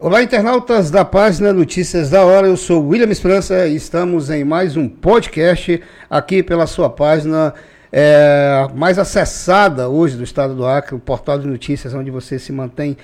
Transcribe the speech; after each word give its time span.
Olá, 0.00 0.22
internautas 0.22 0.92
da 0.92 1.04
página 1.04 1.52
Notícias 1.52 2.08
da 2.08 2.24
Hora. 2.24 2.46
Eu 2.46 2.56
sou 2.56 2.86
William 2.86 3.10
Esperança 3.10 3.66
e 3.66 3.74
estamos 3.74 4.30
em 4.30 4.44
mais 4.44 4.76
um 4.76 4.88
podcast 4.88 5.82
aqui 6.08 6.40
pela 6.40 6.68
sua 6.68 6.88
página 6.88 7.52
é, 7.90 8.68
mais 8.76 8.96
acessada 8.96 9.88
hoje 9.88 10.16
do 10.16 10.22
estado 10.22 10.54
do 10.54 10.64
Acre, 10.64 10.94
o 10.94 11.00
portal 11.00 11.36
de 11.40 11.48
notícias, 11.48 11.94
onde 11.94 12.12
você 12.12 12.38
se 12.38 12.52
mantém 12.52 12.96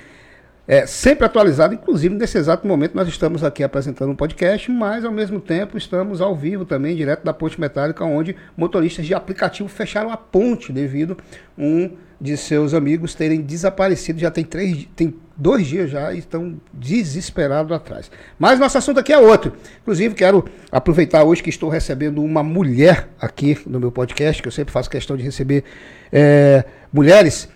é, 0.69 0.87
sempre 0.87 1.27
atualizado. 1.27 1.75
Inclusive, 1.75 2.15
nesse 2.15 2.39
exato 2.39 2.65
momento, 2.65 2.95
nós 2.95 3.09
estamos 3.09 3.43
aqui 3.43 3.65
apresentando 3.65 4.13
um 4.13 4.17
podcast, 4.17 4.71
mas 4.71 5.05
ao 5.05 5.11
mesmo 5.11 5.41
tempo 5.41 5.77
estamos 5.77 6.21
ao 6.21 6.37
vivo 6.37 6.65
também, 6.65 6.95
direto 6.95 7.25
da 7.25 7.35
ponte 7.35 7.61
metálica, 7.61 8.05
onde 8.05 8.37
motoristas 8.57 9.05
de 9.05 9.15
aplicativo 9.15 9.69
fecharam 9.69 10.13
a 10.13 10.17
ponte 10.17 10.73
devido 10.73 11.19
um 11.59 11.91
de 12.21 12.37
seus 12.37 12.73
amigos 12.73 13.17
terem 13.17 13.43
desaparecido. 13.43 14.21
Já 14.21 14.31
tem 14.31 14.45
três, 14.45 14.89
tem 14.95 15.13
dois 15.37 15.67
dias 15.67 15.91
já 15.91 16.13
e 16.13 16.19
estão 16.19 16.61
desesperados 16.73 17.73
atrás. 17.73 18.11
Mas 18.39 18.59
nosso 18.59 18.79
assunto 18.79 19.01
aqui 19.01 19.13
é 19.13 19.19
outro. 19.19 19.53
Inclusive, 19.83 20.15
quero 20.15 20.45
aproveitar 20.71 21.25
hoje 21.25 21.43
que 21.43 21.51
estou 21.51 21.69
recebendo 21.69 22.23
uma 22.23 22.43
mulher 22.43 23.09
aqui 23.21 23.59
no 23.67 23.81
meu 23.81 23.91
podcast, 23.91 24.41
que 24.41 24.49
eu 24.49 24.53
sempre 24.53 24.73
faço 24.73 24.91
questão 24.91 25.17
de 25.17 25.23
receber 25.23 25.65
é, 26.13 26.65
mulheres. 26.93 27.49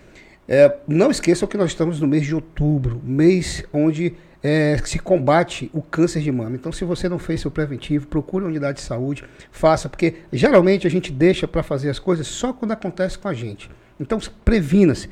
É, 0.48 0.74
não 0.86 1.10
esqueçam 1.10 1.46
que 1.46 1.56
nós 1.56 1.70
estamos 1.70 2.00
no 2.00 2.06
mês 2.06 2.24
de 2.24 2.34
outubro, 2.34 3.00
mês 3.04 3.64
onde 3.72 4.14
é, 4.42 4.78
se 4.84 4.98
combate 4.98 5.70
o 5.72 5.82
câncer 5.82 6.20
de 6.20 6.32
mama. 6.32 6.56
Então, 6.56 6.72
se 6.72 6.84
você 6.84 7.08
não 7.08 7.18
fez 7.18 7.40
seu 7.40 7.50
preventivo, 7.50 8.06
procure 8.06 8.44
uma 8.44 8.50
unidade 8.50 8.78
de 8.78 8.84
saúde, 8.84 9.24
faça, 9.50 9.88
porque 9.88 10.14
geralmente 10.32 10.86
a 10.86 10.90
gente 10.90 11.12
deixa 11.12 11.46
para 11.46 11.62
fazer 11.62 11.90
as 11.90 11.98
coisas 11.98 12.26
só 12.26 12.52
quando 12.52 12.72
acontece 12.72 13.18
com 13.18 13.28
a 13.28 13.34
gente. 13.34 13.70
Então, 14.00 14.18
previna-se. 14.44 15.08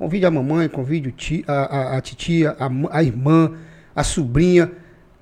Convide 0.00 0.24
a 0.24 0.30
mamãe, 0.30 0.66
convide 0.66 1.44
a, 1.46 1.52
a, 1.52 1.98
a 1.98 2.00
titia, 2.00 2.56
a, 2.58 2.70
a 2.90 3.02
irmã, 3.02 3.52
a 3.94 4.02
sobrinha. 4.02 4.72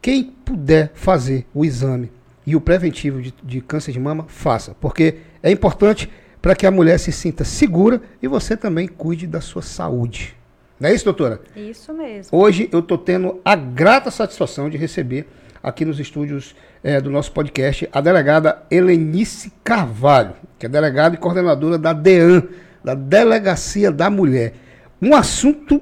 Quem 0.01 0.23
puder 0.23 0.93
fazer 0.95 1.45
o 1.53 1.65
exame 1.65 2.13
e 2.47 2.55
o 2.55 2.61
preventivo 2.61 3.21
de, 3.21 3.35
de 3.43 3.61
câncer 3.61 3.91
de 3.91 3.99
mama, 3.99 4.27
faça. 4.29 4.77
Porque 4.81 5.17
é 5.43 5.51
importante 5.51 6.09
para 6.41 6.55
que 6.55 6.65
a 6.65 6.71
mulher 6.71 6.97
se 6.99 7.11
sinta 7.11 7.43
segura 7.43 8.01
e 8.23 8.29
você 8.29 8.57
também 8.57 8.87
cuide 8.87 9.27
da 9.27 9.41
sua 9.41 9.63
saúde. 9.63 10.37
Não 10.79 10.89
é 10.89 10.95
isso, 10.95 11.05
doutora? 11.05 11.41
Isso 11.57 11.93
mesmo. 11.93 12.39
Hoje 12.39 12.69
eu 12.71 12.79
estou 12.79 12.99
tendo 12.99 13.41
a 13.45 13.57
grata 13.57 14.13
satisfação 14.13 14.71
de 14.71 14.77
receber 14.77 15.27
aqui 15.61 15.85
nos 15.85 15.99
estúdios 15.99 16.55
é, 16.85 17.01
do 17.01 17.11
nosso 17.11 17.33
podcast 17.33 17.89
a 17.91 18.01
delegada 18.01 18.63
Helenice 18.71 19.53
Carvalho, 19.65 20.35
que 20.57 20.67
é 20.67 20.69
delegada 20.69 21.17
e 21.17 21.19
coordenadora 21.19 21.77
da 21.77 21.93
DEAN, 21.93 22.45
da 22.85 22.95
Delegacia 22.95 23.91
da 23.91 24.09
Mulher. 24.09 24.68
Um 25.01 25.15
assunto 25.15 25.81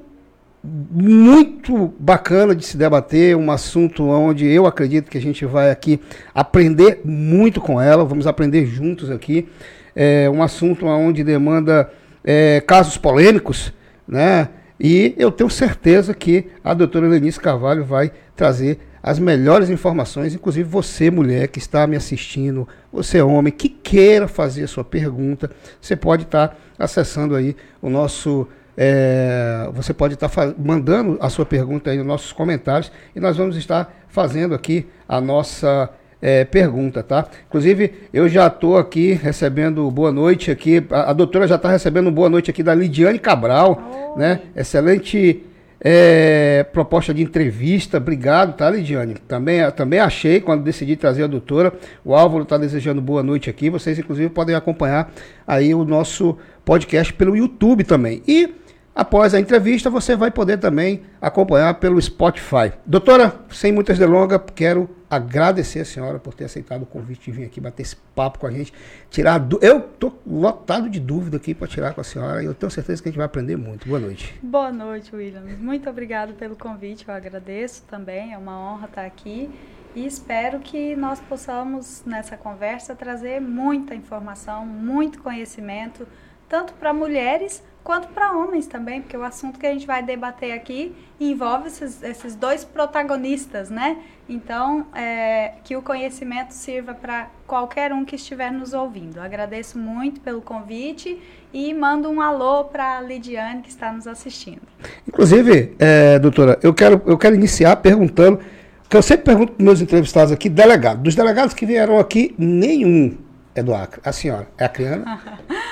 muito 0.63 1.93
bacana 1.99 2.55
de 2.55 2.65
se 2.65 2.77
debater, 2.77 3.35
um 3.35 3.49
assunto 3.51 4.03
onde 4.05 4.45
eu 4.47 4.65
acredito 4.65 5.09
que 5.09 5.17
a 5.17 5.21
gente 5.21 5.45
vai 5.45 5.71
aqui 5.71 5.99
aprender 6.35 7.01
muito 7.05 7.61
com 7.61 7.81
ela, 7.81 8.03
vamos 8.03 8.27
aprender 8.27 8.65
juntos 8.65 9.09
aqui. 9.09 9.47
É 9.95 10.29
um 10.29 10.43
assunto 10.43 10.85
onde 10.85 11.23
demanda 11.23 11.89
é, 12.23 12.61
casos 12.61 12.97
polêmicos, 12.97 13.73
né? 14.07 14.49
E 14.79 15.15
eu 15.17 15.31
tenho 15.31 15.49
certeza 15.49 16.13
que 16.13 16.47
a 16.63 16.73
doutora 16.73 17.07
Lenice 17.07 17.39
Carvalho 17.39 17.83
vai 17.83 18.11
trazer 18.35 18.79
as 19.01 19.17
melhores 19.19 19.69
informações, 19.69 20.35
inclusive 20.35 20.67
você, 20.67 21.09
mulher 21.09 21.47
que 21.47 21.59
está 21.59 21.87
me 21.87 21.95
assistindo, 21.95 22.67
você, 22.91 23.21
homem, 23.21 23.53
que 23.53 23.69
queira 23.69 24.27
fazer 24.27 24.65
a 24.65 24.67
sua 24.67 24.83
pergunta, 24.83 25.49
você 25.79 25.95
pode 25.95 26.23
estar 26.23 26.59
acessando 26.77 27.35
aí 27.35 27.55
o 27.81 27.89
nosso. 27.89 28.47
É, 28.79 29.67
você 29.73 29.91
pode 29.91 30.13
estar 30.13 30.29
mandando 30.55 31.17
a 31.19 31.29
sua 31.29 31.45
pergunta 31.45 31.89
aí 31.89 31.97
nos 31.97 32.05
nossos 32.05 32.31
comentários 32.31 32.91
e 33.15 33.19
nós 33.19 33.35
vamos 33.35 33.57
estar 33.57 33.91
fazendo 34.07 34.53
aqui 34.53 34.85
a 35.09 35.19
nossa 35.19 35.89
é, 36.21 36.45
pergunta, 36.45 37.01
tá? 37.01 37.27
Inclusive, 37.47 37.91
eu 38.13 38.29
já 38.29 38.47
estou 38.47 38.77
aqui 38.77 39.13
recebendo 39.13 39.89
boa 39.89 40.11
noite 40.11 40.51
aqui. 40.51 40.85
A, 40.91 41.09
a 41.09 41.13
doutora 41.13 41.47
já 41.47 41.55
está 41.55 41.69
recebendo 41.69 42.11
boa 42.11 42.29
noite 42.29 42.51
aqui 42.51 42.61
da 42.61 42.75
Lidiane 42.75 43.19
Cabral, 43.19 44.13
Oi. 44.15 44.19
né? 44.19 44.41
Excelente 44.55 45.43
é, 45.79 46.65
proposta 46.71 47.13
de 47.13 47.21
entrevista. 47.21 47.97
Obrigado, 47.97 48.55
tá, 48.55 48.69
Lidiane? 48.69 49.15
Também, 49.27 49.59
também 49.71 49.99
achei 49.99 50.41
quando 50.41 50.63
decidi 50.63 50.95
trazer 50.95 51.23
a 51.23 51.27
doutora. 51.27 51.73
O 52.03 52.15
Álvaro 52.15 52.43
está 52.43 52.57
desejando 52.57 53.01
boa 53.01 53.21
noite 53.21 53.49
aqui. 53.49 53.69
Vocês, 53.69 53.97
inclusive, 53.97 54.29
podem 54.29 54.55
acompanhar 54.55 55.11
aí 55.45 55.73
o 55.73 55.83
nosso 55.85 56.37
podcast 56.65 57.13
pelo 57.13 57.35
YouTube 57.35 57.83
também. 57.83 58.21
E 58.27 58.53
após 58.97 59.35
a 59.35 59.39
entrevista, 59.39 59.91
você 59.91 60.15
vai 60.15 60.31
poder 60.31 60.57
também 60.57 61.03
acompanhar 61.21 61.75
pelo 61.75 62.01
Spotify. 62.01 62.73
Doutora, 62.83 63.31
sem 63.51 63.71
muitas 63.71 63.99
delongas, 63.99 64.41
quero 64.55 64.89
agradecer 65.07 65.81
a 65.81 65.85
senhora 65.85 66.17
por 66.17 66.33
ter 66.33 66.45
aceitado 66.45 66.81
o 66.81 66.85
convite 66.85 67.25
de 67.25 67.31
vir 67.31 67.45
aqui 67.45 67.61
bater 67.61 67.83
esse 67.83 67.95
papo 68.15 68.39
com 68.39 68.47
a 68.47 68.51
gente, 68.51 68.73
tirar 69.09 69.47
eu 69.61 69.81
tô 69.81 70.11
lotado 70.25 70.89
de 70.89 70.99
dúvida 70.99 71.37
aqui 71.37 71.53
para 71.53 71.67
tirar 71.67 71.93
com 71.93 72.01
a 72.01 72.03
senhora 72.03 72.41
e 72.41 72.45
eu 72.45 72.55
tenho 72.55 72.71
certeza 72.71 73.01
que 73.01 73.07
a 73.07 73.11
gente 73.11 73.17
vai 73.17 73.27
aprender 73.27 73.55
muito. 73.55 73.87
Boa 73.87 73.99
noite. 73.99 74.37
Boa 74.41 74.71
noite, 74.71 75.15
William. 75.15 75.43
Muito 75.59 75.87
obrigado 75.89 76.33
pelo 76.33 76.55
convite, 76.55 77.07
eu 77.07 77.13
agradeço 77.13 77.83
também, 77.83 78.33
é 78.33 78.37
uma 78.37 78.59
honra 78.59 78.87
estar 78.87 79.05
aqui 79.05 79.49
e 79.95 80.05
espero 80.05 80.59
que 80.59 80.95
nós 80.95 81.19
possamos 81.21 82.03
nessa 82.05 82.35
conversa 82.35 82.95
trazer 82.95 83.39
muita 83.39 83.95
informação, 83.95 84.65
muito 84.65 85.21
conhecimento, 85.21 86.07
tanto 86.47 86.73
para 86.73 86.93
mulheres 86.93 87.63
quanto 87.87 88.09
para 88.09 88.33
homens 88.33 88.67
também, 88.67 89.01
porque 89.01 89.15
o 89.15 89.23
assunto 89.23 89.57
que 89.57 89.65
a 89.65 89.71
gente 89.71 89.87
vai 89.87 90.03
debater 90.03 90.51
aqui 90.51 90.93
envolve 91.17 91.67
esses, 91.67 92.03
esses 92.03 92.35
dois 92.35 92.65
protagonistas, 92.65 93.69
né? 93.69 93.99
Então, 94.27 94.85
é, 94.93 95.53
que 95.63 95.73
o 95.73 95.81
conhecimento 95.81 96.51
sirva 96.51 96.93
para 96.93 97.29
qualquer 97.47 97.93
um 97.93 98.03
que 98.03 98.17
estiver 98.17 98.51
nos 98.51 98.73
ouvindo. 98.73 99.21
Agradeço 99.21 99.79
muito 99.79 100.19
pelo 100.19 100.41
convite 100.41 101.17
e 101.53 101.73
mando 101.73 102.09
um 102.09 102.19
alô 102.19 102.65
para 102.65 102.97
a 102.97 103.01
Lidiane 103.01 103.61
que 103.61 103.69
está 103.69 103.89
nos 103.89 104.05
assistindo. 104.05 104.63
Inclusive, 105.07 105.73
é, 105.79 106.19
doutora, 106.19 106.59
eu 106.61 106.73
quero, 106.73 107.01
eu 107.05 107.17
quero 107.17 107.35
iniciar 107.35 107.77
perguntando, 107.77 108.41
que 108.89 108.97
eu 108.97 109.01
sempre 109.01 109.23
pergunto 109.23 109.53
para 109.53 109.63
meus 109.63 109.79
entrevistados 109.79 110.33
aqui, 110.33 110.49
delegado. 110.49 111.03
Dos 111.03 111.15
delegados 111.15 111.53
que 111.53 111.65
vieram 111.65 111.97
aqui, 111.99 112.35
nenhum 112.37 113.17
é 113.55 113.63
do 113.63 113.73
Acre. 113.73 114.01
A 114.03 114.11
senhora 114.11 114.49
é 114.57 114.65
acriana? 114.65 115.21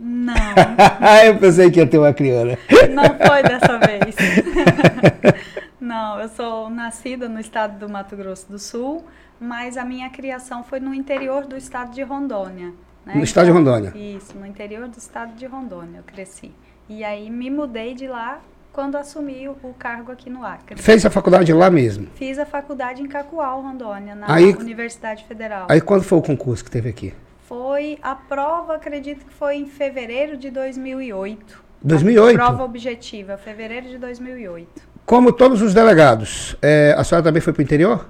Não. 0.00 0.34
eu 1.26 1.36
pensei 1.36 1.70
que 1.70 1.78
ia 1.78 1.86
ter 1.86 1.98
uma 1.98 2.14
criana. 2.14 2.58
Não 2.90 3.04
foi 3.04 3.42
dessa 3.42 3.78
vez. 3.78 4.16
Não, 5.78 6.18
eu 6.20 6.28
sou 6.28 6.70
nascida 6.70 7.28
no 7.28 7.38
estado 7.38 7.78
do 7.78 7.88
Mato 7.88 8.16
Grosso 8.16 8.50
do 8.50 8.58
Sul, 8.58 9.04
mas 9.38 9.76
a 9.76 9.84
minha 9.84 10.08
criação 10.08 10.64
foi 10.64 10.80
no 10.80 10.94
interior 10.94 11.44
do 11.44 11.56
estado 11.56 11.92
de 11.92 12.02
Rondônia. 12.02 12.72
Né? 13.04 13.14
No 13.14 13.22
estado 13.22 13.46
de 13.46 13.50
então, 13.50 13.62
Rondônia? 13.62 13.92
Isso, 13.94 14.36
no 14.38 14.46
interior 14.46 14.88
do 14.88 14.96
estado 14.96 15.34
de 15.34 15.46
Rondônia 15.46 15.98
eu 15.98 16.04
cresci. 16.04 16.52
E 16.88 17.04
aí 17.04 17.28
me 17.30 17.50
mudei 17.50 17.94
de 17.94 18.06
lá 18.06 18.40
quando 18.72 18.96
assumi 18.96 19.48
o, 19.48 19.74
cargo 19.78 20.12
aqui 20.12 20.30
no 20.30 20.44
Acre. 20.44 20.80
Fez 20.80 21.04
a 21.04 21.10
faculdade 21.10 21.52
lá 21.52 21.70
mesmo? 21.70 22.06
Fiz 22.14 22.38
a 22.38 22.46
faculdade 22.46 23.02
em 23.02 23.06
Cacoal, 23.06 23.60
Rondônia, 23.60 24.14
na 24.14 24.32
aí, 24.32 24.54
Universidade 24.54 25.24
Federal. 25.24 25.66
Aí 25.68 25.80
quando 25.80 26.04
foi 26.04 26.18
o 26.18 26.22
concurso 26.22 26.64
que 26.64 26.70
teve 26.70 26.88
aqui? 26.88 27.12
Foi 27.50 27.98
a 28.00 28.14
prova, 28.14 28.76
acredito 28.76 29.26
que 29.26 29.34
foi 29.34 29.56
em 29.56 29.66
fevereiro 29.66 30.36
de 30.36 30.52
2008. 30.52 31.64
2008? 31.82 32.40
A 32.40 32.46
prova 32.46 32.62
objetiva, 32.62 33.36
fevereiro 33.36 33.88
de 33.88 33.98
2008. 33.98 34.82
Como 35.04 35.32
todos 35.32 35.60
os 35.60 35.74
delegados, 35.74 36.54
é, 36.62 36.94
a 36.96 37.02
senhora 37.02 37.24
também 37.24 37.42
foi 37.42 37.52
para 37.52 37.60
o 37.60 37.64
interior? 37.64 38.06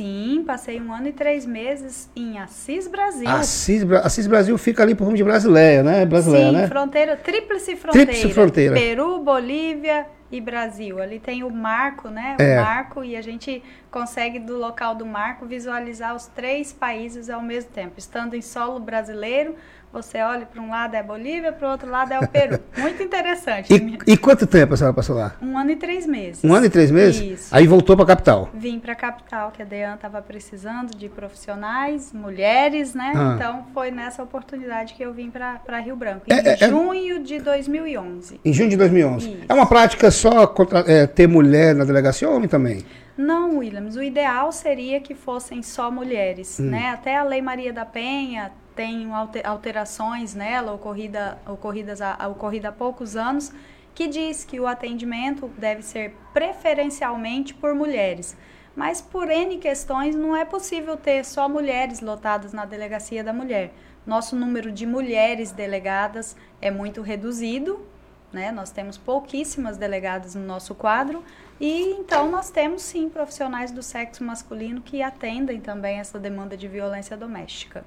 Sim, 0.00 0.44
passei 0.46 0.80
um 0.80 0.90
ano 0.94 1.08
e 1.08 1.12
três 1.12 1.44
meses 1.44 2.08
em 2.16 2.38
Assis 2.38 2.88
Brasil. 2.88 3.28
Assis, 3.28 3.82
Assis 4.02 4.26
Brasil 4.26 4.56
fica 4.56 4.82
ali 4.82 4.94
por 4.94 5.04
rumo 5.04 5.14
de 5.14 5.22
Brasileia, 5.22 5.82
né? 5.82 6.06
Brasileia, 6.06 6.46
Sim, 6.46 6.56
né? 6.56 6.68
fronteira, 6.68 7.16
tríplice 7.18 7.76
fronteira. 7.76 8.06
Tríplice 8.06 8.32
fronteira. 8.32 8.74
Peru, 8.74 9.18
Bolívia 9.18 10.06
e 10.32 10.40
Brasil. 10.40 11.02
Ali 11.02 11.18
tem 11.18 11.44
o 11.44 11.50
marco, 11.50 12.08
né? 12.08 12.34
O 12.40 12.42
é. 12.42 12.62
marco 12.62 13.04
e 13.04 13.14
a 13.14 13.20
gente 13.20 13.62
consegue 13.90 14.38
do 14.38 14.56
local 14.56 14.94
do 14.94 15.04
marco 15.04 15.44
visualizar 15.44 16.16
os 16.16 16.26
três 16.28 16.72
países 16.72 17.28
ao 17.28 17.42
mesmo 17.42 17.70
tempo, 17.70 17.98
estando 17.98 18.34
em 18.34 18.40
solo 18.40 18.80
brasileiro, 18.80 19.54
você 19.92 20.18
olha 20.18 20.46
para 20.46 20.62
um 20.62 20.70
lado 20.70 20.94
é 20.94 21.02
Bolívia, 21.02 21.52
para 21.52 21.66
o 21.66 21.72
outro 21.72 21.90
lado 21.90 22.12
é 22.12 22.18
o 22.20 22.28
Peru. 22.28 22.60
Muito 22.78 23.02
interessante. 23.02 23.72
E, 23.72 24.12
e, 24.12 24.16
quanto 24.16 24.46
tempo 24.46 24.74
a 24.74 24.76
senhora 24.76 24.94
passou 24.94 25.16
lá? 25.16 25.34
Um 25.42 25.58
ano 25.58 25.70
e 25.72 25.76
três 25.76 26.06
meses. 26.06 26.44
Um 26.44 26.54
ano 26.54 26.66
e 26.66 26.70
três 26.70 26.90
meses? 26.90 27.20
Isso. 27.20 27.54
Aí 27.54 27.66
voltou 27.66 27.96
para 27.96 28.04
a 28.04 28.08
capital? 28.08 28.48
Vim 28.54 28.78
para 28.78 28.92
a 28.92 28.96
capital, 28.96 29.50
que 29.50 29.62
a 29.62 29.64
DEAN 29.64 29.94
estava 29.94 30.22
precisando 30.22 30.96
de 30.96 31.08
profissionais, 31.08 32.12
mulheres, 32.12 32.94
né? 32.94 33.12
Ah. 33.16 33.32
Então 33.34 33.66
foi 33.74 33.90
nessa 33.90 34.22
oportunidade 34.22 34.94
que 34.94 35.02
eu 35.02 35.12
vim 35.12 35.30
para 35.30 35.80
Rio 35.80 35.96
Branco, 35.96 36.22
em 36.28 36.32
é, 36.32 36.38
é, 36.38 36.52
é, 36.52 36.68
junho 36.68 37.22
de 37.22 37.40
2011. 37.40 38.40
Em 38.44 38.52
junho 38.52 38.68
de 38.68 38.76
2011. 38.76 39.28
Isso. 39.28 39.38
É 39.48 39.54
uma 39.54 39.66
prática 39.66 40.10
só 40.10 40.46
contra, 40.46 40.80
é, 40.80 41.06
ter 41.06 41.26
mulher 41.26 41.74
na 41.74 41.84
delegacia 41.84 42.28
ou 42.28 42.36
homem 42.36 42.48
também? 42.48 42.84
Não, 43.16 43.58
Williams. 43.58 43.96
O 43.96 44.02
ideal 44.02 44.50
seria 44.50 44.98
que 45.00 45.14
fossem 45.14 45.62
só 45.62 45.90
mulheres, 45.90 46.58
hum. 46.58 46.70
né? 46.70 46.90
Até 46.90 47.16
a 47.16 47.22
Lei 47.22 47.42
Maria 47.42 47.72
da 47.72 47.84
Penha 47.84 48.50
tem 48.80 49.10
alterações 49.44 50.34
nela, 50.34 50.72
ocorrida, 50.72 51.38
ocorridas 51.46 52.00
há, 52.00 52.26
ocorrida 52.28 52.70
há 52.70 52.72
poucos 52.72 53.14
anos, 53.14 53.52
que 53.94 54.08
diz 54.08 54.42
que 54.42 54.58
o 54.58 54.66
atendimento 54.66 55.48
deve 55.58 55.82
ser 55.82 56.16
preferencialmente 56.32 57.52
por 57.52 57.74
mulheres. 57.74 58.34
Mas 58.74 59.02
por 59.02 59.30
N 59.30 59.58
questões 59.58 60.16
não 60.16 60.34
é 60.34 60.46
possível 60.46 60.96
ter 60.96 61.26
só 61.26 61.46
mulheres 61.46 62.00
lotadas 62.00 62.54
na 62.54 62.64
delegacia 62.64 63.22
da 63.22 63.34
mulher. 63.34 63.74
Nosso 64.06 64.34
número 64.34 64.72
de 64.72 64.86
mulheres 64.86 65.52
delegadas 65.52 66.34
é 66.58 66.70
muito 66.70 67.02
reduzido, 67.02 67.84
né? 68.32 68.50
Nós 68.50 68.70
temos 68.70 68.96
pouquíssimas 68.96 69.76
delegadas 69.76 70.34
no 70.34 70.46
nosso 70.46 70.74
quadro 70.74 71.22
e 71.60 71.82
então 71.98 72.30
nós 72.30 72.48
temos 72.48 72.80
sim 72.80 73.10
profissionais 73.10 73.70
do 73.72 73.82
sexo 73.82 74.24
masculino 74.24 74.80
que 74.80 75.02
atendem 75.02 75.60
também 75.60 75.98
essa 75.98 76.18
demanda 76.18 76.56
de 76.56 76.66
violência 76.66 77.14
doméstica. 77.14 77.84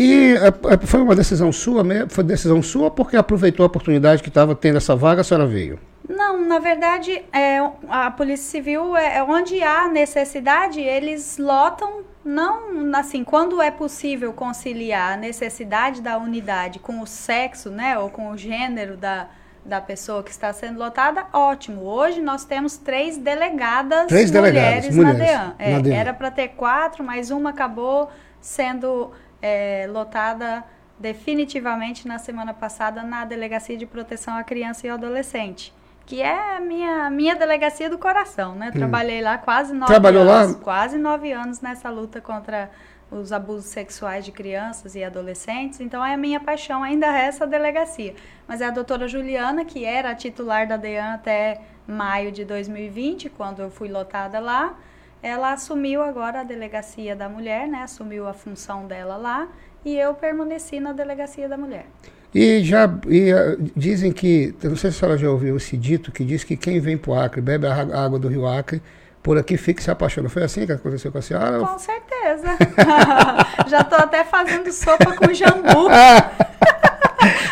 E 0.00 0.32
é, 0.32 0.46
é, 0.46 0.86
foi 0.86 1.02
uma 1.02 1.14
decisão 1.14 1.52
sua, 1.52 1.84
foi 2.08 2.24
decisão 2.24 2.62
sua 2.62 2.90
porque 2.90 3.18
aproveitou 3.18 3.64
a 3.64 3.66
oportunidade 3.66 4.22
que 4.22 4.30
estava 4.30 4.54
tendo 4.54 4.78
essa 4.78 4.96
vaga, 4.96 5.20
a 5.20 5.24
senhora 5.24 5.46
veio? 5.46 5.78
Não, 6.08 6.40
na 6.40 6.58
verdade, 6.58 7.22
é, 7.30 7.58
a 7.86 8.10
Polícia 8.10 8.50
Civil, 8.50 8.96
é, 8.96 9.18
é, 9.18 9.22
onde 9.22 9.62
há 9.62 9.88
necessidade, 9.88 10.80
eles 10.80 11.36
lotam, 11.36 12.00
não 12.24 12.96
assim, 12.96 13.22
quando 13.22 13.60
é 13.60 13.70
possível 13.70 14.32
conciliar 14.32 15.12
a 15.12 15.16
necessidade 15.18 16.00
da 16.00 16.16
unidade 16.16 16.78
com 16.78 17.02
o 17.02 17.06
sexo, 17.06 17.68
né, 17.68 17.98
ou 17.98 18.08
com 18.08 18.30
o 18.30 18.38
gênero 18.38 18.96
da, 18.96 19.28
da 19.66 19.82
pessoa 19.82 20.22
que 20.22 20.30
está 20.30 20.50
sendo 20.54 20.78
lotada, 20.78 21.26
ótimo. 21.30 21.82
Hoje 21.82 22.22
nós 22.22 22.46
temos 22.46 22.78
três 22.78 23.18
delegadas 23.18 24.06
três 24.06 24.30
mulheres, 24.30 24.88
delegadas, 24.88 24.96
mulheres 24.96 25.18
na 25.18 25.24
DEAN. 25.26 25.54
É, 25.58 25.72
na 25.74 25.80
DEAN. 25.80 25.94
Era 25.94 26.14
para 26.14 26.30
ter 26.30 26.48
quatro, 26.48 27.04
mas 27.04 27.30
uma 27.30 27.50
acabou 27.50 28.10
sendo 28.40 29.12
é, 29.40 29.86
lotada 29.90 30.64
definitivamente 30.98 32.06
na 32.06 32.18
semana 32.18 32.52
passada 32.52 33.02
na 33.02 33.24
Delegacia 33.24 33.76
de 33.76 33.86
Proteção 33.86 34.36
à 34.36 34.44
Criança 34.44 34.86
e 34.86 34.90
ao 34.90 34.96
Adolescente 34.96 35.72
que 36.10 36.20
é 36.20 36.56
a 36.56 36.60
minha, 36.60 37.08
minha 37.08 37.36
delegacia 37.36 37.88
do 37.88 37.96
coração, 37.96 38.56
né? 38.56 38.70
Hum. 38.70 38.78
Trabalhei 38.78 39.22
lá 39.22 39.38
quase 39.38 39.72
nove 39.72 39.92
Trabalhou 39.92 40.28
anos. 40.28 40.56
Lá? 40.56 40.60
Quase 40.60 40.98
nove 40.98 41.30
anos 41.30 41.60
nessa 41.60 41.88
luta 41.88 42.20
contra 42.20 42.68
os 43.12 43.30
abusos 43.32 43.66
sexuais 43.66 44.24
de 44.24 44.32
crianças 44.32 44.96
e 44.96 45.04
adolescentes. 45.04 45.80
Então, 45.80 46.04
é 46.04 46.14
a 46.14 46.16
minha 46.16 46.40
paixão 46.40 46.82
ainda 46.82 47.06
é 47.06 47.26
essa 47.26 47.46
delegacia. 47.46 48.16
Mas 48.48 48.60
é 48.60 48.66
a 48.66 48.70
doutora 48.70 49.06
Juliana, 49.06 49.64
que 49.64 49.84
era 49.84 50.10
a 50.10 50.14
titular 50.16 50.66
da 50.66 50.76
DEAN 50.76 51.14
até 51.14 51.60
maio 51.86 52.32
de 52.32 52.44
2020, 52.44 53.30
quando 53.30 53.60
eu 53.62 53.70
fui 53.70 53.88
lotada 53.88 54.40
lá, 54.40 54.74
ela 55.22 55.52
assumiu 55.52 56.02
agora 56.02 56.40
a 56.40 56.44
delegacia 56.44 57.14
da 57.14 57.28
mulher, 57.28 57.68
né? 57.68 57.82
Assumiu 57.82 58.26
a 58.26 58.32
função 58.32 58.86
dela 58.86 59.16
lá 59.16 59.48
e 59.84 59.96
eu 59.96 60.14
permaneci 60.14 60.80
na 60.80 60.92
delegacia 60.92 61.48
da 61.48 61.56
mulher. 61.56 61.86
E 62.34 62.62
já 62.62 62.88
e, 63.08 63.32
uh, 63.32 63.70
dizem 63.74 64.12
que, 64.12 64.54
não 64.62 64.76
sei 64.76 64.90
se 64.90 64.96
a 64.96 65.00
senhora 65.00 65.18
já 65.18 65.28
ouviu 65.28 65.56
esse 65.56 65.76
dito, 65.76 66.12
que 66.12 66.24
diz 66.24 66.44
que 66.44 66.56
quem 66.56 66.78
vem 66.78 66.96
para 66.96 67.10
o 67.10 67.18
Acre, 67.18 67.40
bebe 67.40 67.66
a 67.66 67.74
água 68.04 68.18
do 68.18 68.28
rio 68.28 68.46
Acre, 68.46 68.80
por 69.22 69.36
aqui 69.36 69.56
fica 69.56 69.80
e 69.80 69.84
se 69.84 69.90
apaixona. 69.90 70.28
Foi 70.28 70.42
assim 70.42 70.64
que 70.64 70.72
aconteceu 70.72 71.10
com 71.12 71.18
a 71.18 71.22
senhora? 71.22 71.58
Com 71.58 71.78
certeza. 71.78 72.56
já 73.68 73.80
estou 73.80 73.98
até 73.98 74.24
fazendo 74.24 74.72
sopa 74.72 75.14
com 75.14 75.32
jambu. 75.34 75.88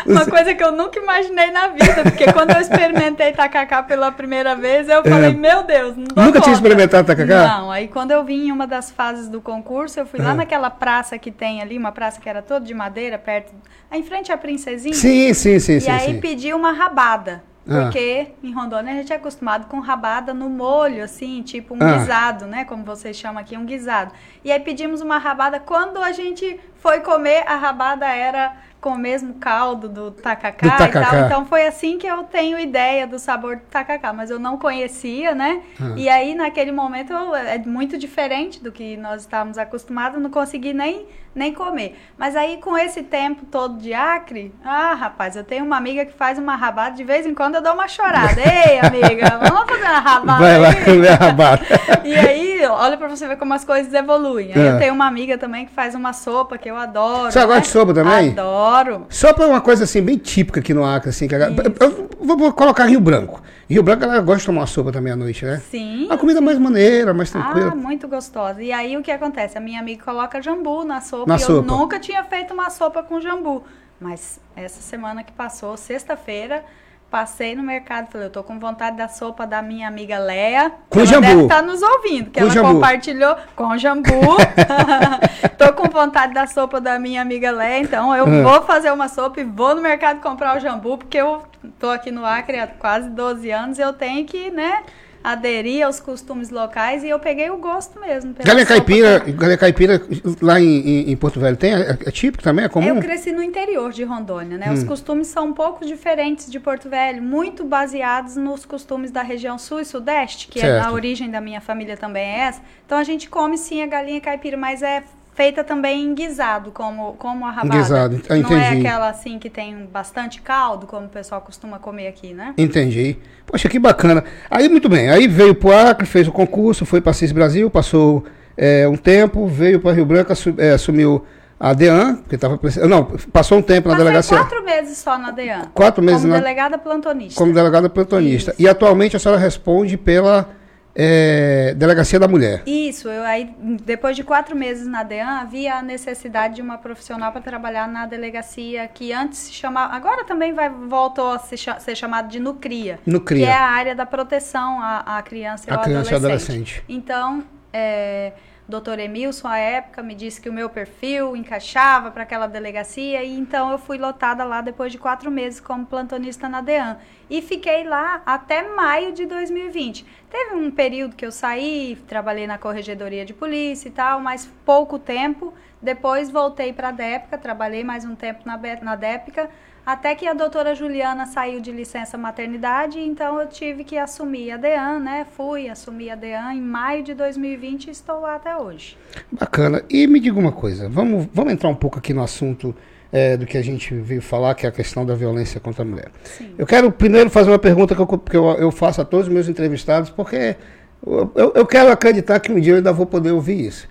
Uma 0.09 0.25
coisa 0.25 0.55
que 0.55 0.63
eu 0.63 0.71
nunca 0.71 0.99
imaginei 0.99 1.51
na 1.51 1.67
vida, 1.67 2.03
porque 2.03 2.31
quando 2.33 2.51
eu 2.51 2.59
experimentei 2.59 3.31
tacacá 3.31 3.83
pela 3.83 4.11
primeira 4.11 4.55
vez, 4.55 4.89
eu 4.89 5.03
falei, 5.03 5.29
é, 5.29 5.33
meu 5.33 5.63
Deus, 5.63 5.95
não 5.95 6.03
Nunca 6.03 6.23
conta. 6.23 6.41
tinha 6.41 6.53
experimentado 6.53 7.07
tacacá? 7.07 7.47
Não, 7.59 7.71
aí 7.71 7.87
quando 7.87 8.11
eu 8.11 8.23
vim 8.23 8.47
em 8.47 8.51
uma 8.51 8.65
das 8.65 8.89
fases 8.89 9.29
do 9.29 9.39
concurso, 9.41 9.99
eu 9.99 10.05
fui 10.05 10.19
lá 10.19 10.33
naquela 10.33 10.69
praça 10.69 11.17
que 11.17 11.31
tem 11.31 11.61
ali, 11.61 11.77
uma 11.77 11.91
praça 11.91 12.19
que 12.19 12.27
era 12.27 12.41
toda 12.41 12.65
de 12.65 12.73
madeira, 12.73 13.17
perto, 13.17 13.53
em 13.91 14.03
frente 14.03 14.31
à 14.31 14.37
Princesinha. 14.37 14.93
Sim, 14.93 15.33
sim, 15.33 15.59
sim. 15.59 15.75
E 15.77 15.81
sim, 15.81 15.91
aí 15.91 16.13
sim. 16.13 16.19
pedi 16.19 16.53
uma 16.53 16.71
rabada. 16.71 17.43
Ah. 17.69 17.83
Porque 17.83 18.27
ah. 18.27 18.47
em 18.47 18.51
Rondônia 18.51 18.93
a 18.93 18.95
gente 18.95 19.13
é 19.13 19.15
acostumado 19.15 19.67
com 19.67 19.79
rabada 19.79 20.33
no 20.33 20.49
molho, 20.49 21.03
assim, 21.03 21.43
tipo 21.43 21.75
um 21.75 21.77
ah. 21.81 21.97
guisado, 21.97 22.45
né? 22.47 22.65
Como 22.65 22.83
vocês 22.83 23.15
chamam 23.15 23.39
aqui, 23.39 23.55
um 23.55 23.65
guisado. 23.65 24.11
E 24.43 24.51
aí 24.51 24.59
pedimos 24.59 25.01
uma 25.01 25.19
rabada. 25.19 25.59
Quando 25.59 25.99
a 25.99 26.11
gente 26.11 26.59
foi 26.79 26.99
comer, 27.01 27.43
a 27.47 27.55
rabada 27.55 28.07
era 28.07 28.53
com 28.81 28.91
o 28.91 28.97
mesmo 28.97 29.35
caldo 29.35 29.89
do 29.89 30.11
tacacá, 30.11 30.67
do 30.67 30.77
tacacá, 30.77 31.01
e 31.01 31.11
tal. 31.11 31.25
Então 31.25 31.45
foi 31.45 31.67
assim 31.67 31.97
que 31.97 32.07
eu 32.07 32.23
tenho 32.23 32.57
ideia 32.57 33.05
do 33.05 33.19
sabor 33.19 33.57
do 33.57 33.63
tacacá, 33.63 34.13
mas 34.13 34.29
eu 34.29 34.39
não 34.39 34.57
conhecia, 34.57 35.35
né? 35.35 35.61
Ah. 35.79 35.93
E 35.97 36.07
aí 36.07 36.33
naquele 36.33 36.71
momento 36.71 37.13
é 37.35 37.57
muito 37.59 37.97
diferente 37.97 38.63
do 38.63 38.71
que 38.71 38.95
nós 38.95 39.21
estávamos 39.21 39.57
acostumados, 39.57 40.21
não 40.21 40.29
consegui 40.29 40.73
nem 40.73 41.05
nem 41.35 41.53
comer. 41.53 41.97
Mas 42.17 42.35
aí 42.35 42.57
com 42.57 42.77
esse 42.77 43.03
tempo 43.03 43.45
todo 43.45 43.77
de 43.77 43.93
acre, 43.93 44.53
ah, 44.63 44.93
rapaz, 44.93 45.35
eu 45.35 45.43
tenho 45.43 45.63
uma 45.63 45.77
amiga 45.77 46.05
que 46.05 46.13
faz 46.13 46.39
uma 46.39 46.55
rabada, 46.55 46.95
de 46.95 47.03
vez 47.03 47.25
em 47.25 47.33
quando 47.33 47.55
eu 47.55 47.61
dou 47.61 47.73
uma 47.73 47.87
chorada. 47.87 48.35
Ei, 48.41 48.79
amiga, 48.79 49.37
vamos 49.37 49.69
fazer 49.69 49.83
uma 49.83 49.99
rabada 49.99 50.39
Vai 50.39 50.57
lá 50.57 50.75
comer 50.83 51.09
a 51.09 51.15
rabada. 51.15 51.65
e 52.03 52.15
aí, 52.15 52.65
olha 52.65 52.97
para 52.97 53.07
você 53.07 53.27
ver 53.27 53.37
como 53.37 53.53
as 53.53 53.63
coisas 53.63 53.93
evoluem. 53.93 54.53
Aí 54.53 54.61
é. 54.61 54.71
eu 54.71 54.79
tenho 54.79 54.93
uma 54.93 55.05
amiga 55.05 55.37
também 55.37 55.65
que 55.65 55.71
faz 55.71 55.93
uma 55.93 56.13
sopa 56.13 56.57
que 56.57 56.68
eu 56.69 56.75
adoro. 56.75 57.31
Você 57.31 57.39
né? 57.39 57.45
gosta 57.45 57.61
de 57.61 57.67
sopa 57.67 57.93
também? 57.93 58.29
Adoro. 58.29 59.05
Sopa 59.09 59.43
é 59.43 59.47
uma 59.47 59.61
coisa 59.61 59.83
assim 59.83 60.01
bem 60.01 60.17
típica 60.17 60.59
aqui 60.59 60.73
no 60.73 60.85
Acre, 60.85 61.09
assim, 61.09 61.27
que 61.27 61.35
a... 61.35 61.49
eu 61.79 62.09
vou, 62.19 62.53
colocar 62.53 62.85
Rio 62.85 62.99
Branco. 62.99 63.41
Rio 63.69 63.83
Branco, 63.83 64.03
ela 64.03 64.19
gosta 64.21 64.39
de 64.39 64.45
tomar 64.45 64.65
sopa 64.67 64.91
também 64.91 65.11
à 65.11 65.15
noite, 65.15 65.45
né? 65.45 65.61
Sim. 65.69 66.07
A 66.09 66.17
comida 66.17 66.39
mais 66.41 66.57
maneira, 66.57 67.13
mais 67.13 67.29
tranquila. 67.31 67.71
Ah, 67.71 67.75
muito 67.75 68.07
gostosa. 68.07 68.61
E 68.61 68.71
aí 68.71 68.97
o 68.97 69.01
que 69.01 69.11
acontece? 69.11 69.57
A 69.57 69.61
minha 69.61 69.79
amiga 69.79 70.03
coloca 70.03 70.41
jambu 70.41 70.83
na 70.83 71.01
sopa. 71.01 71.25
Na 71.27 71.35
e 71.35 71.39
sopa. 71.39 71.53
eu 71.53 71.77
nunca 71.77 71.99
tinha 71.99 72.23
feito 72.23 72.53
uma 72.53 72.69
sopa 72.69 73.03
com 73.03 73.19
jambu. 73.19 73.63
Mas 73.99 74.39
essa 74.55 74.81
semana 74.81 75.23
que 75.23 75.31
passou, 75.33 75.75
sexta-feira, 75.75 76.63
passei 77.09 77.55
no 77.55 77.63
mercado 77.63 78.07
e 78.07 78.11
falei, 78.11 78.27
eu 78.27 78.31
tô 78.31 78.43
com 78.43 78.59
vontade 78.59 78.95
da 78.95 79.07
sopa 79.07 79.45
da 79.45 79.61
minha 79.61 79.87
amiga 79.87 80.19
Leia. 80.19 80.71
Com 80.89 81.05
jambu. 81.05 81.27
deve 81.27 81.43
estar 81.43 81.55
tá 81.55 81.61
nos 81.61 81.81
ouvindo, 81.81 82.29
que 82.29 82.39
com 82.39 82.45
ela 82.45 82.53
jambu. 82.53 82.73
compartilhou 82.73 83.35
com 83.55 83.77
jambu. 83.77 84.09
tô 85.57 85.73
com 85.73 85.89
vontade 85.89 86.33
da 86.33 86.45
sopa 86.45 86.79
da 86.79 86.99
minha 86.99 87.21
amiga 87.21 87.51
Leia, 87.51 87.79
então 87.79 88.15
eu 88.15 88.25
ah. 88.25 88.41
vou 88.43 88.61
fazer 88.63 88.91
uma 88.91 89.07
sopa 89.07 89.41
e 89.41 89.43
vou 89.43 89.75
no 89.75 89.81
mercado 89.81 90.21
comprar 90.21 90.57
o 90.57 90.59
jambu, 90.59 90.97
porque 90.97 91.17
eu 91.17 91.43
tô 91.79 91.89
aqui 91.89 92.11
no 92.11 92.25
Acre 92.25 92.59
há 92.59 92.67
quase 92.67 93.09
12 93.09 93.49
anos, 93.51 93.79
eu 93.79 93.91
tenho 93.91 94.25
que, 94.25 94.51
né, 94.51 94.83
aderir 95.23 95.85
aos 95.85 95.99
costumes 95.99 96.49
locais 96.49 97.03
e 97.03 97.09
eu 97.09 97.19
peguei 97.19 97.49
o 97.49 97.57
gosto 97.57 97.99
mesmo. 97.99 98.33
Galinha 98.43 98.65
caipira, 98.65 99.19
galinha 99.19 99.57
caipira 99.57 100.01
lá 100.41 100.59
em, 100.59 101.11
em, 101.11 101.17
Porto 101.17 101.39
Velho 101.39 101.57
tem? 101.57 101.73
É, 101.73 101.97
é, 102.05 102.11
típico 102.11 102.43
também? 102.43 102.65
É 102.65 102.69
comum? 102.69 102.87
Eu 102.87 102.99
cresci 102.99 103.31
no 103.31 103.43
interior 103.43 103.91
de 103.91 104.03
Rondônia, 104.03 104.57
né? 104.57 104.69
Hum. 104.69 104.73
Os 104.73 104.83
costumes 104.83 105.27
são 105.27 105.47
um 105.47 105.53
pouco 105.53 105.85
diferentes 105.85 106.49
de 106.49 106.59
Porto 106.59 106.89
Velho, 106.89 107.21
muito 107.21 107.63
baseados 107.63 108.35
nos 108.35 108.65
costumes 108.65 109.11
da 109.11 109.21
região 109.21 109.57
sul 109.57 109.81
e 109.81 109.85
sudeste, 109.85 110.47
que 110.47 110.59
é 110.59 110.79
a 110.79 110.91
origem 110.91 111.29
da 111.29 111.41
minha 111.41 111.61
família 111.61 111.97
também 111.97 112.23
é 112.23 112.39
essa. 112.39 112.61
Então 112.85 112.97
a 112.97 113.03
gente 113.03 113.29
come 113.29 113.57
sim 113.57 113.81
a 113.81 113.87
galinha 113.87 114.21
caipira, 114.21 114.55
mas 114.55 114.81
é 114.81 115.03
feita 115.39 115.63
também 115.63 116.03
em 116.03 116.13
guisado, 116.13 116.69
como, 116.69 117.13
como 117.13 117.45
a 117.45 117.51
rabada. 117.51 117.77
Guisado, 117.77 118.21
ah, 118.27 118.37
entendi. 118.37 118.53
Não 118.53 118.59
é 118.59 118.77
aquela 118.77 119.07
assim 119.07 119.39
que 119.39 119.49
tem 119.49 119.85
bastante 119.85 120.41
caldo, 120.41 120.85
como 120.85 121.05
o 121.05 121.09
pessoal 121.09 121.39
costuma 121.39 121.79
comer 121.79 122.09
aqui, 122.09 122.33
né? 122.33 122.53
Entendi. 122.57 123.17
Poxa, 123.45 123.69
que 123.69 123.79
bacana. 123.79 124.21
Aí, 124.51 124.67
muito 124.67 124.89
bem, 124.89 125.09
aí 125.09 125.29
veio 125.29 125.55
para 125.55 125.69
o 125.69 125.71
Acre, 125.71 126.05
fez 126.05 126.27
o 126.27 126.31
concurso, 126.33 126.85
foi 126.85 126.99
para 126.99 127.13
CIS 127.13 127.31
Brasil, 127.31 127.69
passou 127.69 128.25
é, 128.57 128.85
um 128.85 128.97
tempo, 128.97 129.47
veio 129.47 129.79
para 129.79 129.93
Rio 129.93 130.05
Branco, 130.05 130.33
é, 130.57 130.71
assumiu 130.71 131.25
a 131.57 131.73
DEAN, 131.73 132.17
que 132.27 132.35
estava 132.35 132.59
Não, 132.89 133.05
passou 133.31 133.59
um 133.59 133.61
tempo 133.61 133.87
na 133.87 133.93
Passei 133.93 134.05
delegacia. 134.05 134.37
quatro 134.39 134.65
meses 134.65 134.97
só 134.97 135.17
na 135.17 135.31
DEAN. 135.31 135.61
Quatro 135.73 136.03
meses 136.03 136.21
como 136.23 136.33
na... 136.33 136.39
delegada 136.39 136.77
plantonista. 136.77 137.37
Como 137.37 137.53
delegada 137.53 137.89
plantonista. 137.89 138.51
Isso. 138.51 138.61
E 138.61 138.67
atualmente 138.67 139.15
a 139.15 139.19
senhora 139.19 139.39
responde 139.39 139.95
pela 139.95 140.49
é, 140.95 141.73
Delegacia 141.75 142.19
da 142.19 142.27
Mulher. 142.27 142.63
Isso, 142.65 143.07
eu 143.07 143.23
aí 143.23 143.53
depois 143.83 144.15
de 144.15 144.23
quatro 144.23 144.55
meses 144.55 144.87
na 144.87 145.03
DEAN 145.03 145.39
havia 145.39 145.75
a 145.75 145.81
necessidade 145.81 146.55
de 146.55 146.61
uma 146.61 146.77
profissional 146.77 147.31
para 147.31 147.41
trabalhar 147.41 147.87
na 147.87 148.05
delegacia 148.05 148.87
que 148.87 149.13
antes 149.13 149.39
se 149.39 149.53
chamava, 149.53 149.93
agora 149.93 150.23
também 150.23 150.53
vai 150.53 150.69
voltou 150.69 151.31
a 151.31 151.39
se, 151.39 151.55
ser 151.57 151.95
chamado 151.95 152.29
de 152.29 152.39
Nucria, 152.39 152.99
Nucria, 153.05 153.45
que 153.45 153.51
é 153.51 153.53
a 153.53 153.69
área 153.69 153.95
da 153.95 154.05
proteção 154.05 154.81
à, 154.81 155.17
à 155.17 155.21
criança 155.21 155.69
e 155.69 155.73
ao 155.73 155.81
criança 155.81 156.15
adolescente. 156.15 156.81
adolescente. 156.81 156.83
Então, 156.89 157.43
é, 157.71 158.33
doutor 158.69 158.99
Emilson, 158.99 159.47
à 159.47 159.57
época, 159.57 160.03
me 160.03 160.13
disse 160.13 160.39
que 160.39 160.47
o 160.47 160.53
meu 160.53 160.69
perfil 160.69 161.35
encaixava 161.35 162.11
para 162.11 162.21
aquela 162.21 162.45
delegacia 162.45 163.23
e 163.23 163.37
então 163.37 163.71
eu 163.71 163.79
fui 163.79 163.97
lotada 163.97 164.43
lá 164.43 164.61
depois 164.61 164.91
de 164.91 164.99
quatro 164.99 165.31
meses 165.31 165.59
como 165.59 165.87
plantonista 165.87 166.47
na 166.47 166.61
DEAN. 166.61 166.97
E 167.29 167.41
fiquei 167.41 167.83
lá 167.83 168.21
até 168.25 168.67
maio 168.75 169.11
de 169.11 169.25
2020. 169.25 170.05
Teve 170.29 170.55
um 170.55 170.69
período 170.69 171.15
que 171.15 171.25
eu 171.25 171.31
saí, 171.31 171.97
trabalhei 172.07 172.45
na 172.45 172.59
corregedoria 172.59 173.25
de 173.25 173.33
polícia 173.33 173.87
e 173.89 173.91
tal, 173.91 174.19
mas 174.19 174.47
pouco 174.63 174.99
tempo. 174.99 175.51
Depois 175.81 176.29
voltei 176.29 176.71
para 176.71 176.89
a 176.89 176.91
DEPCA, 176.91 177.37
trabalhei 177.37 177.83
mais 177.83 178.05
um 178.05 178.13
tempo 178.13 178.41
na, 178.45 178.57
na 178.81 178.95
DEPCA, 178.95 179.49
até 179.91 180.13
que 180.13 180.27
a 180.27 180.33
doutora 180.33 180.75
Juliana 180.75 181.25
saiu 181.25 181.59
de 181.59 181.71
licença 181.71 182.15
maternidade, 182.15 182.99
então 182.99 183.41
eu 183.41 183.47
tive 183.47 183.83
que 183.83 183.97
assumir 183.97 184.51
a 184.51 184.57
DEAN, 184.57 184.99
né? 184.99 185.25
Fui, 185.35 185.67
assumir 185.67 186.11
a 186.11 186.15
DEAN 186.15 186.53
em 186.53 186.61
maio 186.61 187.01
de 187.01 187.15
2020 187.15 187.87
e 187.87 187.89
estou 187.89 188.19
lá 188.21 188.35
até 188.35 188.55
hoje. 188.55 188.95
Bacana. 189.31 189.81
E 189.89 190.05
me 190.05 190.19
diga 190.19 190.37
uma 190.37 190.51
coisa, 190.51 190.87
vamos, 190.87 191.27
vamos 191.33 191.53
entrar 191.53 191.69
um 191.69 191.75
pouco 191.75 191.97
aqui 191.97 192.13
no 192.13 192.21
assunto 192.21 192.75
é, 193.11 193.35
do 193.35 193.47
que 193.47 193.57
a 193.57 193.63
gente 193.63 193.95
veio 193.95 194.21
falar, 194.21 194.53
que 194.53 194.67
é 194.67 194.69
a 194.69 194.71
questão 194.71 195.03
da 195.03 195.15
violência 195.15 195.59
contra 195.59 195.81
a 195.81 195.85
mulher. 195.85 196.11
Sim. 196.23 196.53
Eu 196.55 196.67
quero 196.67 196.91
primeiro 196.91 197.31
fazer 197.31 197.49
uma 197.49 197.57
pergunta 197.57 197.95
que 197.95 198.01
eu, 198.01 198.07
que 198.07 198.37
eu, 198.37 198.45
eu 198.59 198.71
faço 198.71 199.01
a 199.01 199.05
todos 199.05 199.25
os 199.25 199.33
meus 199.33 199.49
entrevistados, 199.49 200.11
porque 200.11 200.55
eu, 201.03 201.51
eu, 201.55 201.65
quero 201.65 201.91
acreditar 201.91 202.39
que 202.39 202.51
um 202.51 202.59
dia 202.59 202.73
eu 202.73 202.77
ainda 202.77 202.93
vou 202.93 203.07
poder 203.07 203.31
ouvir 203.31 203.65
isso. 203.65 203.89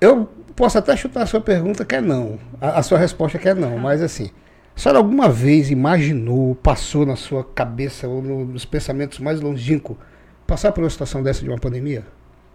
Eu 0.00 0.30
posso 0.56 0.78
até 0.78 0.96
chutar 0.96 1.24
a 1.24 1.26
sua 1.26 1.42
pergunta 1.42 1.84
que 1.84 1.94
é 1.94 2.00
não, 2.00 2.38
a, 2.58 2.78
a 2.78 2.82
sua 2.82 2.96
resposta 2.96 3.38
que 3.38 3.50
é 3.50 3.52
não, 3.52 3.76
mas 3.76 4.00
assim, 4.00 4.30
a 4.74 4.80
senhora 4.80 4.98
alguma 4.98 5.28
vez 5.28 5.70
imaginou, 5.70 6.54
passou 6.56 7.04
na 7.04 7.16
sua 7.16 7.44
cabeça 7.44 8.08
ou 8.08 8.22
no, 8.22 8.44
nos 8.44 8.64
pensamentos 8.64 9.18
mais 9.18 9.40
longínquos, 9.40 9.96
passar 10.46 10.72
por 10.72 10.82
uma 10.82 10.90
situação 10.90 11.22
dessa 11.22 11.42
de 11.42 11.48
uma 11.48 11.58
pandemia? 11.58 12.06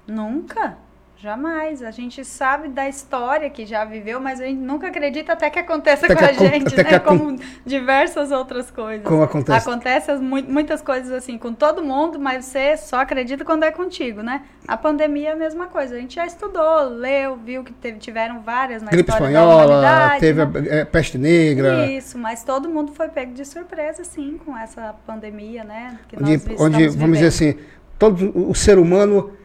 Nunca. 0.07 0.77
Jamais. 1.19 1.81
A 1.81 1.89
gente 1.89 2.23
sabe 2.23 2.67
da 2.67 2.87
história 2.87 3.49
que 3.49 3.65
já 3.65 3.83
viveu, 3.83 4.19
mas 4.19 4.39
a 4.39 4.45
gente 4.45 4.59
nunca 4.59 4.87
acredita 4.87 5.33
até 5.33 5.49
que 5.49 5.57
aconteça 5.57 6.05
até 6.05 6.15
com 6.15 6.23
a, 6.23 6.27
a 6.27 6.33
gente, 6.33 6.75
né? 6.75 6.95
A... 6.95 6.99
Como 6.99 7.39
diversas 7.65 8.31
outras 8.31 8.69
coisas. 8.69 9.03
Como 9.03 9.23
acontece? 9.23 9.67
Acontece 9.67 10.11
muitas 10.15 10.79
coisas 10.79 11.11
assim 11.11 11.35
com 11.39 11.53
todo 11.53 11.83
mundo, 11.83 12.19
mas 12.19 12.45
você 12.45 12.77
só 12.77 12.97
acredita 12.97 13.43
quando 13.43 13.63
é 13.63 13.71
contigo, 13.71 14.21
né? 14.21 14.43
A 14.67 14.77
pandemia 14.77 15.29
é 15.29 15.31
a 15.31 15.35
mesma 15.35 15.65
coisa. 15.65 15.95
A 15.95 15.99
gente 15.99 16.13
já 16.13 16.25
estudou, 16.25 16.87
leu, 16.89 17.35
viu 17.35 17.63
que 17.63 17.73
teve, 17.73 17.97
tiveram 17.97 18.41
várias 18.41 18.83
na 18.83 18.91
Gripe 18.91 19.09
história 19.09 19.33
espanhola, 19.33 20.19
teve 20.19 20.45
né? 20.45 20.69
a, 20.69 20.75
é, 20.75 20.85
peste 20.85 21.17
negra. 21.17 21.87
Isso, 21.87 22.15
mas 22.19 22.43
todo 22.43 22.69
mundo 22.69 22.91
foi 22.91 23.09
pego 23.09 23.33
de 23.33 23.43
surpresa, 23.43 24.03
sim, 24.03 24.39
com 24.45 24.55
essa 24.55 24.93
pandemia, 25.07 25.63
né? 25.63 25.97
Que 26.07 26.15
onde, 26.15 26.41
onde 26.59 26.87
vamos 26.89 27.17
dizer 27.17 27.29
assim, 27.29 27.55
todo 27.97 28.49
o 28.49 28.53
ser 28.53 28.77
humano 28.77 29.35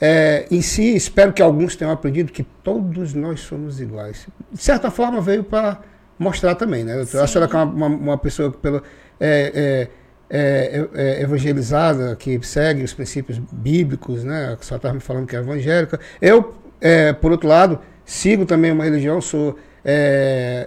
é, 0.00 0.46
em 0.50 0.62
si, 0.62 0.96
espero 0.96 1.32
que 1.32 1.42
alguns 1.42 1.76
tenham 1.76 1.92
aprendido 1.92 2.32
que 2.32 2.42
todos 2.42 3.12
nós 3.12 3.40
somos 3.40 3.80
iguais. 3.80 4.26
De 4.50 4.62
certa 4.62 4.90
forma, 4.90 5.20
veio 5.20 5.44
para 5.44 5.80
mostrar 6.18 6.54
também, 6.54 6.84
né? 6.84 7.04
Sim. 7.04 7.18
A 7.18 7.26
senhora 7.26 7.50
que 7.50 7.56
é 7.56 7.62
uma, 7.62 7.86
uma 7.86 8.18
pessoa 8.18 8.50
pelo, 8.50 8.82
é, 9.20 9.88
é, 10.30 10.38
é, 10.38 10.88
é, 10.94 11.22
evangelizada, 11.22 12.16
que 12.16 12.40
segue 12.42 12.82
os 12.82 12.94
princípios 12.94 13.38
bíblicos, 13.38 14.24
né? 14.24 14.56
A 14.58 14.62
senhora 14.62 14.76
estava 14.76 14.94
me 14.94 15.00
falando 15.00 15.26
que 15.26 15.36
é 15.36 15.38
evangélica. 15.38 16.00
Eu, 16.20 16.54
é, 16.80 17.12
por 17.12 17.30
outro 17.30 17.46
lado, 17.46 17.78
sigo 18.04 18.46
também 18.46 18.72
uma 18.72 18.84
religião, 18.84 19.20
sou 19.20 19.58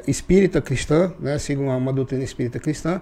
espírita 0.08 0.60
cristã, 0.60 1.14
né? 1.20 1.38
Sigo 1.40 1.64
uma, 1.64 1.76
uma 1.76 1.94
doutrina 1.94 2.24
espírita 2.24 2.60
cristã, 2.60 3.00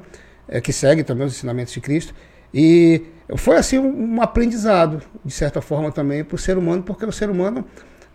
que 0.62 0.74
segue 0.74 1.04
também 1.04 1.26
os 1.26 1.34
ensinamentos 1.34 1.74
de 1.74 1.80
Cristo. 1.80 2.14
E 2.54 3.02
foi 3.36 3.58
assim 3.58 3.80
um, 3.80 4.22
aprendizado, 4.22 5.02
de 5.24 5.34
certa 5.34 5.62
forma, 5.62 5.92
também 5.92 6.24
para 6.24 6.36
o 6.36 6.38
ser 6.38 6.58
humano, 6.58 6.84
porque 6.84 7.06
o 7.06 7.12
ser 7.12 7.30
humano 7.30 7.66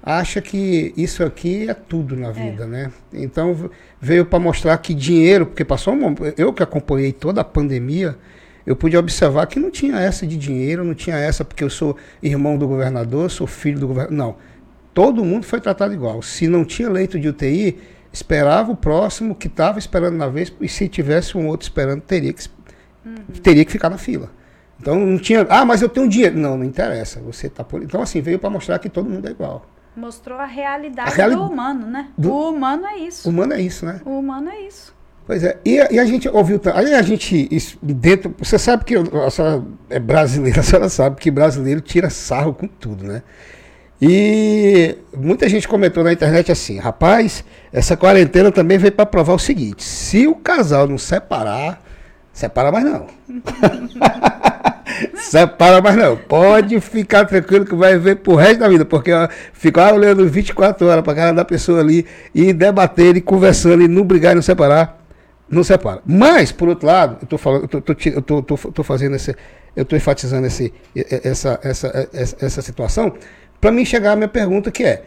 acha 0.02 0.40
que 0.40 0.92
isso 0.96 1.24
aqui 1.24 1.68
é 1.68 1.74
tudo 1.74 2.14
na 2.16 2.30
vida, 2.30 2.64
é. 2.64 2.66
né? 2.66 2.92
Então 3.12 3.70
veio 4.00 4.24
para 4.26 4.38
mostrar 4.38 4.76
que 4.78 4.94
dinheiro, 4.94 5.46
porque 5.46 5.64
passou 5.64 5.94
um 5.94 6.14
eu 6.36 6.52
que 6.52 6.62
acompanhei 6.62 7.12
toda 7.12 7.40
a 7.40 7.44
pandemia, 7.44 8.16
eu 8.66 8.76
pude 8.76 8.96
observar 8.96 9.46
que 9.46 9.58
não 9.58 9.70
tinha 9.70 9.98
essa 9.98 10.26
de 10.26 10.36
dinheiro, 10.36 10.84
não 10.84 10.94
tinha 10.94 11.16
essa 11.16 11.44
porque 11.44 11.62
eu 11.62 11.70
sou 11.70 11.96
irmão 12.22 12.58
do 12.58 12.66
governador, 12.66 13.30
sou 13.30 13.46
filho 13.46 13.78
do 13.78 13.88
governador, 13.88 14.16
não. 14.16 14.36
Todo 14.92 15.24
mundo 15.24 15.44
foi 15.44 15.60
tratado 15.60 15.94
igual. 15.94 16.22
Se 16.22 16.48
não 16.48 16.64
tinha 16.64 16.88
leito 16.88 17.18
de 17.18 17.28
UTI, 17.28 17.78
esperava 18.12 18.72
o 18.72 18.76
próximo 18.76 19.34
que 19.34 19.46
estava 19.46 19.78
esperando 19.78 20.16
na 20.16 20.26
vez, 20.26 20.52
e 20.60 20.68
se 20.68 20.88
tivesse 20.88 21.36
um 21.36 21.46
outro 21.46 21.66
esperando, 21.66 22.00
teria 22.00 22.32
que, 22.32 22.42
uhum. 23.06 23.40
teria 23.42 23.64
que 23.64 23.72
ficar 23.72 23.88
na 23.88 23.98
fila. 23.98 24.30
Então 24.80 24.98
não 24.98 25.18
tinha, 25.18 25.46
ah, 25.48 25.64
mas 25.64 25.82
eu 25.82 25.88
tenho 25.88 26.08
dinheiro. 26.08 26.38
Não, 26.38 26.58
não 26.58 26.64
interessa. 26.64 27.20
Você 27.20 27.48
tá 27.48 27.64
por. 27.64 27.82
Então, 27.82 28.02
assim, 28.02 28.20
veio 28.20 28.38
para 28.38 28.50
mostrar 28.50 28.78
que 28.78 28.88
todo 28.88 29.08
mundo 29.08 29.26
é 29.26 29.30
igual. 29.30 29.66
Mostrou 29.96 30.38
a 30.38 30.44
realidade 30.44 31.10
a 31.10 31.14
reali... 31.14 31.34
do 31.34 31.42
humano, 31.42 31.86
né? 31.86 32.08
Do... 32.18 32.30
O 32.30 32.50
humano 32.50 32.86
é 32.86 32.98
isso. 32.98 33.26
O 33.26 33.30
humano 33.30 33.54
é 33.54 33.60
isso, 33.60 33.86
né? 33.86 34.00
O 34.04 34.18
humano 34.18 34.50
é 34.50 34.60
isso. 34.60 34.94
Pois 35.26 35.42
é, 35.42 35.58
e, 35.64 35.74
e 35.74 35.98
a 35.98 36.04
gente 36.04 36.28
ouviu. 36.28 36.60
Aí 36.72 36.94
a 36.94 37.02
gente, 37.02 37.48
dentro. 37.82 38.32
Você 38.38 38.58
sabe 38.58 38.84
que 38.84 38.94
a 38.94 39.30
senhora 39.30 39.64
é 39.90 39.98
brasileira, 39.98 40.60
a 40.60 40.62
senhora 40.62 40.88
sabe 40.88 41.16
que 41.16 41.30
brasileiro 41.30 41.80
tira 41.80 42.10
sarro 42.10 42.54
com 42.54 42.68
tudo, 42.68 43.04
né? 43.04 43.22
E 44.00 44.98
muita 45.16 45.48
gente 45.48 45.66
comentou 45.66 46.04
na 46.04 46.12
internet 46.12 46.52
assim: 46.52 46.78
rapaz, 46.78 47.42
essa 47.72 47.96
quarentena 47.96 48.52
também 48.52 48.78
veio 48.78 48.92
para 48.92 49.06
provar 49.06 49.32
o 49.32 49.38
seguinte: 49.38 49.82
se 49.82 50.28
o 50.28 50.34
casal 50.36 50.86
não 50.86 50.98
separar, 50.98 51.82
separa 52.36 52.70
mais 52.70 52.84
não. 52.84 53.06
Separa, 55.14 55.82
mas 55.82 55.96
não. 55.96 56.16
Pode 56.16 56.80
ficar 56.80 57.24
tranquilo 57.24 57.64
que 57.64 57.74
vai 57.74 57.98
ver 57.98 58.16
pro 58.16 58.34
resto 58.34 58.60
da 58.60 58.68
vida, 58.68 58.84
porque 58.84 59.10
ficar 59.52 59.92
olhando 59.94 60.26
24 60.28 60.86
horas 60.86 61.02
pra 61.02 61.14
cara 61.14 61.32
da 61.32 61.44
pessoa 61.44 61.80
ali 61.80 62.06
e 62.34 62.52
debater 62.52 63.16
e 63.16 63.20
conversando 63.20 63.82
e 63.82 63.88
não 63.88 64.04
brigar 64.04 64.32
e 64.32 64.36
não 64.36 64.42
separar, 64.42 65.04
não 65.48 65.64
separa. 65.64 66.00
Mas, 66.06 66.52
por 66.52 66.68
outro 66.68 66.86
lado, 66.86 67.18
eu 67.22 67.26
tô 67.26 67.38
falando, 67.38 67.62
eu 67.62 67.80
tô, 67.80 67.96
eu 68.06 68.22
tô, 68.22 68.42
tô, 68.42 68.56
tô 68.56 68.82
fazendo 68.82 69.16
esse, 69.16 69.34
eu 69.74 69.84
tô 69.84 69.96
enfatizando 69.96 70.46
esse, 70.46 70.72
essa, 70.94 71.58
essa, 71.62 72.08
essa, 72.12 72.36
essa 72.40 72.62
situação, 72.62 73.12
para 73.60 73.72
mim 73.72 73.84
chegar 73.84 74.12
a 74.12 74.16
minha 74.16 74.28
pergunta 74.28 74.70
que 74.70 74.84
é, 74.84 75.02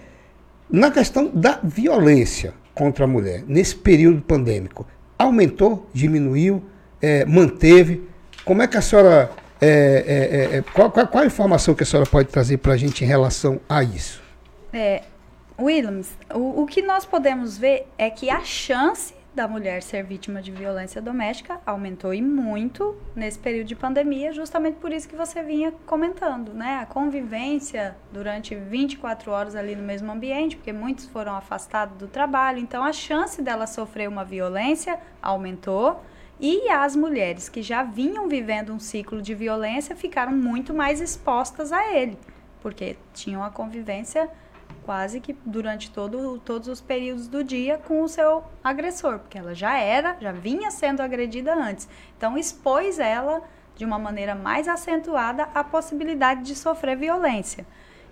na 0.70 0.92
questão 0.92 1.32
da 1.34 1.60
violência 1.64 2.54
contra 2.76 3.06
a 3.06 3.08
mulher, 3.08 3.44
nesse 3.48 3.76
período 3.76 4.22
pandêmico, 4.22 4.86
aumentou, 5.18 5.90
diminuiu, 5.94 6.64
é, 7.02 7.26
manteve? 7.26 8.08
Como 8.44 8.62
é 8.62 8.68
que 8.68 8.78
a 8.78 8.82
senhora 8.82 9.32
é, 9.62 9.68
é, 9.68 10.56
é, 10.56 10.58
é, 10.58 10.62
qual, 10.62 10.90
qual, 10.90 11.08
qual, 11.08 11.24
a 11.24 11.28
informação 11.28 11.76
que 11.76 11.84
a 11.84 11.86
senhora 11.86 12.10
pode 12.10 12.30
trazer 12.30 12.58
para 12.58 12.74
a 12.74 12.78
gente 12.78 13.04
em 13.04 13.08
relação 13.08 13.60
a 13.68 13.84
isso? 13.84 14.22
É, 14.72 15.04
Williams, 15.60 16.16
o, 16.34 16.62
o 16.62 16.66
que 16.66 16.82
nós 16.82 17.06
podemos 17.06 17.58
ver 17.58 17.88
é 17.98 18.10
que 18.10 18.30
a 18.30 18.42
chance 18.42 19.14
da 19.36 19.48
mulher 19.48 19.84
ser 19.84 20.04
vítima 20.04 20.42
de 20.42 20.52
violência 20.52 21.02
doméstica 21.02 21.62
aumentou 21.66 22.14
e 22.14 22.22
muito 22.22 22.96
nesse 23.16 23.38
período 23.38 23.68
de 23.68 23.76
pandemia, 23.76 24.32
justamente 24.34 24.76
por 24.76 24.92
isso 24.92 25.08
que 25.08 25.16
você 25.16 25.44
vinha 25.44 25.72
comentando, 25.86 26.54
né? 26.54 26.80
A 26.82 26.86
convivência 26.86 27.96
durante 28.12 28.56
24 28.56 29.32
horas 29.32 29.56
ali 29.56 29.76
no 29.76 29.84
mesmo 29.84 30.12
ambiente, 30.12 30.56
porque 30.56 30.74
muitos 30.74 31.06
foram 31.06 31.36
afastados 31.36 31.98
do 31.98 32.08
trabalho, 32.08 32.60
então 32.60 32.84
a 32.84 32.92
chance 32.92 33.42
dela 33.42 33.68
sofrer 33.68 34.10
uma 34.10 34.26
violência 34.26 35.00
aumentou 35.22 36.02
e 36.40 36.70
as 36.70 36.96
mulheres 36.96 37.50
que 37.50 37.62
já 37.62 37.84
vinham 37.84 38.28
vivendo 38.28 38.74
um 38.74 38.80
ciclo 38.80 39.22
de 39.22 39.36
violência 39.36 39.96
ficaram 39.96 40.32
muito 40.32 40.74
mais 40.74 41.02
expostas 41.02 41.72
a 41.72 41.94
ele, 41.94 42.18
porque 42.62 42.96
tinham 43.14 43.44
a 43.44 43.50
convivência 43.50 44.30
quase 44.84 45.20
que 45.20 45.34
durante 45.46 45.92
todo, 45.92 46.40
todos 46.40 46.68
os 46.68 46.82
períodos 46.82 47.28
do 47.28 47.44
dia 47.44 47.78
com 47.78 48.02
o 48.02 48.08
seu 48.08 48.44
agressor, 48.64 49.20
porque 49.20 49.38
ela 49.38 49.54
já 49.54 49.78
era, 49.78 50.18
já 50.20 50.32
vinha 50.32 50.72
sendo 50.72 51.02
agredida 51.02 51.54
antes. 51.54 51.88
Então 52.18 52.38
expôs 52.38 53.00
ela 53.00 53.44
de 53.76 53.86
uma 53.86 54.00
maneira 54.00 54.34
mais 54.34 54.68
acentuada 54.68 55.48
a 55.54 55.64
possibilidade 55.64 56.44
de 56.44 56.56
sofrer 56.56 56.98
violência. 56.98 57.66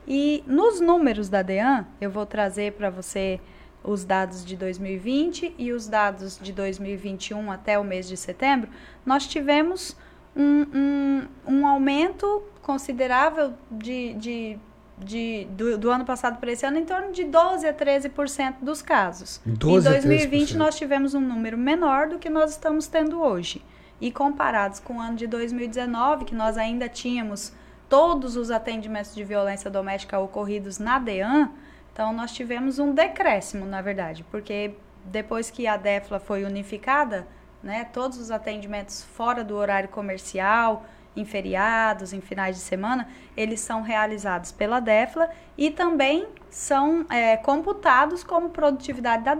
E 0.08 0.44
nos 0.48 0.80
números 0.80 1.30
da 1.30 1.42
DEAN, 1.42 1.86
eu 2.00 2.10
vou 2.10 2.26
trazer 2.26 2.74
para 2.74 2.90
você 2.90 3.40
os 3.88 4.04
dados 4.04 4.44
de 4.44 4.58
2020 4.58 5.56
e 5.58 5.72
os 5.72 5.88
dados 5.88 6.38
de 6.40 6.52
2021 6.52 7.50
até 7.50 7.80
o 7.80 7.84
mês 7.84 8.08
de 8.08 8.18
setembro, 8.18 8.70
nós 9.06 9.26
tivemos 9.26 9.96
um, 10.36 10.66
um, 10.76 11.28
um 11.48 11.68
aumento 11.68 12.44
considerável 12.62 13.54
de, 13.72 14.14
de, 14.16 14.60
de 15.00 15.48
do, 15.52 15.78
do, 15.78 15.90
ano 15.90 16.04
passado 16.04 16.38
para 16.38 16.52
esse 16.52 16.66
ano 16.66 16.78
em 16.78 16.86
torno 16.86 17.14
de 17.14 17.24
12 17.24 17.66
a 17.66 17.74
13% 17.74 18.56
dos 18.62 18.82
casos. 18.82 19.42
em 19.46 19.82
2020 19.82 20.58
nós 20.58 20.78
tivemos 20.78 21.14
um 21.14 21.22
número 21.22 21.58
menor 21.58 22.10
do 22.10 22.20
que 22.20 22.30
nós 22.30 22.52
estamos 22.52 22.88
tendo 22.88 23.22
hoje. 23.22 23.64
E 24.00 24.12
comparados 24.12 24.80
com 24.80 24.98
o 24.98 25.00
ano 25.00 25.16
de 25.16 25.26
2019, 25.26 26.26
que 26.26 26.36
nós 26.36 26.56
ainda 26.56 26.88
tínhamos 26.88 27.52
todos 27.90 28.36
os 28.36 28.52
atendimentos 28.52 29.16
de 29.16 29.24
violência 29.24 29.72
doméstica 29.72 30.20
ocorridos 30.20 30.78
na 30.78 31.00
DEAN, 31.00 31.50
então, 31.98 32.14
nós 32.14 32.32
tivemos 32.32 32.78
um 32.78 32.94
decréscimo, 32.94 33.66
na 33.66 33.82
verdade, 33.82 34.24
porque 34.30 34.76
depois 35.06 35.50
que 35.50 35.66
a 35.66 35.76
DEFLA 35.78 36.20
foi 36.20 36.44
unificada, 36.44 37.28
né, 37.64 37.86
todos 37.86 38.20
os 38.20 38.30
atendimentos 38.30 39.04
fora 39.04 39.44
do 39.44 39.56
horário 39.56 39.90
comercial, 39.90 40.86
em 41.16 41.26
feriados, 41.26 42.14
em 42.14 42.22
finais 42.22 42.56
de 42.56 42.62
semana, 42.62 43.10
eles 43.36 43.62
são 43.62 43.82
realizados 43.82 44.52
pela 44.52 44.80
DEFLA 44.80 45.28
e 45.58 45.72
também 45.72 46.28
são 46.52 47.04
é, 47.10 47.36
computados 47.36 48.24
como 48.24 48.52
produtividade 48.52 49.24
da 49.24 49.34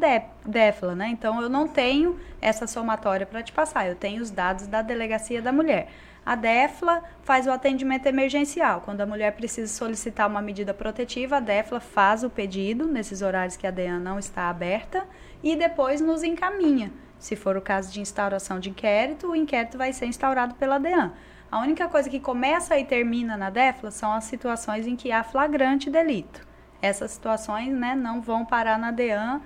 DEFLA, 0.44 0.96
né? 0.96 1.10
Então 1.10 1.40
eu 1.40 1.50
não 1.50 1.68
tenho 1.68 2.20
essa 2.42 2.66
somatória 2.66 3.28
para 3.28 3.44
te 3.44 3.54
passar, 3.54 3.88
eu 3.88 3.96
tenho 3.96 4.20
os 4.20 4.32
dados 4.32 4.66
da 4.66 4.82
Delegacia 4.82 5.44
da 5.44 5.52
Mulher. 5.52 5.90
A 6.28 6.36
DEFLA 6.36 7.06
faz 7.22 7.48
o 7.48 7.52
atendimento 7.52 8.06
emergencial. 8.06 8.82
Quando 8.82 9.00
a 9.00 9.06
mulher 9.06 9.32
precisa 9.32 9.74
solicitar 9.74 10.28
uma 10.28 10.42
medida 10.42 10.74
protetiva, 10.74 11.38
a 11.38 11.40
DEFLA 11.40 11.80
faz 11.80 12.22
o 12.22 12.30
pedido 12.30 12.86
nesses 12.86 13.22
horários 13.22 13.56
que 13.56 13.66
a 13.66 13.72
DEAN 13.72 14.02
não 14.02 14.20
está 14.20 14.50
aberta 14.50 15.08
e 15.42 15.56
depois 15.56 16.02
nos 16.02 16.24
encaminha. 16.24 16.92
Se 17.18 17.38
for 17.38 17.56
o 17.56 17.62
caso 17.62 17.94
de 17.94 18.02
instauração 18.02 18.60
de 18.60 18.70
inquérito, 18.70 19.30
o 19.30 19.36
inquérito 19.38 19.78
vai 19.78 19.94
ser 19.94 20.08
instaurado 20.08 20.56
pela 20.56 20.78
DEAN. 20.78 21.14
A 21.50 21.62
única 21.62 21.88
coisa 21.88 22.10
que 22.10 22.20
começa 22.20 22.78
e 22.78 22.84
termina 22.84 23.38
na 23.38 23.50
DEFLA 23.50 23.90
são 23.90 24.12
as 24.12 24.26
situações 24.26 24.86
em 24.86 24.98
que 24.98 25.14
há 25.14 25.24
flagrante 25.24 25.90
delito. 25.90 26.46
Essas 26.82 27.12
situações 27.12 27.74
né, 27.74 27.96
não 27.96 28.20
vão 28.20 28.44
parar 28.44 28.78
na 28.78 28.92
DEAN 28.92 29.42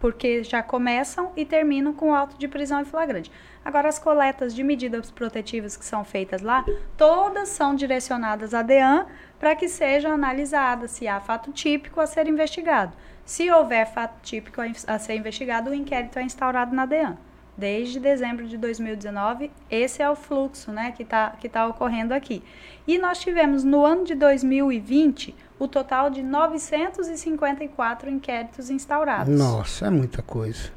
porque 0.00 0.42
já 0.42 0.62
começam 0.62 1.30
e 1.36 1.44
terminam 1.44 1.92
com 1.92 2.14
auto 2.14 2.36
de 2.38 2.48
prisão 2.48 2.80
em 2.80 2.84
flagrante. 2.84 3.30
Agora, 3.62 3.88
as 3.88 3.98
coletas 3.98 4.54
de 4.54 4.64
medidas 4.64 5.10
protetivas 5.10 5.76
que 5.76 5.84
são 5.84 6.02
feitas 6.02 6.40
lá, 6.40 6.64
todas 6.96 7.50
são 7.50 7.74
direcionadas 7.74 8.54
à 8.54 8.62
DEAN 8.62 9.06
para 9.38 9.54
que 9.54 9.68
seja 9.68 10.08
analisada 10.08 10.88
se 10.88 11.06
há 11.06 11.20
fato 11.20 11.52
típico 11.52 12.00
a 12.00 12.06
ser 12.06 12.26
investigado. 12.26 12.96
Se 13.24 13.50
houver 13.50 13.86
fato 13.92 14.20
típico 14.22 14.60
a 14.86 14.98
ser 14.98 15.14
investigado, 15.14 15.70
o 15.70 15.74
inquérito 15.74 16.18
é 16.18 16.22
instaurado 16.22 16.74
na 16.74 16.86
DEAN. 16.86 17.16
Desde 17.56 18.00
dezembro 18.00 18.46
de 18.46 18.56
2019, 18.56 19.50
esse 19.70 20.02
é 20.02 20.08
o 20.08 20.16
fluxo 20.16 20.72
né, 20.72 20.92
que 20.92 21.02
está 21.02 21.30
que 21.38 21.46
tá 21.46 21.66
ocorrendo 21.66 22.14
aqui. 22.14 22.42
E 22.86 22.96
nós 22.96 23.18
tivemos 23.18 23.62
no 23.62 23.84
ano 23.84 24.04
de 24.04 24.14
2020 24.14 25.34
o 25.60 25.68
total 25.68 26.08
de 26.08 26.22
954 26.22 28.08
inquéritos 28.08 28.70
instaurados. 28.70 29.38
Nossa, 29.38 29.86
é 29.86 29.90
muita 29.90 30.22
coisa. 30.22 30.72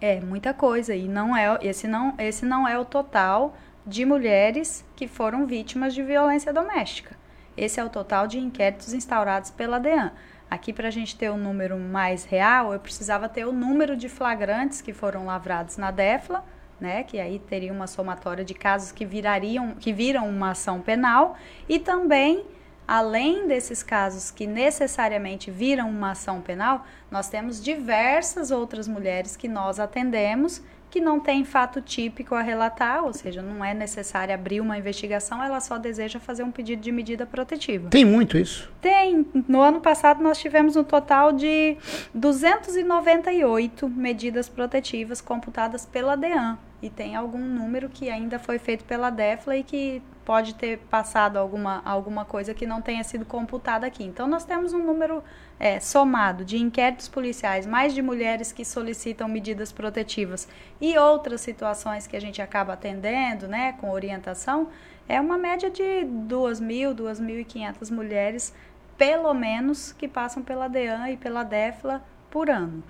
É 0.00 0.20
muita 0.20 0.52
coisa 0.52 0.94
e 0.94 1.06
não 1.06 1.36
é 1.36 1.56
esse 1.62 1.86
não 1.86 2.14
esse 2.18 2.44
não 2.44 2.66
é 2.66 2.76
o 2.76 2.84
total 2.84 3.56
de 3.86 4.04
mulheres 4.04 4.84
que 4.96 5.06
foram 5.06 5.46
vítimas 5.46 5.94
de 5.94 6.02
violência 6.02 6.52
doméstica. 6.52 7.16
Esse 7.56 7.78
é 7.78 7.84
o 7.84 7.88
total 7.88 8.26
de 8.26 8.38
inquéritos 8.38 8.92
instaurados 8.92 9.52
pela 9.52 9.78
DEAN. 9.78 10.10
Aqui, 10.50 10.72
para 10.72 10.88
a 10.88 10.90
gente 10.90 11.16
ter 11.16 11.30
o 11.30 11.34
um 11.34 11.38
número 11.38 11.78
mais 11.78 12.24
real, 12.24 12.72
eu 12.72 12.80
precisava 12.80 13.28
ter 13.28 13.46
o 13.46 13.52
número 13.52 13.96
de 13.96 14.08
flagrantes 14.08 14.80
que 14.80 14.92
foram 14.92 15.26
lavrados 15.26 15.76
na 15.76 15.92
DEFLA, 15.92 16.44
né, 16.80 17.04
que 17.04 17.20
aí 17.20 17.38
teria 17.38 17.72
uma 17.72 17.86
somatória 17.86 18.44
de 18.44 18.52
casos 18.52 18.90
que 18.90 19.04
virariam, 19.04 19.74
que 19.74 19.92
viram 19.92 20.28
uma 20.28 20.50
ação 20.50 20.80
penal, 20.80 21.36
e 21.68 21.78
também 21.78 22.44
além 22.86 23.46
desses 23.46 23.82
casos 23.82 24.30
que 24.30 24.46
necessariamente 24.46 25.50
viram 25.50 25.88
uma 25.88 26.12
ação 26.12 26.40
penal, 26.40 26.86
nós 27.10 27.28
temos 27.28 27.62
diversas 27.62 28.50
outras 28.50 28.86
mulheres 28.88 29.36
que 29.36 29.48
nós 29.48 29.78
atendemos 29.80 30.62
que 30.94 31.00
não 31.00 31.18
tem 31.18 31.44
fato 31.44 31.80
típico 31.80 32.36
a 32.36 32.40
relatar, 32.40 33.04
ou 33.04 33.12
seja, 33.12 33.42
não 33.42 33.64
é 33.64 33.74
necessário 33.74 34.32
abrir 34.32 34.60
uma 34.60 34.78
investigação, 34.78 35.42
ela 35.42 35.60
só 35.60 35.76
deseja 35.76 36.20
fazer 36.20 36.44
um 36.44 36.52
pedido 36.52 36.80
de 36.80 36.92
medida 36.92 37.26
protetiva. 37.26 37.90
Tem 37.90 38.04
muito 38.04 38.38
isso? 38.38 38.70
Tem. 38.80 39.26
No 39.48 39.60
ano 39.60 39.80
passado 39.80 40.22
nós 40.22 40.38
tivemos 40.38 40.76
um 40.76 40.84
total 40.84 41.32
de 41.32 41.76
298 42.14 43.88
medidas 43.88 44.48
protetivas 44.48 45.20
computadas 45.20 45.84
pela 45.84 46.16
DEAN. 46.16 46.56
E 46.84 46.90
tem 46.90 47.16
algum 47.16 47.38
número 47.38 47.88
que 47.88 48.10
ainda 48.10 48.38
foi 48.38 48.58
feito 48.58 48.84
pela 48.84 49.08
DEFLA 49.08 49.56
e 49.56 49.64
que 49.64 50.02
pode 50.22 50.54
ter 50.54 50.76
passado 50.90 51.38
alguma, 51.38 51.80
alguma 51.82 52.26
coisa 52.26 52.52
que 52.52 52.66
não 52.66 52.82
tenha 52.82 53.02
sido 53.02 53.24
computada 53.24 53.86
aqui. 53.86 54.04
Então, 54.04 54.26
nós 54.26 54.44
temos 54.44 54.74
um 54.74 54.84
número 54.84 55.24
é, 55.58 55.80
somado 55.80 56.44
de 56.44 56.58
inquéritos 56.58 57.08
policiais, 57.08 57.64
mais 57.64 57.94
de 57.94 58.02
mulheres 58.02 58.52
que 58.52 58.66
solicitam 58.66 59.26
medidas 59.26 59.72
protetivas 59.72 60.46
e 60.78 60.98
outras 60.98 61.40
situações 61.40 62.06
que 62.06 62.18
a 62.18 62.20
gente 62.20 62.42
acaba 62.42 62.74
atendendo, 62.74 63.48
né, 63.48 63.72
com 63.80 63.90
orientação, 63.90 64.68
é 65.08 65.18
uma 65.18 65.38
média 65.38 65.70
de 65.70 65.82
2.000, 65.82 66.94
2.500 66.94 67.90
mulheres, 67.90 68.54
pelo 68.98 69.32
menos, 69.32 69.90
que 69.92 70.06
passam 70.06 70.42
pela 70.42 70.68
DEAN 70.68 71.08
e 71.08 71.16
pela 71.16 71.44
DEFLA 71.44 72.04
por 72.30 72.50
ano. 72.50 72.84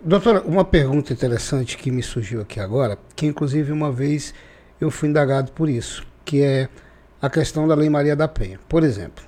Doutora, 0.00 0.42
uma 0.42 0.64
pergunta 0.64 1.12
interessante 1.12 1.76
que 1.76 1.90
me 1.90 2.02
surgiu 2.02 2.42
aqui 2.42 2.60
agora, 2.60 2.98
que 3.16 3.26
inclusive 3.26 3.72
uma 3.72 3.90
vez 3.90 4.34
eu 4.80 4.90
fui 4.90 5.08
indagado 5.08 5.52
por 5.52 5.68
isso 5.68 6.06
que 6.24 6.42
é 6.42 6.68
a 7.20 7.28
questão 7.28 7.68
da 7.68 7.74
Lei 7.74 7.88
Maria 7.88 8.16
da 8.16 8.26
Penha. 8.26 8.58
Por 8.68 8.82
exemplo, 8.82 9.24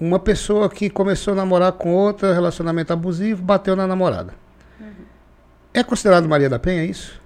uma 0.00 0.18
pessoa 0.18 0.68
que 0.70 0.88
começou 0.88 1.32
a 1.32 1.36
namorar 1.36 1.72
com 1.72 1.92
outra, 1.92 2.32
relacionamento 2.32 2.92
abusivo, 2.92 3.42
bateu 3.42 3.74
na 3.74 3.86
namorada. 3.86 4.34
Uhum. 4.80 5.04
É 5.74 5.82
considerado 5.82 6.28
Maria 6.28 6.48
da 6.48 6.58
Penha 6.58 6.84
isso? 6.84 7.20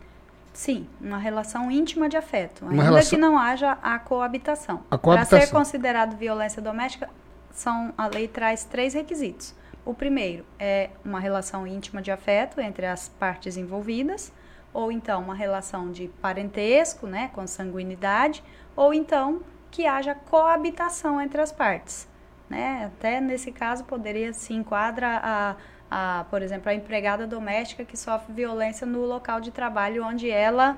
Sim, 0.53 0.87
uma 1.01 1.19
relação 1.19 1.71
íntima 1.71 2.09
de 2.09 2.17
afeto, 2.17 2.63
uma 2.63 2.73
ainda 2.73 2.85
relação... 2.85 3.11
que 3.11 3.17
não 3.17 3.39
haja 3.39 3.73
a 3.83 3.99
coabitação. 3.99 4.83
A 4.91 4.99
coabitação. 4.99 5.39
Para 5.39 5.47
ser 5.47 5.53
considerado 5.53 6.17
violência 6.17 6.61
doméstica, 6.61 7.09
são, 7.51 7.93
a 7.97 8.07
lei 8.07 8.29
traz 8.29 8.65
três 8.65 8.93
requisitos. 8.93 9.55
O 9.85 9.93
primeiro 9.93 10.45
é 10.59 10.91
uma 11.05 11.19
relação 11.19 11.67
íntima 11.67 12.01
de 12.01 12.11
afeto 12.11 12.61
entre 12.61 12.87
as 12.87 13.09
partes 13.09 13.57
envolvidas, 13.57 14.33
ou 14.73 14.93
então 14.93 15.21
uma 15.21 15.35
relação 15.35 15.91
de 15.91 16.09
parentesco, 16.21 17.07
né, 17.07 17.31
com 17.35 17.47
sanguinidade, 17.47 18.43
ou 18.77 18.95
então 18.95 19.43
que 19.71 19.87
haja 19.87 20.15
coabitação 20.15 21.21
entre 21.21 21.41
as 21.41 21.51
partes. 21.51 22.09
Né? 22.49 22.85
Até 22.85 23.21
nesse 23.21 23.51
caso 23.51 23.85
poderia 23.85 24.33
se 24.33 24.53
enquadra 24.53 25.21
a, 25.23 25.57
a, 25.91 26.25
por 26.25 26.43
exemplo, 26.43 26.71
a 26.71 26.75
empregada 26.75 27.27
doméstica 27.27 27.85
que 27.85 27.97
sofre 27.97 28.33
violência 28.33 28.87
no 28.87 29.05
local 29.05 29.41
de 29.41 29.51
trabalho 29.51 30.05
onde 30.05 30.31
ela 30.31 30.77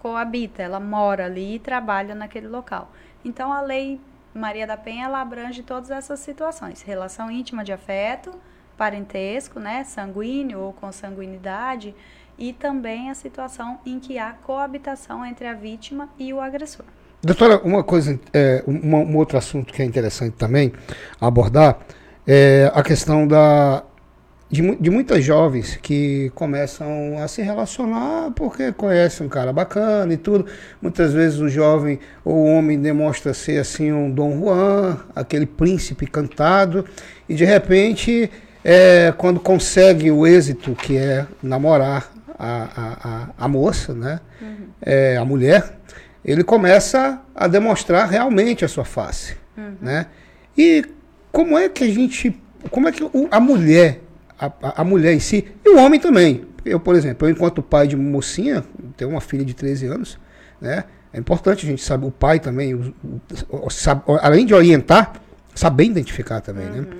coabita, 0.00 0.62
ela 0.62 0.80
mora 0.80 1.26
ali 1.26 1.54
e 1.54 1.58
trabalha 1.58 2.14
naquele 2.14 2.48
local. 2.48 2.90
Então 3.24 3.52
a 3.52 3.60
lei 3.60 4.00
Maria 4.34 4.66
da 4.66 4.76
Penha 4.76 5.06
ela 5.06 5.20
abrange 5.20 5.62
todas 5.62 5.90
essas 5.90 6.20
situações: 6.20 6.82
relação 6.82 7.30
íntima 7.30 7.64
de 7.64 7.72
afeto, 7.72 8.32
parentesco, 8.76 9.60
né, 9.60 9.84
sanguíneo 9.84 10.60
ou 10.60 10.72
consanguinidade, 10.72 11.94
e 12.38 12.52
também 12.52 13.10
a 13.10 13.14
situação 13.14 13.78
em 13.84 14.00
que 14.00 14.18
há 14.18 14.32
coabitação 14.32 15.24
entre 15.24 15.46
a 15.46 15.54
vítima 15.54 16.08
e 16.18 16.32
o 16.32 16.40
agressor. 16.40 16.84
Doutora, 17.22 17.60
uma 17.62 17.84
coisa, 17.84 18.18
é, 18.32 18.64
um 18.66 19.16
outro 19.16 19.38
assunto 19.38 19.72
que 19.72 19.80
é 19.80 19.84
interessante 19.84 20.34
também 20.36 20.72
abordar 21.20 21.78
é 22.26 22.70
a 22.74 22.82
questão 22.82 23.26
da, 23.26 23.84
de, 24.52 24.76
de, 24.76 24.90
muitas 24.90 25.24
jovens 25.24 25.78
que 25.80 26.30
começam 26.34 27.18
a 27.18 27.26
se 27.26 27.40
relacionar 27.40 28.30
porque 28.32 28.70
conhecem 28.70 29.26
um 29.26 29.30
cara 29.30 29.50
bacana 29.50 30.12
e 30.12 30.18
tudo. 30.18 30.44
Muitas 30.80 31.14
vezes 31.14 31.40
o 31.40 31.48
jovem 31.48 31.98
ou 32.22 32.36
o 32.36 32.44
homem 32.44 32.78
demonstra 32.78 33.32
ser 33.32 33.58
assim 33.58 33.90
um 33.90 34.10
Dom 34.10 34.38
Juan, 34.38 34.98
aquele 35.16 35.46
príncipe 35.46 36.06
cantado, 36.06 36.84
e 37.26 37.34
de 37.34 37.46
repente, 37.46 38.30
é, 38.62 39.10
quando 39.16 39.40
consegue 39.40 40.10
o 40.10 40.26
êxito 40.26 40.74
que 40.74 40.98
é 40.98 41.26
namorar 41.42 42.12
a, 42.38 42.62
a, 42.62 43.08
a, 43.08 43.28
a 43.46 43.48
moça, 43.48 43.94
né? 43.94 44.20
Uhum. 44.38 44.68
É, 44.82 45.16
a 45.16 45.24
mulher 45.24 45.78
ele 46.22 46.44
começa 46.44 47.22
a 47.34 47.48
demonstrar 47.48 48.06
realmente 48.06 48.66
a 48.66 48.68
sua 48.68 48.84
face, 48.84 49.34
uhum. 49.56 49.76
né? 49.80 50.06
E 50.56 50.84
como 51.32 51.56
é 51.56 51.70
que 51.70 51.84
a 51.84 51.88
gente, 51.88 52.38
como 52.70 52.86
é 52.86 52.92
que 52.92 53.02
a 53.30 53.40
mulher, 53.40 54.02
a, 54.46 54.80
a, 54.82 54.84
mulher 54.84 55.12
em 55.12 55.20
si, 55.20 55.46
e 55.64 55.68
o 55.68 55.78
homem 55.78 56.00
também, 56.00 56.44
eu, 56.64 56.80
por 56.80 56.94
exemplo, 56.94 57.26
eu 57.26 57.32
enquanto 57.32 57.62
pai 57.62 57.86
de 57.86 57.96
mocinha, 57.96 58.64
tenho 58.96 59.10
uma 59.10 59.20
filha 59.20 59.44
de 59.44 59.54
13 59.54 59.86
anos, 59.86 60.18
né? 60.60 60.84
É 61.12 61.18
importante 61.18 61.66
a 61.66 61.68
gente 61.68 61.82
saber, 61.82 62.06
o 62.06 62.10
pai 62.10 62.40
também, 62.40 62.74
o, 62.74 62.94
o, 63.50 63.70
sabe, 63.70 64.02
além 64.22 64.46
de 64.46 64.54
orientar, 64.54 65.12
saber 65.54 65.84
identificar 65.84 66.40
também, 66.40 66.66
né? 66.66 66.78
uhum. 66.78 66.84
né? 66.84 66.96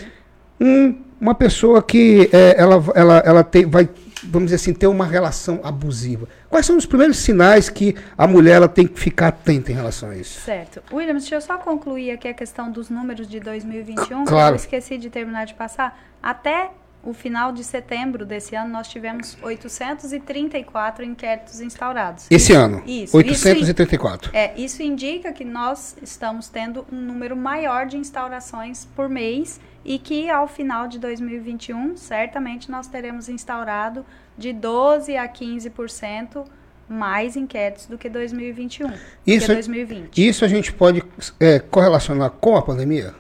Um, 0.61 1.03
uma 1.21 1.35
pessoa 1.35 1.83
que 1.83 2.29
é, 2.33 2.55
ela, 2.59 2.83
ela, 2.95 3.19
ela 3.25 3.45
tem, 3.45 3.65
vai 3.65 3.89
vamos 4.23 4.47
dizer 4.47 4.57
assim, 4.57 4.73
ter 4.73 4.87
uma 4.87 5.05
relação 5.05 5.61
abusiva. 5.63 6.29
Quais 6.49 6.65
são 6.65 6.77
os 6.77 6.87
primeiros 6.87 7.19
sinais 7.19 7.69
que 7.69 7.95
a 8.17 8.27
mulher 8.27 8.57
ela 8.57 8.69
tem 8.69 8.87
que 8.87 8.99
ficar 8.99 9.29
atenta 9.29 9.73
em 9.73 9.75
relação 9.75 10.11
a 10.11 10.17
isso? 10.17 10.41
Certo. 10.41 10.83
William, 10.93 11.15
deixa 11.15 11.35
eu 11.35 11.41
só 11.41 11.59
concluir 11.59 12.13
aqui 12.13 12.29
a 12.29 12.35
questão 12.35 12.71
dos 12.71 12.89
números 12.89 13.27
de 13.27 13.41
2021, 13.41 14.25
claro. 14.25 14.53
eu 14.53 14.57
esqueci 14.57 14.97
de 14.99 15.11
terminar 15.11 15.47
de 15.47 15.55
passar. 15.55 15.99
Até 16.23 16.71
o 17.03 17.13
final 17.13 17.53
de 17.53 17.65
setembro 17.65 18.25
desse 18.25 18.55
ano, 18.55 18.71
nós 18.71 18.87
tivemos 18.89 19.37
834 19.43 21.05
inquéritos 21.05 21.61
instaurados. 21.61 22.27
Esse 22.31 22.53
ano? 22.53 22.83
Isso. 22.87 23.17
834. 23.17 24.29
Isso, 24.29 24.37
é, 24.37 24.55
isso 24.57 24.83
indica 24.83 25.33
que 25.33 25.45
nós 25.45 25.97
estamos 26.01 26.49
tendo 26.49 26.87
um 26.93 27.01
número 27.01 27.37
maior 27.37 27.87
de 27.87 27.97
instaurações 27.97 28.87
por 28.95 29.09
mês 29.09 29.61
e 29.85 29.99
que 29.99 30.31
ao 30.31 30.47
final 30.47 30.87
de 30.87 30.99
2021, 31.01 31.97
certamente 31.97 32.71
nós 32.71 32.87
teremos 32.87 33.29
instaurado 33.29 34.07
de 34.39 34.53
12 34.53 35.17
a 35.17 35.29
15% 35.29 36.45
mais 36.89 37.37
inquéritos 37.37 37.87
do 37.87 37.97
que 37.97 38.09
2021, 38.09 38.93
isso, 39.27 39.47
do 39.47 39.47
que 39.47 39.55
2020. 39.55 40.29
Isso 40.29 40.45
a 40.45 40.49
gente 40.49 40.73
pode 40.73 41.03
é, 41.41 41.59
correlacionar 41.59 42.31
com 42.31 42.57
a 42.57 42.63
pandemia? 42.63 43.15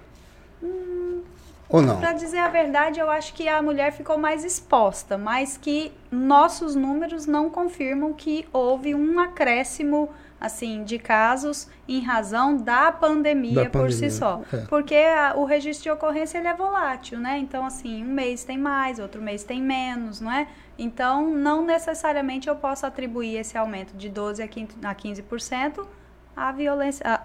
Ou 1.73 1.81
não? 1.81 1.99
Para 1.99 2.13
dizer 2.13 2.39
a 2.39 2.49
verdade, 2.49 3.01
eu 3.01 3.11
acho 3.11 3.33
que 3.33 3.49
a 3.49 3.63
mulher 3.63 3.93
ficou 3.93 4.19
mais 4.19 4.45
exposta, 4.45 5.17
mas 5.17 5.57
que 5.57 5.91
nossos 6.11 6.75
números 6.77 7.27
não 7.27 7.49
confirmam 7.49 8.13
que 8.13 8.47
houve 8.53 8.95
um 8.95 9.19
acréscimo 9.19 10.11
assim, 10.43 10.83
de 10.83 10.99
casos 10.99 11.69
em 11.89 12.01
razão 12.01 12.57
da 12.57 12.91
pandemia, 12.91 13.55
da 13.55 13.71
por 13.71 13.83
pandemia, 13.83 14.11
si 14.11 14.11
só. 14.11 14.43
É. 14.53 14.57
Porque 14.67 14.97
a, 14.97 15.35
o 15.37 15.45
registro 15.45 15.85
de 15.85 15.91
ocorrência 15.91 16.37
ele 16.37 16.49
é 16.49 16.55
volátil, 16.55 17.21
né? 17.21 17.39
Então, 17.39 17.65
assim, 17.65 18.03
um 18.03 18.13
mês 18.13 18.43
tem 18.43 18.59
mais, 18.59 18.99
outro 18.99 19.23
mês 19.23 19.45
tem 19.45 19.63
menos, 19.63 20.21
não 20.21 20.33
é? 20.33 20.49
Então, 20.77 21.31
não 21.31 21.65
necessariamente 21.65 22.49
eu 22.49 22.57
posso 22.57 22.85
atribuir 22.85 23.37
esse 23.37 23.57
aumento 23.57 23.97
de 23.97 24.11
12% 24.11 24.71
a 24.83 24.93
15%, 24.93 25.87
a 26.35 26.51
violência, 26.51 27.07
a, 27.07 27.21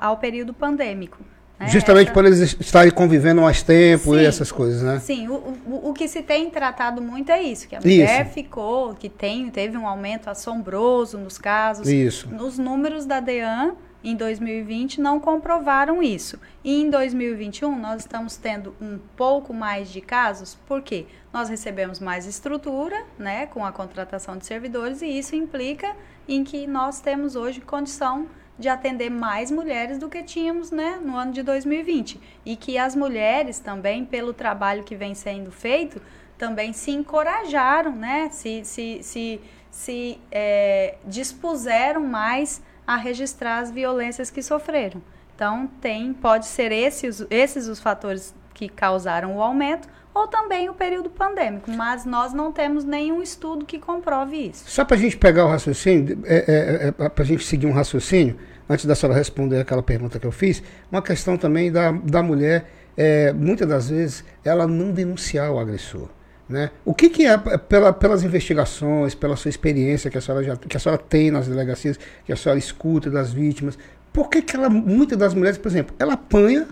a, 0.00 0.06
ao 0.06 0.16
período 0.16 0.52
pandêmico. 0.52 1.22
Né? 1.58 1.68
Justamente 1.68 2.06
Essa... 2.06 2.14
por 2.14 2.24
eles 2.24 2.56
estarem 2.60 2.92
convivendo 2.92 3.42
mais 3.42 3.62
tempo 3.62 4.14
sim, 4.14 4.20
e 4.20 4.24
essas 4.24 4.52
coisas, 4.52 4.82
né? 4.82 5.00
Sim, 5.00 5.28
o, 5.28 5.34
o, 5.34 5.90
o, 5.90 5.92
que 5.92 6.06
se 6.06 6.22
tem 6.22 6.48
tratado 6.50 7.02
muito 7.02 7.32
é 7.32 7.42
isso, 7.42 7.66
que 7.66 7.74
a 7.74 7.80
mulher 7.80 8.26
isso. 8.26 8.34
ficou, 8.34 8.94
que 8.94 9.08
tem, 9.08 9.50
teve 9.50 9.76
um 9.76 9.86
aumento 9.86 10.30
assombroso 10.30 11.18
nos 11.18 11.36
casos. 11.36 11.88
Isso. 11.88 12.28
Nos 12.28 12.58
números 12.58 13.06
da 13.06 13.18
DEAN, 13.18 13.74
em 14.04 14.14
2020, 14.14 15.00
não 15.00 15.18
comprovaram 15.18 16.00
isso. 16.00 16.38
E 16.62 16.80
em 16.80 16.88
2021, 16.88 17.76
nós 17.76 18.02
estamos 18.02 18.36
tendo 18.36 18.72
um 18.80 18.98
pouco 19.16 19.52
mais 19.52 19.90
de 19.90 20.00
casos, 20.00 20.56
por 20.66 20.80
quê? 20.80 21.06
Nós 21.32 21.48
recebemos 21.48 21.98
mais 21.98 22.24
estrutura, 22.24 23.04
né, 23.18 23.46
com 23.46 23.64
a 23.64 23.72
contratação 23.72 24.36
de 24.36 24.46
servidores, 24.46 25.02
e 25.02 25.06
isso 25.06 25.34
implica 25.34 25.96
em 26.28 26.44
que 26.44 26.66
nós 26.68 27.00
temos 27.00 27.34
hoje 27.34 27.60
condição 27.60 28.28
de 28.58 28.68
atender 28.68 29.10
mais 29.10 29.50
mulheres 29.50 29.98
do 29.98 30.08
que 30.08 30.22
tínhamos 30.22 30.70
né, 30.70 30.98
no 31.02 31.16
ano 31.16 31.32
de 31.32 31.42
2020. 31.42 32.20
E 32.44 32.56
que 32.56 32.76
as 32.76 32.96
mulheres 32.96 33.58
também, 33.58 34.04
pelo 34.04 34.32
trabalho 34.32 34.82
que 34.82 34.96
vem 34.96 35.14
sendo 35.14 35.52
feito, 35.52 36.02
também 36.36 36.72
se 36.72 36.90
encorajaram, 36.90 37.92
né, 37.92 38.28
se, 38.30 38.64
se, 38.64 39.00
se, 39.02 39.40
se 39.70 40.18
é, 40.30 40.96
dispuseram 41.04 42.04
mais 42.04 42.62
a 42.86 42.96
registrar 42.96 43.58
as 43.58 43.70
violências 43.70 44.30
que 44.30 44.42
sofreram. 44.42 45.02
Então, 45.34 45.68
tem, 45.80 46.12
pode 46.12 46.46
ser 46.46 46.72
esses, 46.72 47.24
esses 47.30 47.68
os 47.68 47.78
fatores 47.78 48.34
que 48.54 48.68
causaram 48.68 49.36
o 49.36 49.42
aumento, 49.42 49.88
ou 50.18 50.28
também 50.28 50.68
o 50.68 50.74
período 50.74 51.08
pandêmico, 51.08 51.70
mas 51.70 52.04
nós 52.04 52.32
não 52.32 52.50
temos 52.50 52.84
nenhum 52.84 53.22
estudo 53.22 53.64
que 53.64 53.78
comprove 53.78 54.48
isso. 54.48 54.64
Só 54.68 54.84
para 54.84 54.96
a 54.96 55.00
gente 55.00 55.16
pegar 55.16 55.44
o 55.44 55.48
raciocínio, 55.48 56.18
é, 56.24 56.36
é, 56.36 56.88
é, 56.88 57.08
para 57.08 57.22
a 57.22 57.26
gente 57.26 57.44
seguir 57.44 57.66
um 57.66 57.72
raciocínio, 57.72 58.36
antes 58.68 58.84
da 58.84 58.94
senhora 58.94 59.16
responder 59.16 59.60
aquela 59.60 59.82
pergunta 59.82 60.18
que 60.18 60.26
eu 60.26 60.32
fiz, 60.32 60.62
uma 60.90 61.00
questão 61.00 61.36
também 61.36 61.70
da, 61.70 61.92
da 61.92 62.22
mulher, 62.22 62.70
é, 62.96 63.32
muitas 63.32 63.68
das 63.68 63.88
vezes, 63.90 64.24
ela 64.44 64.66
não 64.66 64.90
denunciar 64.90 65.50
o 65.52 65.58
agressor. 65.58 66.08
Né? 66.48 66.70
O 66.84 66.94
que, 66.94 67.10
que 67.10 67.26
é, 67.26 67.36
pela, 67.36 67.92
pelas 67.92 68.24
investigações, 68.24 69.14
pela 69.14 69.36
sua 69.36 69.50
experiência 69.50 70.10
que 70.10 70.16
a, 70.16 70.20
senhora 70.20 70.42
já, 70.42 70.56
que 70.56 70.76
a 70.76 70.80
senhora 70.80 71.00
tem 71.00 71.30
nas 71.30 71.46
delegacias, 71.46 71.98
que 72.24 72.32
a 72.32 72.36
senhora 72.36 72.58
escuta 72.58 73.10
das 73.10 73.32
vítimas, 73.32 73.78
por 74.12 74.28
que, 74.28 74.42
que 74.42 74.56
ela, 74.56 74.68
muitas 74.68 75.18
das 75.18 75.34
mulheres, 75.34 75.58
por 75.58 75.68
exemplo, 75.68 75.94
ela 75.98 76.14
apanha 76.14 76.66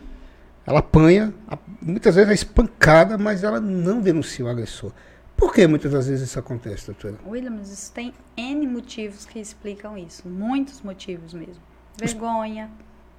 ela 0.66 0.80
apanha, 0.80 1.32
muitas 1.80 2.16
vezes 2.16 2.30
é 2.30 2.34
espancada, 2.34 3.16
mas 3.16 3.44
ela 3.44 3.60
não 3.60 4.00
denuncia 4.00 4.44
o 4.44 4.48
agressor. 4.48 4.92
Por 5.36 5.52
que 5.52 5.66
muitas 5.66 5.92
das 5.92 6.08
vezes 6.08 6.28
isso 6.28 6.38
acontece, 6.38 6.86
doutora? 6.86 7.16
Williams, 7.26 7.70
isso 7.70 7.92
tem 7.92 8.12
N 8.36 8.66
motivos 8.66 9.26
que 9.26 9.38
explicam 9.38 9.96
isso. 9.96 10.26
Muitos 10.26 10.80
motivos 10.80 11.34
mesmo. 11.34 11.62
Vergonha, 11.96 12.70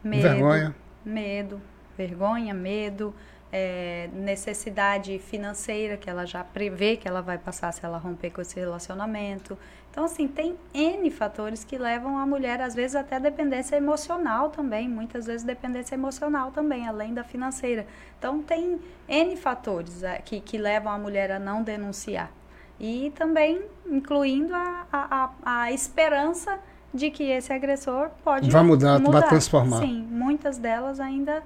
medo. 0.03 0.23
Vergonha. 0.23 0.75
Medo, 1.05 1.61
vergonha, 1.97 2.53
medo, 2.53 3.13
é, 3.51 4.09
necessidade 4.13 5.17
financeira 5.19 5.95
que 5.95 6.09
ela 6.09 6.25
já 6.25 6.43
prevê 6.43 6.97
que 6.97 7.07
ela 7.07 7.21
vai 7.21 7.37
passar 7.37 7.71
se 7.71 7.85
ela 7.85 7.97
romper 7.97 8.31
com 8.31 8.41
esse 8.41 8.59
relacionamento. 8.59 9.57
Então, 9.91 10.05
assim, 10.05 10.27
tem 10.27 10.55
N 10.73 11.09
fatores 11.09 11.63
que 11.63 11.77
levam 11.77 12.17
a 12.17 12.25
mulher, 12.25 12.61
às 12.61 12.75
vezes, 12.75 12.95
até 12.95 13.19
dependência 13.19 13.75
emocional 13.75 14.49
também, 14.49 14.87
muitas 14.87 15.25
vezes 15.25 15.43
dependência 15.43 15.95
emocional 15.95 16.51
também, 16.51 16.87
além 16.87 17.13
da 17.13 17.23
financeira. 17.23 17.87
Então, 18.19 18.43
tem 18.43 18.79
N 19.07 19.35
fatores 19.37 20.03
é, 20.03 20.19
que, 20.19 20.39
que 20.39 20.57
levam 20.57 20.91
a 20.91 20.99
mulher 20.99 21.31
a 21.31 21.39
não 21.39 21.63
denunciar. 21.63 22.31
E 22.79 23.11
também 23.15 23.63
incluindo 23.87 24.53
a, 24.53 24.85
a, 24.91 25.23
a, 25.23 25.61
a 25.63 25.71
esperança 25.71 26.59
de 26.93 27.09
que 27.09 27.23
esse 27.23 27.51
agressor 27.51 28.09
pode 28.23 28.49
vai 28.49 28.63
mudar, 28.63 28.99
mudar, 28.99 29.21
vai 29.21 29.29
transformar. 29.29 29.79
Sim, 29.79 30.01
muitas 30.09 30.57
delas 30.57 30.99
ainda, 30.99 31.43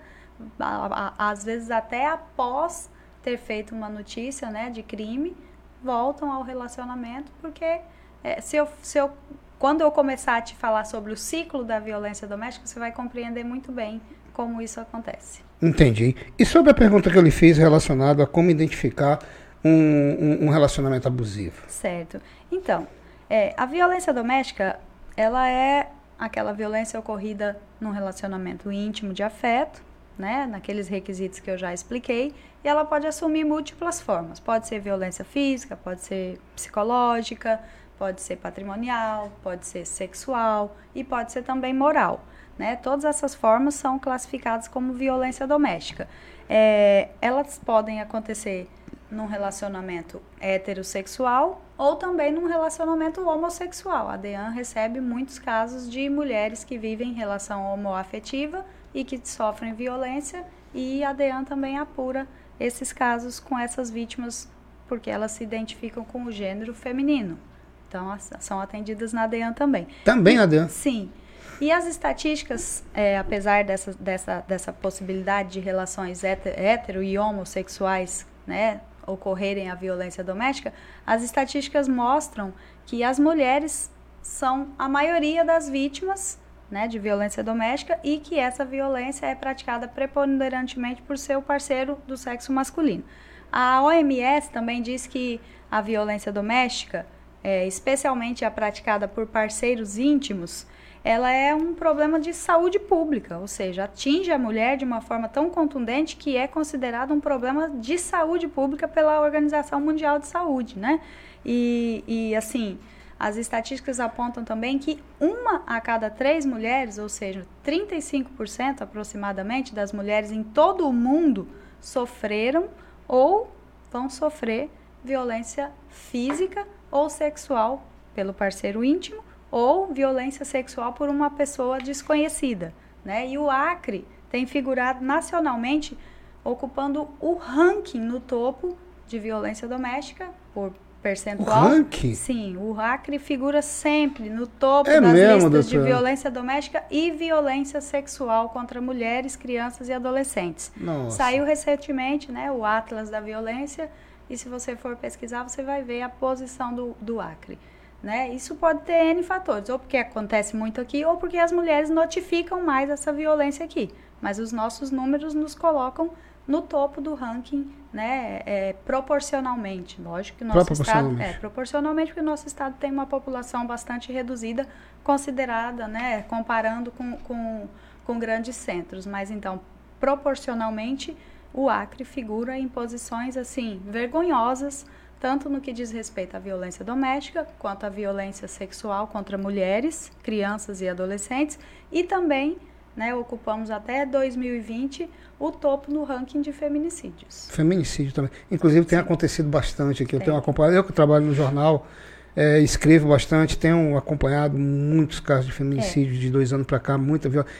às 1.17 1.43
vezes 1.43 1.71
até 1.71 2.07
após 2.07 2.89
ter 3.23 3.37
feito 3.37 3.73
uma 3.73 3.89
notícia 3.89 4.49
né, 4.49 4.69
de 4.69 4.83
crime, 4.83 5.35
voltam 5.83 6.31
ao 6.31 6.43
relacionamento 6.43 7.31
porque 7.41 7.81
é, 8.23 8.41
se, 8.41 8.55
eu, 8.57 8.67
se 8.81 8.97
eu, 8.97 9.11
quando 9.57 9.81
eu 9.81 9.91
começar 9.91 10.37
a 10.37 10.41
te 10.41 10.55
falar 10.55 10.85
sobre 10.85 11.11
o 11.11 11.17
ciclo 11.17 11.63
da 11.63 11.79
violência 11.79 12.27
doméstica, 12.27 12.65
você 12.65 12.79
vai 12.79 12.91
compreender 12.91 13.43
muito 13.43 13.71
bem 13.71 14.01
como 14.33 14.61
isso 14.61 14.79
acontece. 14.79 15.41
Entendi. 15.61 16.15
E 16.37 16.45
sobre 16.45 16.71
a 16.71 16.73
pergunta 16.73 17.09
que 17.09 17.17
eu 17.17 17.21
lhe 17.21 17.31
fiz 17.31 17.57
relacionada 17.57 18.23
a 18.23 18.27
como 18.27 18.49
identificar 18.49 19.19
um, 19.63 19.69
um, 19.69 20.45
um 20.45 20.49
relacionamento 20.49 21.07
abusivo? 21.07 21.63
Certo. 21.67 22.19
Então, 22.51 22.87
é, 23.29 23.53
a 23.55 23.65
violência 23.65 24.13
doméstica, 24.13 24.79
ela 25.15 25.47
é 25.49 25.89
aquela 26.17 26.53
violência 26.53 26.99
ocorrida 26.99 27.59
num 27.79 27.91
relacionamento 27.91 28.71
íntimo 28.71 29.13
de 29.13 29.23
afeto, 29.23 29.81
né, 30.17 30.45
naqueles 30.45 30.87
requisitos 30.87 31.39
que 31.39 31.49
eu 31.49 31.57
já 31.57 31.73
expliquei, 31.73 32.33
e 32.63 32.67
ela 32.67 32.85
pode 32.85 33.07
assumir 33.07 33.43
múltiplas 33.43 33.99
formas. 33.99 34.39
Pode 34.39 34.67
ser 34.67 34.79
violência 34.79 35.25
física, 35.25 35.75
pode 35.75 36.01
ser 36.01 36.39
psicológica, 36.55 37.59
pode 38.01 38.19
ser 38.19 38.37
patrimonial, 38.37 39.31
pode 39.43 39.67
ser 39.67 39.85
sexual 39.85 40.75
e 40.95 41.03
pode 41.03 41.31
ser 41.31 41.43
também 41.43 41.71
moral. 41.71 42.25
Né? 42.57 42.75
Todas 42.75 43.05
essas 43.05 43.35
formas 43.35 43.75
são 43.75 43.99
classificadas 43.99 44.67
como 44.67 44.91
violência 44.91 45.45
doméstica. 45.45 46.09
É, 46.49 47.09
elas 47.21 47.61
podem 47.63 48.01
acontecer 48.01 48.67
num 49.11 49.27
relacionamento 49.27 50.19
heterossexual 50.39 51.61
ou 51.77 51.95
também 51.95 52.31
num 52.31 52.47
relacionamento 52.47 53.21
homossexual. 53.21 54.09
A 54.09 54.17
DEAN 54.17 54.49
recebe 54.49 54.99
muitos 54.99 55.37
casos 55.37 55.87
de 55.87 56.09
mulheres 56.09 56.63
que 56.63 56.79
vivem 56.79 57.11
em 57.11 57.13
relação 57.13 57.71
homoafetiva 57.71 58.65
e 58.95 59.03
que 59.03 59.21
sofrem 59.23 59.75
violência 59.75 60.43
e 60.73 61.03
a 61.03 61.13
DEAN 61.13 61.43
também 61.43 61.77
apura 61.77 62.27
esses 62.59 62.91
casos 62.91 63.39
com 63.39 63.59
essas 63.59 63.91
vítimas 63.91 64.49
porque 64.87 65.11
elas 65.11 65.33
se 65.33 65.43
identificam 65.43 66.03
com 66.03 66.23
o 66.23 66.31
gênero 66.31 66.73
feminino. 66.73 67.50
Então, 67.91 68.17
são 68.39 68.61
atendidas 68.61 69.11
na 69.11 69.27
DEAN 69.27 69.51
também. 69.51 69.85
Também 70.05 70.37
na 70.37 70.45
DEAN? 70.45 70.69
Sim. 70.69 71.11
E 71.59 71.69
as 71.73 71.85
estatísticas, 71.85 72.85
é, 72.93 73.17
apesar 73.17 73.65
dessa, 73.65 73.93
dessa, 73.99 74.45
dessa 74.47 74.71
possibilidade 74.71 75.49
de 75.49 75.59
relações 75.59 76.23
hétero 76.23 77.03
e 77.03 77.17
homossexuais 77.17 78.25
né, 78.47 78.79
ocorrerem 79.05 79.69
a 79.69 79.75
violência 79.75 80.23
doméstica, 80.23 80.73
as 81.05 81.21
estatísticas 81.21 81.89
mostram 81.89 82.53
que 82.85 83.03
as 83.03 83.19
mulheres 83.19 83.91
são 84.21 84.69
a 84.79 84.87
maioria 84.87 85.43
das 85.43 85.69
vítimas 85.69 86.39
né, 86.69 86.87
de 86.87 86.97
violência 86.97 87.43
doméstica 87.43 87.99
e 88.05 88.19
que 88.19 88.39
essa 88.39 88.63
violência 88.63 89.25
é 89.25 89.35
praticada 89.35 89.85
preponderantemente 89.85 91.01
por 91.01 91.17
seu 91.17 91.41
parceiro 91.41 91.97
do 92.07 92.15
sexo 92.15 92.53
masculino. 92.53 93.03
A 93.51 93.83
OMS 93.83 94.49
também 94.49 94.81
diz 94.81 95.05
que 95.05 95.41
a 95.69 95.81
violência 95.81 96.31
doméstica 96.31 97.05
é, 97.43 97.67
especialmente 97.67 98.45
a 98.45 98.51
praticada 98.51 99.07
por 99.07 99.25
parceiros 99.25 99.97
íntimos, 99.97 100.65
ela 101.03 101.31
é 101.31 101.53
um 101.55 101.73
problema 101.73 102.19
de 102.19 102.31
saúde 102.31 102.77
pública, 102.77 103.39
ou 103.39 103.47
seja, 103.47 103.85
atinge 103.85 104.31
a 104.31 104.37
mulher 104.37 104.77
de 104.77 104.85
uma 104.85 105.01
forma 105.01 105.27
tão 105.27 105.49
contundente 105.49 106.15
que 106.15 106.37
é 106.37 106.47
considerado 106.47 107.11
um 107.11 107.19
problema 107.19 107.69
de 107.69 107.97
saúde 107.97 108.47
pública 108.47 108.87
pela 108.87 109.19
Organização 109.19 109.81
Mundial 109.81 110.19
de 110.19 110.27
Saúde, 110.27 110.77
né? 110.77 111.01
E, 111.43 112.03
e 112.07 112.35
assim, 112.35 112.77
as 113.19 113.35
estatísticas 113.35 113.99
apontam 113.99 114.43
também 114.43 114.77
que 114.77 114.99
uma 115.19 115.63
a 115.65 115.81
cada 115.81 116.07
três 116.07 116.45
mulheres, 116.45 116.99
ou 116.99 117.09
seja, 117.09 117.47
35% 117.65 118.81
aproximadamente 118.81 119.73
das 119.73 119.91
mulheres 119.91 120.31
em 120.31 120.43
todo 120.43 120.87
o 120.87 120.93
mundo 120.93 121.47
sofreram 121.79 122.69
ou 123.07 123.51
vão 123.91 124.07
sofrer 124.07 124.69
violência 125.03 125.71
física 125.89 126.67
ou 126.91 127.09
sexual 127.09 127.83
pelo 128.13 128.33
parceiro 128.33 128.83
íntimo 128.83 129.23
ou 129.49 129.93
violência 129.93 130.45
sexual 130.45 130.93
por 130.93 131.09
uma 131.09 131.29
pessoa 131.29 131.79
desconhecida. 131.79 132.73
Né? 133.03 133.27
E 133.27 133.37
o 133.37 133.49
Acre 133.49 134.05
tem 134.29 134.45
figurado 134.45 135.03
nacionalmente 135.03 135.97
ocupando 136.43 137.07
o 137.19 137.33
ranking 137.35 137.99
no 137.99 138.19
topo 138.19 138.77
de 139.07 139.19
violência 139.19 139.67
doméstica 139.67 140.29
por 140.53 140.73
percentual. 141.01 141.65
O 141.65 141.69
ranking? 141.69 142.13
Sim, 142.13 142.57
o 142.57 142.79
Acre 142.79 143.19
figura 143.19 143.61
sempre 143.61 144.29
no 144.29 144.47
topo 144.47 144.89
é 144.89 145.01
das 145.01 145.13
mesmo, 145.13 145.33
listas 145.33 145.51
doutora? 145.51 145.83
de 145.83 145.91
violência 145.91 146.31
doméstica 146.31 146.83
e 146.89 147.11
violência 147.11 147.81
sexual 147.81 148.49
contra 148.49 148.79
mulheres, 148.79 149.35
crianças 149.35 149.89
e 149.89 149.93
adolescentes. 149.93 150.71
Nossa. 150.77 151.17
Saiu 151.17 151.43
recentemente 151.43 152.31
né, 152.31 152.51
o 152.51 152.63
Atlas 152.63 153.09
da 153.09 153.19
Violência 153.19 153.89
e 154.31 154.37
se 154.37 154.47
você 154.47 154.77
for 154.77 154.95
pesquisar, 154.95 155.43
você 155.43 155.61
vai 155.61 155.83
ver 155.83 156.01
a 156.01 156.09
posição 156.09 156.73
do, 156.73 156.95
do 157.01 157.19
Acre. 157.19 157.59
Né? 158.01 158.33
Isso 158.33 158.55
pode 158.55 158.81
ter 158.83 159.11
N 159.11 159.21
fatores, 159.23 159.69
ou 159.69 159.77
porque 159.77 159.97
acontece 159.97 160.55
muito 160.55 160.79
aqui, 160.79 161.03
ou 161.03 161.17
porque 161.17 161.37
as 161.37 161.51
mulheres 161.51 161.89
notificam 161.89 162.63
mais 162.63 162.89
essa 162.89 163.11
violência 163.11 163.65
aqui. 163.65 163.91
Mas 164.21 164.39
os 164.39 164.51
nossos 164.51 164.89
números 164.89 165.33
nos 165.33 165.53
colocam 165.53 166.11
no 166.47 166.61
topo 166.61 166.99
do 167.01 167.13
ranking, 167.13 167.71
né, 167.93 168.41
é, 168.45 168.73
proporcionalmente. 168.85 170.01
Lógico 170.01 170.39
que 170.39 170.43
o 170.43 170.47
nosso 170.47 170.73
estado 170.73 171.21
é 171.21 171.33
proporcionalmente 171.33 172.07
porque 172.07 172.21
o 172.21 172.23
nosso 172.23 172.47
estado 172.47 172.75
tem 172.79 172.89
uma 172.89 173.05
população 173.05 173.67
bastante 173.67 174.11
reduzida, 174.11 174.67
considerada, 175.03 175.87
né, 175.87 176.23
comparando 176.23 176.89
com, 176.91 177.17
com, 177.17 177.67
com 178.05 178.17
grandes 178.17 178.55
centros. 178.55 179.05
Mas 179.05 179.29
então, 179.29 179.61
proporcionalmente 179.99 181.15
o 181.53 181.69
Acre 181.69 182.03
figura 182.03 182.57
em 182.57 182.67
posições 182.67 183.35
assim 183.35 183.81
vergonhosas, 183.85 184.85
tanto 185.19 185.49
no 185.49 185.61
que 185.61 185.71
diz 185.71 185.91
respeito 185.91 186.35
à 186.35 186.39
violência 186.39 186.83
doméstica, 186.83 187.47
quanto 187.59 187.85
à 187.85 187.89
violência 187.89 188.47
sexual 188.47 189.07
contra 189.07 189.37
mulheres, 189.37 190.11
crianças 190.23 190.81
e 190.81 190.89
adolescentes, 190.89 191.59
e 191.91 192.03
também 192.03 192.57
né, 192.95 193.13
ocupamos 193.13 193.69
até 193.69 194.05
2020 194.05 195.09
o 195.39 195.51
topo 195.51 195.91
no 195.91 196.03
ranking 196.03 196.41
de 196.41 196.51
feminicídios. 196.51 197.49
Feminicídio 197.49 198.13
também. 198.13 198.31
Inclusive 198.49 198.85
tem 198.85 198.99
Sim. 198.99 199.05
acontecido 199.05 199.49
bastante 199.49 200.03
aqui. 200.03 200.15
Eu 200.15 200.19
tenho 200.19 200.37
acompanhado, 200.37 200.75
eu 200.75 200.83
que 200.83 200.93
trabalho 200.93 201.25
no 201.25 201.33
jornal, 201.33 201.87
é, 202.35 202.59
escrevo 202.59 203.09
bastante, 203.09 203.57
tenho 203.57 203.97
acompanhado 203.97 204.57
muitos 204.57 205.19
casos 205.19 205.47
de 205.47 205.51
feminicídio 205.51 206.15
é. 206.15 206.19
de 206.19 206.29
dois 206.29 206.53
anos 206.53 206.65
para 206.65 206.79
cá, 206.79 206.97
muita 206.97 207.27
violência. 207.27 207.53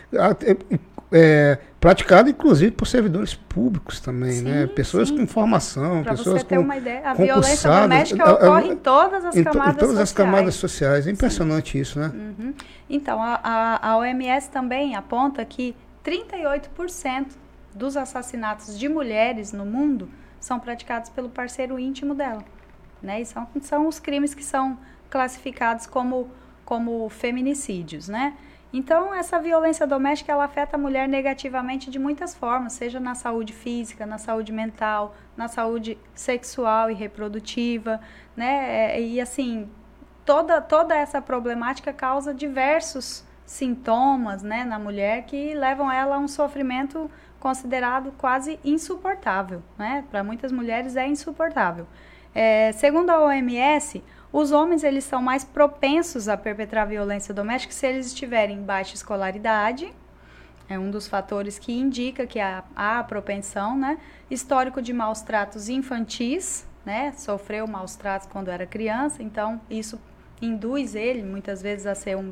É, 1.12 1.60
é, 1.60 1.60
praticado 1.80 2.30
inclusive 2.30 2.72
por 2.72 2.88
servidores 2.88 3.34
públicos 3.34 4.00
também, 4.00 4.32
sim, 4.32 4.44
né? 4.44 4.68
Pessoas 4.68 5.10
sim. 5.10 5.18
com 5.18 5.28
formação, 5.28 6.04
pra 6.04 6.14
pessoas 6.14 6.42
você 6.42 6.48
ter 6.48 6.56
com 6.56 6.62
uma 6.62 6.78
ideia, 6.78 7.02
a 7.10 7.14
violência 7.14 7.70
doméstica 7.70 8.34
ocorre 8.34 8.68
em 8.70 8.78
todas 8.78 9.26
as 9.26 9.36
em 9.36 9.44
camadas 9.44 9.76
Em 9.76 9.78
todas 9.78 9.90
sociais. 9.90 10.00
as 10.00 10.12
camadas 10.14 10.56
sociais. 10.56 11.08
É 11.08 11.12
impressionante 11.12 11.72
sim. 11.74 11.80
isso, 11.80 12.00
né? 12.00 12.12
Uhum. 12.14 12.54
Então, 12.90 13.22
a, 13.22 13.40
a, 13.44 13.90
a 13.90 13.98
OMS 13.98 14.50
também 14.50 14.96
aponta 14.96 15.44
que 15.44 15.76
38% 16.06 17.28
dos 17.74 17.96
assassinatos 17.98 18.78
de 18.78 18.90
mulheres 18.90 19.52
no 19.52 19.66
mundo 19.66 20.10
são 20.40 20.60
praticados 20.60 21.10
pelo 21.10 21.30
parceiro 21.30 21.80
íntimo 21.80 22.14
dela. 22.14 22.44
Né? 23.02 23.22
E 23.22 23.26
são, 23.26 23.48
são 23.62 23.88
os 23.88 24.00
crimes 24.00 24.34
que 24.34 24.44
são 24.44 24.78
classificados 25.10 25.86
como, 25.86 26.30
como 26.66 27.10
feminicídios, 27.10 28.08
né? 28.08 28.34
Então, 28.74 29.14
essa 29.14 29.38
violência 29.38 29.86
doméstica 29.86 30.32
ela 30.32 30.46
afeta 30.46 30.78
a 30.78 30.80
mulher 30.80 31.08
negativamente 31.08 31.90
de 31.90 32.00
muitas 32.00 32.34
formas, 32.34 32.74
seja 32.74 33.00
na 33.00 33.16
saúde 33.16 33.52
física, 33.52 34.06
na 34.06 34.18
saúde 34.18 34.52
mental, 34.52 35.16
na 35.36 35.48
saúde 35.48 35.98
sexual 36.14 36.90
e 36.90 36.94
reprodutiva, 36.94 38.00
né? 38.36 38.96
É, 38.96 39.02
e 39.02 39.20
assim, 39.20 39.70
toda, 40.26 40.62
toda 40.62 40.96
essa 40.96 41.22
problemática 41.22 41.92
causa 41.92 42.34
diversos 42.34 43.26
sintomas, 43.46 44.42
né, 44.44 44.64
na 44.64 44.80
mulher 44.80 45.24
que 45.24 45.54
levam 45.54 45.92
ela 45.92 46.16
a 46.16 46.20
um 46.20 46.28
sofrimento 46.28 47.12
considerado 47.38 48.14
quase 48.18 48.58
insuportável, 48.64 49.62
né? 49.78 50.06
Para 50.10 50.24
muitas 50.24 50.52
mulheres 50.52 50.96
é 50.96 51.06
insuportável. 51.06 51.86
É, 52.34 52.72
segundo 52.72 53.10
a 53.10 53.20
OMS, 53.26 54.02
os 54.32 54.52
homens 54.52 54.84
eles 54.84 55.04
são 55.04 55.22
mais 55.22 55.44
propensos 55.44 56.28
a 56.28 56.38
perpetrar 56.38 56.86
violência 56.86 57.34
doméstica 57.34 57.74
se 57.74 57.86
eles 57.86 58.08
estiverem 58.08 58.58
em 58.58 58.64
baixa 58.64 58.96
escolaridade, 58.96 59.94
é 60.70 60.80
um 60.80 60.90
dos 60.90 61.06
fatores 61.06 61.60
que 61.60 61.74
indica 61.74 62.26
que 62.26 62.40
há, 62.40 62.64
há 62.74 63.04
propensão, 63.04 63.78
né? 63.78 63.98
Histórico 64.30 64.82
de 64.82 64.94
maus 64.94 65.22
tratos 65.22 65.68
infantis, 65.68 66.66
né? 66.86 67.12
Sofreu 67.18 67.68
maus 67.68 67.98
tratos 67.98 68.28
quando 68.32 68.48
era 68.48 68.66
criança, 68.66 69.22
então 69.22 69.60
isso 69.70 70.00
induz 70.42 70.96
ele 70.96 71.24
muitas 71.24 71.62
vezes 71.62 71.86
a 71.86 71.94
ser 71.94 72.16
um 72.16 72.32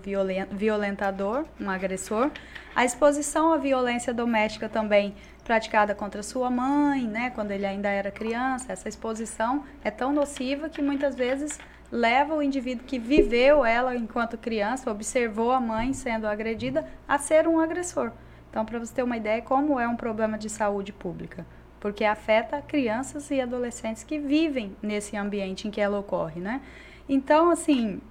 violentador, 0.51 1.45
um 1.59 1.69
agressor. 1.69 2.31
A 2.73 2.85
exposição 2.85 3.51
à 3.51 3.57
violência 3.57 4.13
doméstica 4.13 4.69
também 4.69 5.13
praticada 5.43 5.93
contra 5.93 6.23
sua 6.23 6.49
mãe, 6.49 7.07
né, 7.07 7.31
quando 7.31 7.51
ele 7.51 7.65
ainda 7.65 7.89
era 7.89 8.09
criança, 8.09 8.71
essa 8.71 8.87
exposição 8.87 9.63
é 9.83 9.91
tão 9.91 10.13
nociva 10.13 10.69
que 10.69 10.81
muitas 10.81 11.15
vezes 11.15 11.59
leva 11.91 12.35
o 12.35 12.41
indivíduo 12.41 12.85
que 12.85 12.99
viveu 12.99 13.65
ela 13.65 13.95
enquanto 13.95 14.37
criança, 14.37 14.91
observou 14.91 15.51
a 15.51 15.59
mãe 15.59 15.93
sendo 15.93 16.27
agredida, 16.27 16.85
a 17.07 17.17
ser 17.17 17.47
um 17.47 17.59
agressor. 17.59 18.11
Então, 18.49 18.65
para 18.65 18.79
você 18.79 18.93
ter 18.93 19.03
uma 19.03 19.17
ideia 19.17 19.41
como 19.41 19.79
é 19.79 19.87
um 19.87 19.95
problema 19.95 20.37
de 20.37 20.49
saúde 20.49 20.91
pública, 20.91 21.45
porque 21.79 22.03
afeta 22.03 22.61
crianças 22.61 23.29
e 23.31 23.39
adolescentes 23.39 24.03
que 24.03 24.19
vivem 24.19 24.75
nesse 24.81 25.15
ambiente 25.15 25.67
em 25.67 25.71
que 25.71 25.79
ela 25.79 25.99
ocorre, 25.99 26.41
né? 26.41 26.61
Então, 27.07 27.49
assim, 27.49 28.01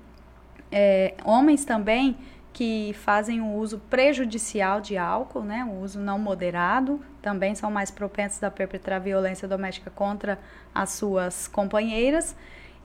é, 0.70 1.14
homens 1.24 1.64
também 1.64 2.16
que 2.52 2.92
fazem 2.94 3.40
um 3.40 3.54
uso 3.54 3.78
prejudicial 3.90 4.80
de 4.80 4.96
álcool, 4.96 5.42
né, 5.42 5.64
um 5.64 5.80
uso 5.80 6.00
não 6.00 6.18
moderado, 6.18 7.00
também 7.22 7.54
são 7.54 7.70
mais 7.70 7.90
propensos 7.90 8.42
a 8.42 8.50
perpetrar 8.50 8.98
violência 8.98 9.46
doméstica 9.46 9.90
contra 9.90 10.38
as 10.74 10.90
suas 10.90 11.46
companheiras. 11.46 12.34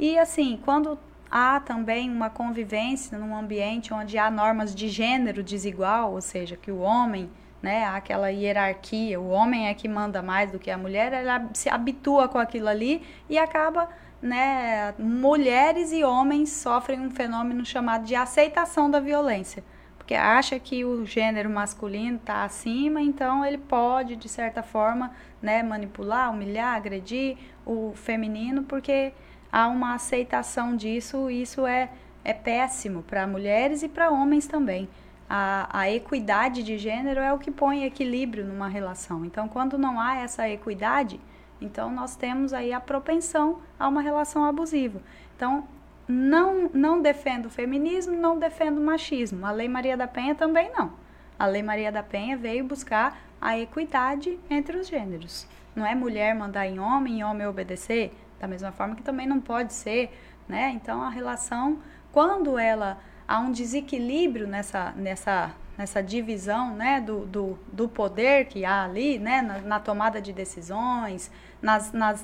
E 0.04 0.20
assim, 0.20 0.60
quando 0.66 1.00
há 1.32 1.62
também 1.62 2.12
uma 2.12 2.30
convivência 2.30 3.18
num 3.18 3.34
ambiente 3.34 3.94
onde 3.94 4.18
há 4.18 4.30
normas 4.30 4.76
de 4.76 4.90
gênero 4.90 5.42
desigual, 5.42 6.12
ou 6.12 6.20
seja, 6.20 6.58
que 6.58 6.70
o 6.70 6.80
homem, 6.80 7.32
né, 7.62 7.86
há 7.86 7.96
aquela 7.96 8.28
hierarquia, 8.28 9.18
o 9.18 9.30
homem 9.30 9.70
é 9.70 9.74
que 9.74 9.88
manda 9.88 10.22
mais 10.22 10.52
do 10.52 10.60
que 10.60 10.70
a 10.70 10.78
mulher, 10.78 11.14
ela 11.14 11.50
se 11.54 11.70
habitua 11.70 12.28
com 12.28 12.38
aquilo 12.38 12.68
ali 12.68 13.02
e 13.30 13.38
acaba 13.38 13.88
né, 14.22 14.94
mulheres 15.00 15.94
e 15.94 16.04
homens 16.04 16.50
sofrem 16.50 17.00
um 17.00 17.10
fenômeno 17.10 17.66
chamado 17.66 18.04
de 18.04 18.14
aceitação 18.14 18.92
da 18.92 19.00
violência. 19.00 19.64
Porque 19.98 20.16
acha 20.16 20.60
que 20.60 20.84
o 20.84 21.06
gênero 21.06 21.50
masculino 21.50 22.18
está 22.18 22.44
acima, 22.44 23.02
então 23.02 23.46
ele 23.46 23.58
pode, 23.58 24.18
de 24.18 24.28
certa 24.28 24.62
forma, 24.62 25.14
né, 25.42 25.64
manipular, 25.64 26.30
humilhar, 26.30 26.76
agredir 26.76 27.38
o 27.66 27.94
feminino, 27.96 28.64
porque 28.64 29.14
há 29.54 29.68
uma 29.68 29.94
aceitação 29.94 30.76
disso 30.76 31.30
e 31.30 31.44
isso 31.44 31.68
é, 31.68 31.92
é 32.26 32.34
péssimo 32.34 33.04
para 33.04 33.28
mulheres 33.28 33.84
e 33.84 33.88
para 33.88 34.10
homens 34.10 34.48
também. 34.48 34.90
A, 35.30 35.70
a 35.72 35.92
equidade 35.92 36.64
de 36.64 36.76
gênero 36.80 37.20
é 37.20 37.32
o 37.32 37.38
que 37.38 37.52
põe 37.52 37.86
equilíbrio 37.86 38.44
numa 38.44 38.68
relação. 38.68 39.24
Então, 39.24 39.48
quando 39.48 39.78
não 39.78 40.00
há 40.00 40.16
essa 40.16 40.50
equidade, 40.50 41.20
então, 41.62 41.92
nós 41.92 42.16
temos 42.16 42.52
aí 42.52 42.74
a 42.74 42.80
propensão 42.80 43.60
a 43.80 43.88
uma 43.88 44.02
relação 44.02 44.44
abusiva. 44.44 45.00
Então, 45.36 45.66
não, 46.08 46.70
não 46.74 47.02
defendo 47.02 47.46
o 47.46 47.50
feminismo, 47.50 48.16
não 48.16 48.38
defendo 48.38 48.80
o 48.80 48.86
machismo. 48.86 49.46
A 49.46 49.52
Lei 49.52 49.70
Maria 49.70 49.96
da 49.96 50.08
Penha 50.08 50.34
também 50.34 50.72
não. 50.76 50.92
A 51.38 51.46
Lei 51.46 51.64
Maria 51.64 51.92
da 51.92 52.04
Penha 52.04 52.36
veio 52.36 52.66
buscar 52.66 53.22
a 53.40 53.58
equidade 53.58 54.38
entre 54.50 54.78
os 54.78 54.88
gêneros. 54.88 55.48
Não 55.76 55.86
é 55.86 55.96
mulher 55.96 56.36
mandar 56.36 56.68
em 56.68 56.80
homem 56.80 57.20
e 57.20 57.24
homem 57.24 57.48
obedecer, 57.48 58.14
da 58.44 58.48
mesma 58.48 58.72
forma 58.74 58.94
que 58.96 59.02
também 59.02 59.26
não 59.26 59.40
pode 59.40 59.74
ser, 59.74 60.12
né? 60.48 60.72
Então 60.76 61.02
a 61.02 61.10
relação, 61.10 61.80
quando 62.12 62.60
ela 62.60 62.98
há 63.26 63.40
um 63.40 63.52
desequilíbrio 63.52 64.48
nessa, 64.48 64.92
nessa 64.92 65.56
nessa 65.76 66.04
divisão 66.04 66.76
né, 66.76 67.02
do, 67.02 67.26
do, 67.26 67.58
do, 67.72 67.90
poder 67.90 68.46
que 68.46 68.64
há 68.64 68.84
ali, 68.84 69.18
né, 69.18 69.42
na, 69.42 69.58
na 69.58 69.80
tomada 69.80 70.22
de 70.22 70.32
decisões, 70.32 71.32
nas, 71.60 71.92
nas, 71.92 72.24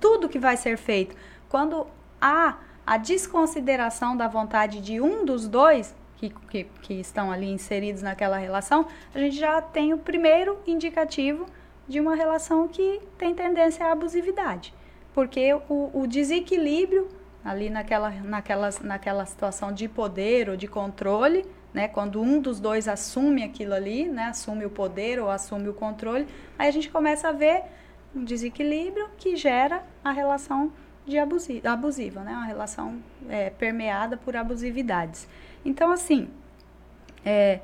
tudo 0.00 0.28
que 0.28 0.36
vai 0.36 0.56
ser 0.56 0.76
feito. 0.76 1.14
Quando 1.48 1.86
há 2.20 2.58
a 2.84 2.96
desconsideração 2.96 4.16
da 4.16 4.26
vontade 4.26 4.80
de 4.80 5.00
um 5.00 5.24
dos 5.24 5.46
dois 5.46 5.94
que, 6.16 6.30
que, 6.50 6.64
que 6.82 6.94
estão 6.94 7.30
ali 7.30 7.48
inseridos 7.48 8.02
naquela 8.02 8.36
relação, 8.36 8.84
a 9.14 9.18
gente 9.20 9.36
já 9.36 9.62
tem 9.62 9.94
o 9.94 9.98
primeiro 9.98 10.58
indicativo 10.66 11.46
de 11.86 12.00
uma 12.00 12.16
relação 12.16 12.66
que 12.66 13.00
tem 13.16 13.32
tendência 13.32 13.86
à 13.86 13.92
abusividade. 13.92 14.74
Porque 15.18 15.52
o, 15.68 15.90
o 15.92 16.06
desequilíbrio 16.06 17.08
ali 17.44 17.68
naquela, 17.70 18.08
naquela, 18.10 18.70
naquela 18.82 19.26
situação 19.26 19.72
de 19.72 19.88
poder 19.88 20.48
ou 20.48 20.56
de 20.56 20.68
controle 20.68 21.44
né? 21.74 21.88
Quando 21.88 22.22
um 22.22 22.40
dos 22.40 22.60
dois 22.60 22.86
assume 22.86 23.42
aquilo 23.42 23.74
ali, 23.74 24.08
né? 24.08 24.26
Assume 24.26 24.64
o 24.64 24.70
poder 24.70 25.18
ou 25.20 25.28
assume 25.28 25.68
o 25.68 25.74
controle, 25.74 26.24
aí 26.56 26.68
a 26.68 26.70
gente 26.70 26.88
começa 26.88 27.28
a 27.30 27.32
ver 27.32 27.64
um 28.14 28.24
desequilíbrio 28.24 29.08
que 29.18 29.34
gera 29.36 29.82
a 30.04 30.12
relação 30.12 30.72
de 31.04 31.18
abusiva, 31.18 31.70
abusiva 31.70 32.20
né? 32.20 32.32
Uma 32.32 32.46
relação 32.46 33.02
é, 33.28 33.50
permeada 33.50 34.16
por 34.16 34.36
abusividades. 34.36 35.28
Então, 35.64 35.90
assim, 35.90 36.28
é, 37.24 37.58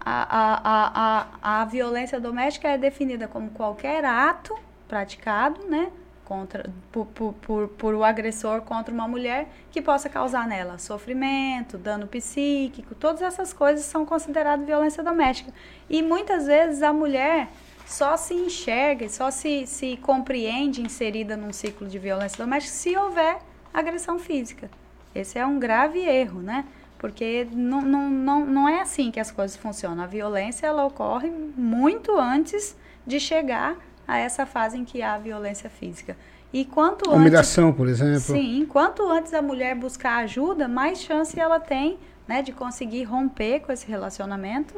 a, 0.00 0.22
a, 0.40 1.28
a, 1.42 1.60
a 1.60 1.64
violência 1.66 2.18
doméstica 2.18 2.68
é 2.68 2.78
definida 2.78 3.28
como 3.28 3.50
qualquer 3.50 4.02
ato 4.02 4.58
praticado, 4.88 5.66
né? 5.66 5.92
Contra 6.26 6.68
por, 6.90 7.06
por, 7.06 7.32
por, 7.34 7.68
por, 7.68 7.94
o 7.94 8.04
agressor 8.04 8.60
contra 8.62 8.92
uma 8.92 9.06
mulher 9.06 9.48
que 9.70 9.80
possa 9.80 10.08
causar 10.08 10.46
nela 10.46 10.76
sofrimento, 10.76 11.78
dano 11.78 12.06
psíquico, 12.06 12.94
todas 12.94 13.22
essas 13.22 13.52
coisas 13.52 13.86
são 13.86 14.04
consideradas 14.04 14.66
violência 14.66 15.02
doméstica. 15.02 15.52
E 15.88 16.02
muitas 16.02 16.46
vezes 16.46 16.82
a 16.82 16.92
mulher 16.92 17.48
só 17.86 18.16
se 18.16 18.34
enxerga, 18.34 19.08
só 19.08 19.30
se, 19.30 19.66
se 19.66 19.96
compreende 19.98 20.82
inserida 20.82 21.36
num 21.36 21.52
ciclo 21.52 21.86
de 21.86 21.98
violência 21.98 22.36
doméstica 22.36 22.74
se 22.74 22.96
houver 22.96 23.38
agressão 23.72 24.18
física. 24.18 24.68
Esse 25.14 25.38
é 25.38 25.46
um 25.46 25.58
grave 25.58 26.00
erro, 26.00 26.42
né? 26.42 26.64
Porque 26.98 27.46
não, 27.52 27.82
não, 27.82 28.10
não, 28.10 28.44
não 28.44 28.68
é 28.68 28.80
assim 28.80 29.12
que 29.12 29.20
as 29.20 29.30
coisas 29.30 29.56
funcionam. 29.56 30.02
A 30.02 30.06
violência 30.06 30.66
ela 30.66 30.84
ocorre 30.84 31.30
muito 31.30 32.18
antes 32.18 32.76
de 33.06 33.20
chegar 33.20 33.76
a 34.06 34.18
essa 34.18 34.46
fase 34.46 34.78
em 34.78 34.84
que 34.84 35.02
há 35.02 35.18
violência 35.18 35.68
física. 35.68 36.16
E 36.52 36.64
quanto 36.64 37.10
Humilhação, 37.10 37.68
antes, 37.68 37.76
por 37.76 37.88
exemplo. 37.88 38.20
Sim, 38.20 38.66
quanto 38.68 39.08
antes 39.08 39.34
a 39.34 39.42
mulher 39.42 39.74
buscar 39.74 40.18
ajuda, 40.18 40.68
mais 40.68 41.00
chance 41.00 41.38
ela 41.38 41.58
tem 41.58 41.98
né, 42.26 42.42
de 42.42 42.52
conseguir 42.52 43.04
romper 43.04 43.60
com 43.60 43.72
esse 43.72 43.86
relacionamento 43.86 44.74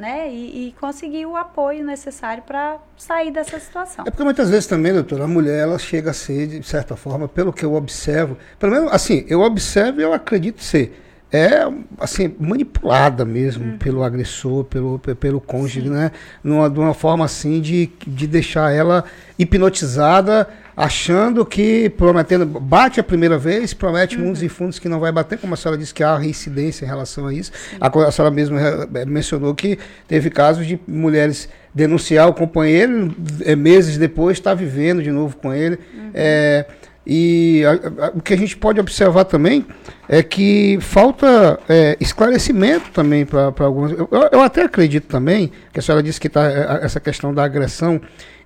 né? 0.00 0.32
E, 0.32 0.68
e 0.68 0.72
conseguir 0.80 1.26
o 1.26 1.36
apoio 1.36 1.84
necessário 1.84 2.42
para 2.42 2.78
sair 2.96 3.30
dessa 3.30 3.60
situação. 3.60 4.04
É 4.06 4.10
porque 4.10 4.24
muitas 4.24 4.48
vezes 4.48 4.66
também, 4.66 4.92
doutora, 4.92 5.24
a 5.24 5.28
mulher 5.28 5.60
ela 5.60 5.78
chega 5.78 6.10
a 6.10 6.14
ser, 6.14 6.46
de 6.46 6.66
certa 6.66 6.96
forma, 6.96 7.28
pelo 7.28 7.52
que 7.52 7.64
eu 7.64 7.74
observo, 7.74 8.36
pelo 8.58 8.72
menos 8.72 8.92
assim, 8.92 9.24
eu 9.28 9.40
observo 9.40 10.00
e 10.00 10.02
eu 10.02 10.12
acredito 10.12 10.62
ser 10.62 10.98
é 11.32 11.66
assim 11.98 12.34
manipulada 12.40 13.24
mesmo 13.24 13.64
uhum. 13.64 13.78
pelo 13.78 14.02
agressor, 14.02 14.64
pelo, 14.64 14.98
pelo 14.98 15.40
cônjuge, 15.40 15.82
Sim. 15.82 15.90
né? 15.90 16.10
Numa, 16.42 16.68
de 16.68 16.78
uma 16.78 16.92
forma 16.94 17.24
assim 17.24 17.60
de, 17.60 17.90
de 18.06 18.26
deixar 18.26 18.72
ela 18.72 19.04
hipnotizada, 19.38 20.48
achando 20.76 21.46
que 21.46 21.90
prometendo 21.90 22.44
bate 22.44 22.98
a 22.98 23.04
primeira 23.04 23.38
vez, 23.38 23.72
promete 23.72 24.16
uhum. 24.16 24.24
mundos 24.24 24.42
e 24.42 24.48
fundos 24.48 24.78
que 24.78 24.88
não 24.88 24.98
vai 24.98 25.12
bater, 25.12 25.38
como 25.38 25.54
a 25.54 25.56
senhora 25.56 25.78
disse 25.78 25.94
que 25.94 26.02
há 26.02 26.16
reincidência 26.16 26.84
em 26.84 26.88
relação 26.88 27.26
a 27.26 27.34
isso. 27.34 27.52
A, 27.80 27.86
a 27.86 28.10
senhora 28.10 28.34
mesmo 28.34 28.58
eh, 28.58 29.04
mencionou 29.06 29.54
que 29.54 29.78
teve 30.08 30.30
casos 30.30 30.66
de 30.66 30.80
mulheres 30.86 31.48
denunciar 31.72 32.28
o 32.28 32.34
companheiro, 32.34 33.14
é, 33.44 33.54
meses 33.54 33.96
depois 33.96 34.38
está 34.38 34.52
vivendo 34.52 35.02
de 35.02 35.12
novo 35.12 35.36
com 35.36 35.54
ele. 35.54 35.78
Uhum. 35.94 36.10
É, 36.12 36.66
e 37.06 37.62
a, 37.64 38.06
a, 38.06 38.08
o 38.10 38.20
que 38.20 38.34
a 38.34 38.36
gente 38.36 38.56
pode 38.56 38.78
observar 38.78 39.24
também 39.24 39.66
é 40.08 40.22
que 40.22 40.78
falta 40.80 41.58
é, 41.68 41.96
esclarecimento 42.00 42.90
também 42.90 43.24
para 43.24 43.52
algumas. 43.60 43.92
Eu, 43.92 44.08
eu, 44.30 44.40
até 44.40 44.62
acredito 44.62 45.06
também, 45.06 45.50
que 45.72 45.78
a 45.78 45.82
senhora 45.82 46.02
disse 46.02 46.20
que 46.20 46.28
tá, 46.28 46.50
é, 46.50 46.80
essa 46.84 47.00
questão 47.00 47.32
da 47.32 47.44
agressão 47.44 48.00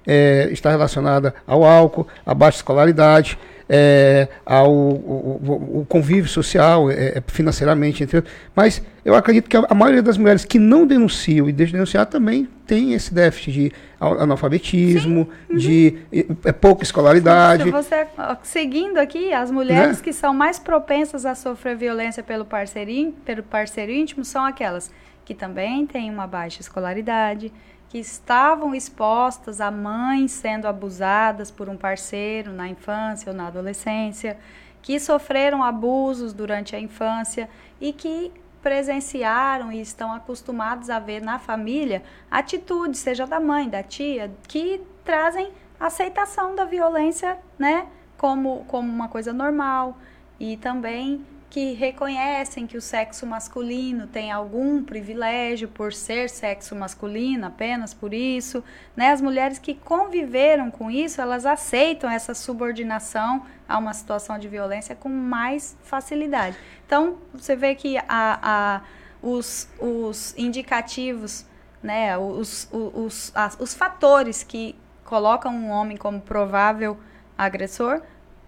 é, 0.07 0.49
está 0.53 0.71
relacionada 0.71 1.35
ao 1.47 1.65
álcool, 1.65 2.07
à 2.25 2.35
baixa 2.35 2.59
escolaridade 2.59 3.39
é, 3.69 4.29
ao, 4.45 4.71
o, 4.71 5.81
o, 5.81 5.87
convívio 5.89 6.29
social, 6.29 6.91
é, 6.91 7.19
é, 7.19 7.23
financeiramente, 7.27 8.03
entre 8.03 8.23
Mas 8.55 8.83
eu 9.05 9.15
acredito 9.15 9.49
que 9.49 9.57
a, 9.57 9.65
a, 9.69 9.75
maioria 9.75 10.03
das 10.03 10.19
mulheres 10.19 10.45
que 10.45 10.59
não 10.59 10.87
denunciam 10.87 11.49
e 11.49 11.53
deixam 11.53 11.73
de 11.73 11.77
denunciar 11.79 12.07
também 12.07 12.49
tem 12.67 12.93
esse 12.93 13.13
déficit 13.13 13.53
de 13.53 13.73
analfabetismo, 14.01 15.29
uhum. 15.51 15.57
de 15.57 15.99
é, 16.45 16.53
pouca 16.53 16.83
escolaridade. 16.83 17.71
Você, 17.71 18.07
seguindo 18.43 18.99
aqui, 18.99 19.33
as 19.33 19.51
mulheres 19.51 19.99
né? 19.99 20.05
que 20.05 20.13
são 20.13 20.35
mais 20.35 20.59
propensas 20.59 21.25
a 21.25 21.35
sofrer 21.35 21.77
violência 21.77 22.23
pelo 22.23 22.45
parceiro, 22.45 23.15
pelo 23.25 23.43
parceiro 23.43 23.93
íntimo 23.93 24.25
são 24.25 24.45
aquelas 24.45 24.91
que 25.25 25.35
também 25.35 25.87
têm 25.87 26.11
uma 26.11 26.27
baixa 26.27 26.61
escolaridade, 26.61 27.51
que 27.95 28.01
estavam 28.01 28.75
expostas 28.75 29.61
a 29.61 29.71
mães 29.71 30.33
sendo 30.33 30.67
abusadas 30.67 31.49
por 31.49 31.69
um 31.69 31.77
parceiro 31.77 32.53
na 32.53 32.67
infância 32.67 33.31
ou 33.31 33.37
na 33.37 33.47
adolescência, 33.47 34.37
que 34.83 34.99
sofreram 34.99 35.63
abusos 35.63 36.33
durante 36.33 36.75
a 36.75 36.81
infância 36.81 37.49
e 37.81 37.93
que 37.93 38.33
presenciaram 38.61 39.71
e 39.71 39.81
estão 39.81 40.13
acostumados 40.13 40.91
a 40.91 40.99
ver 40.99 41.23
na 41.23 41.39
família 41.39 42.03
atitudes, 42.29 42.99
seja 42.99 43.29
da 43.29 43.39
mãe, 43.39 43.69
da 43.69 43.81
tia, 43.81 44.29
que 44.49 44.83
trazem 45.05 45.53
aceitação 45.79 46.57
da 46.57 46.65
violência, 46.65 47.39
né, 47.57 47.87
como, 48.19 48.65
como 48.65 48.93
uma 48.93 49.07
coisa 49.07 49.33
normal 49.33 49.97
e 50.41 50.57
também 50.57 51.25
que 51.55 51.73
reconhecem 51.73 52.67
que 52.67 52.77
o 52.77 52.81
sexo 52.81 53.25
masculino 53.25 54.09
tem 54.09 54.33
algum 54.33 54.83
privilégio 54.83 55.69
por 55.69 55.93
ser 55.93 56.29
sexo 56.29 56.75
masculino, 56.75 57.47
apenas 57.47 57.95
por 57.95 58.13
isso, 58.13 58.65
né? 58.97 59.13
As 59.13 59.21
mulheres 59.21 59.57
que 59.61 59.73
conviveram 59.73 60.69
com 60.69 60.91
isso, 60.91 61.21
elas 61.21 61.47
aceitam 61.47 62.11
essa 62.11 62.35
subordinação 62.35 63.47
a 63.69 63.79
uma 63.79 63.95
situação 63.95 64.37
de 64.37 64.49
violência 64.49 64.97
com 64.97 65.09
mais 65.09 65.77
facilidade. 65.85 66.57
Então, 66.85 67.19
você 67.33 67.55
vê 67.55 67.77
que 67.77 67.99
a, 67.99 68.03
a 68.09 68.81
os, 69.23 69.69
os 69.79 70.35
indicativos, 70.37 71.47
né, 71.81 72.19
os, 72.19 72.69
os, 72.73 73.31
as, 73.33 73.57
os 73.61 73.73
fatores 73.73 74.43
que 74.43 74.75
colocam 75.05 75.55
um 75.55 75.71
homem 75.71 75.97
como 75.97 76.21
provável 76.21 76.99
agressor 77.39 78.03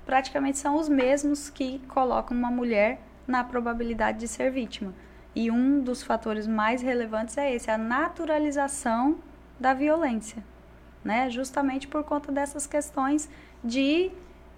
praticamente 0.07 0.57
são 0.57 0.77
os 0.77 0.89
mesmos 0.89 1.51
que 1.51 1.81
colocam 1.89 2.37
uma 2.37 2.51
mulher 2.51 3.01
na 3.27 3.43
probabilidade 3.43 4.21
de 4.21 4.29
ser 4.29 4.51
vítima. 4.51 4.95
E 5.35 5.51
um 5.51 5.81
dos 5.81 6.03
fatores 6.03 6.47
mais 6.47 6.81
relevantes 6.81 7.37
é 7.37 7.55
esse, 7.55 7.71
a 7.71 7.77
naturalização 7.77 9.19
da 9.59 9.75
violência, 9.75 10.43
né? 11.05 11.29
Justamente 11.29 11.89
por 11.89 12.05
conta 12.05 12.31
dessas 12.31 12.67
questões 12.67 13.29
de 13.63 14.11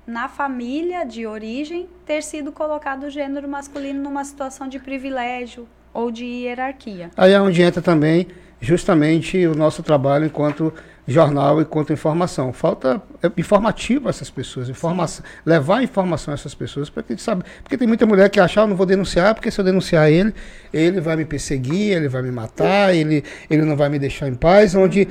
na 0.06 0.28
família 0.28 1.04
de 1.04 1.26
origem 1.26 1.88
ter 2.06 2.22
sido 2.22 2.52
colocado 2.52 3.04
o 3.04 3.10
gênero 3.10 3.48
masculino 3.48 4.02
numa 4.02 4.24
situação 4.24 4.68
de 4.68 4.78
privilégio 4.78 5.68
ou 5.92 6.10
de 6.10 6.24
hierarquia. 6.24 7.10
Aí 7.16 7.32
é 7.32 7.40
onde 7.40 7.60
entra 7.60 7.82
também 7.82 8.28
justamente 8.60 9.46
o 9.46 9.54
nosso 9.54 9.82
trabalho 9.82 10.26
enquanto 10.26 10.72
jornal 11.08 11.60
e 11.60 11.64
contra 11.64 11.94
informação. 11.94 12.52
Falta 12.52 13.02
é, 13.22 13.30
informativo 13.38 14.08
a 14.08 14.10
essas 14.10 14.28
pessoas, 14.28 14.68
informação, 14.68 15.24
levar 15.44 15.82
informação 15.82 16.32
a 16.32 16.34
essas 16.34 16.54
pessoas 16.54 16.90
para 16.90 17.02
que 17.02 17.16
sabe, 17.16 17.44
porque 17.62 17.78
tem 17.78 17.88
muita 17.88 18.04
mulher 18.04 18.28
que 18.28 18.38
acha, 18.38 18.60
ah, 18.60 18.66
não 18.66 18.76
vou 18.76 18.84
denunciar, 18.84 19.34
porque 19.34 19.50
se 19.50 19.58
eu 19.58 19.64
denunciar 19.64 20.10
ele, 20.10 20.34
ele 20.72 21.00
vai 21.00 21.16
me 21.16 21.24
perseguir, 21.24 21.96
ele 21.96 22.08
vai 22.08 22.20
me 22.20 22.30
matar, 22.30 22.94
ele, 22.94 23.24
ele 23.48 23.62
não 23.62 23.74
vai 23.74 23.88
me 23.88 23.98
deixar 23.98 24.28
em 24.28 24.34
paz, 24.34 24.74
onde 24.74 25.08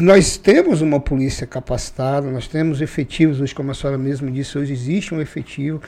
nós 0.00 0.36
temos 0.36 0.80
uma 0.80 1.00
polícia 1.00 1.46
capacitada, 1.46 2.30
nós 2.30 2.46
temos 2.46 2.80
efetivos, 2.80 3.40
hoje, 3.40 3.54
como 3.54 3.70
a 3.70 3.74
senhora 3.74 3.98
mesmo 3.98 4.30
disse, 4.30 4.56
hoje 4.56 4.72
existe 4.72 5.14
um 5.14 5.20
efetivo. 5.20 5.82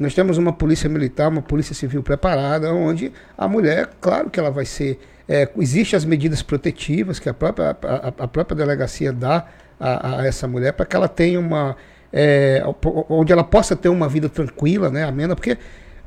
Nós 0.00 0.14
temos 0.14 0.38
uma 0.38 0.52
polícia 0.52 0.88
militar, 0.88 1.28
uma 1.28 1.42
polícia 1.42 1.74
civil 1.74 2.02
preparada, 2.02 2.72
onde 2.72 3.12
a 3.36 3.46
mulher, 3.46 3.90
claro 4.00 4.30
que 4.30 4.40
ela 4.40 4.50
vai 4.50 4.64
ser 4.64 4.98
é, 5.28 5.48
Existem 5.58 5.96
as 5.96 6.04
medidas 6.04 6.42
protetivas 6.42 7.18
que 7.18 7.28
a 7.28 7.34
própria, 7.34 7.76
a, 7.82 8.08
a 8.24 8.28
própria 8.28 8.56
delegacia 8.56 9.12
dá 9.12 9.46
a, 9.80 10.20
a 10.20 10.26
essa 10.26 10.46
mulher 10.46 10.72
para 10.72 10.86
que 10.86 10.94
ela 10.94 11.08
tenha 11.08 11.40
uma. 11.40 11.76
É, 12.12 12.62
onde 13.08 13.32
ela 13.32 13.42
possa 13.42 13.74
ter 13.74 13.88
uma 13.88 14.08
vida 14.08 14.28
tranquila, 14.28 14.88
né, 14.88 15.02
amena, 15.02 15.34
porque 15.34 15.58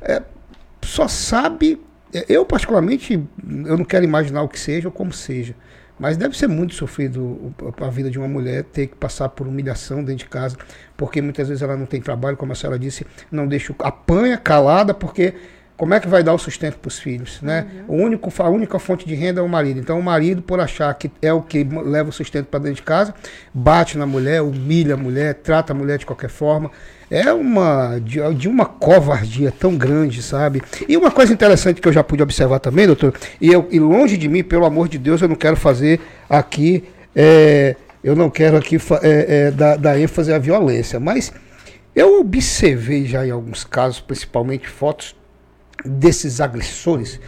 é, 0.02 0.22
só 0.82 1.08
sabe. 1.08 1.82
É, 2.14 2.26
eu, 2.30 2.46
particularmente, 2.46 3.14
eu 3.14 3.78
não 3.78 3.84
quero 3.84 4.06
imaginar 4.06 4.42
o 4.42 4.48
que 4.48 4.60
seja 4.60 4.88
ou 4.88 4.92
como 4.92 5.12
seja. 5.12 5.54
Mas 6.00 6.16
deve 6.16 6.38
ser 6.38 6.48
muito 6.48 6.76
sofrido 6.76 7.54
a 7.82 7.90
vida 7.90 8.10
de 8.12 8.20
uma 8.20 8.28
mulher 8.28 8.64
ter 8.66 8.88
que 8.88 8.96
passar 8.96 9.30
por 9.30 9.48
humilhação 9.48 10.04
dentro 10.04 10.26
de 10.26 10.30
casa, 10.30 10.56
porque 10.96 11.22
muitas 11.24 11.48
vezes 11.48 11.64
ela 11.64 11.76
não 11.76 11.88
tem 11.88 12.00
trabalho, 12.00 12.38
como 12.38 12.52
a 12.52 12.56
senhora 12.56 12.78
disse, 12.78 13.06
não 13.32 13.48
deixa 13.48 13.74
apanha 13.80 14.38
calada, 14.38 14.94
porque 14.94 15.34
como 15.78 15.94
é 15.94 16.00
que 16.00 16.08
vai 16.08 16.24
dar 16.24 16.34
o 16.34 16.40
sustento 16.40 16.80
para 16.80 16.88
os 16.88 16.98
filhos, 16.98 17.40
né? 17.40 17.68
Uhum. 17.88 18.00
O 18.00 18.04
único, 18.04 18.34
a 18.40 18.50
única 18.50 18.80
fonte 18.80 19.08
de 19.08 19.14
renda 19.14 19.42
é 19.42 19.44
o 19.44 19.48
marido. 19.48 19.80
Então 19.80 20.00
o 20.00 20.04
marido, 20.04 20.42
por 20.42 20.60
achar 20.60 20.92
que 20.96 21.12
é 21.22 21.32
o 21.32 21.40
que 21.40 21.64
leva 21.64 22.10
o 22.10 22.12
sustento 22.12 22.48
para 22.48 22.60
dentro 22.60 22.78
de 22.78 22.82
casa, 22.82 23.14
bate 23.54 23.96
na 23.96 24.08
mulher, 24.08 24.42
humilha 24.42 24.96
a 24.96 24.98
mulher, 24.98 25.36
trata 25.36 25.74
a 25.74 25.76
mulher 25.76 26.00
de 26.00 26.06
qualquer 26.06 26.32
forma. 26.32 26.72
É 27.12 27.32
uma 27.32 28.00
de, 28.00 28.20
de 28.34 28.50
uma 28.50 28.66
covardia 28.66 29.52
tão 29.52 29.78
grande, 29.78 30.24
sabe? 30.24 30.64
E 30.90 30.98
uma 30.98 31.12
coisa 31.12 31.32
interessante 31.32 31.80
que 31.80 31.88
eu 31.88 31.94
já 31.94 32.04
pude 32.04 32.24
observar 32.24 32.60
também, 32.60 32.88
doutor, 32.88 33.14
e, 33.40 33.54
eu, 33.54 33.68
e 33.70 33.80
longe 33.80 34.18
de 34.18 34.28
mim, 34.28 34.44
pelo 34.44 34.66
amor 34.66 34.90
de 34.90 34.98
Deus, 34.98 35.22
eu 35.22 35.30
não 35.30 35.36
quero 35.36 35.56
fazer 35.56 36.02
aqui, 36.28 36.84
é, 37.16 37.76
eu 38.04 38.16
não 38.16 38.32
quero 38.32 38.58
aqui 38.58 38.78
é, 39.04 39.48
é, 39.48 39.52
dar, 39.52 39.78
dar 39.78 40.00
ênfase 40.00 40.34
à 40.34 40.40
violência, 40.40 41.00
mas 41.00 41.32
eu 41.96 42.20
observei 42.20 43.06
já 43.06 43.26
em 43.26 43.32
alguns 43.32 43.64
casos, 43.64 44.02
principalmente 44.02 44.68
fotos 44.68 45.16
desses 45.88 46.40
agressores 46.42 47.20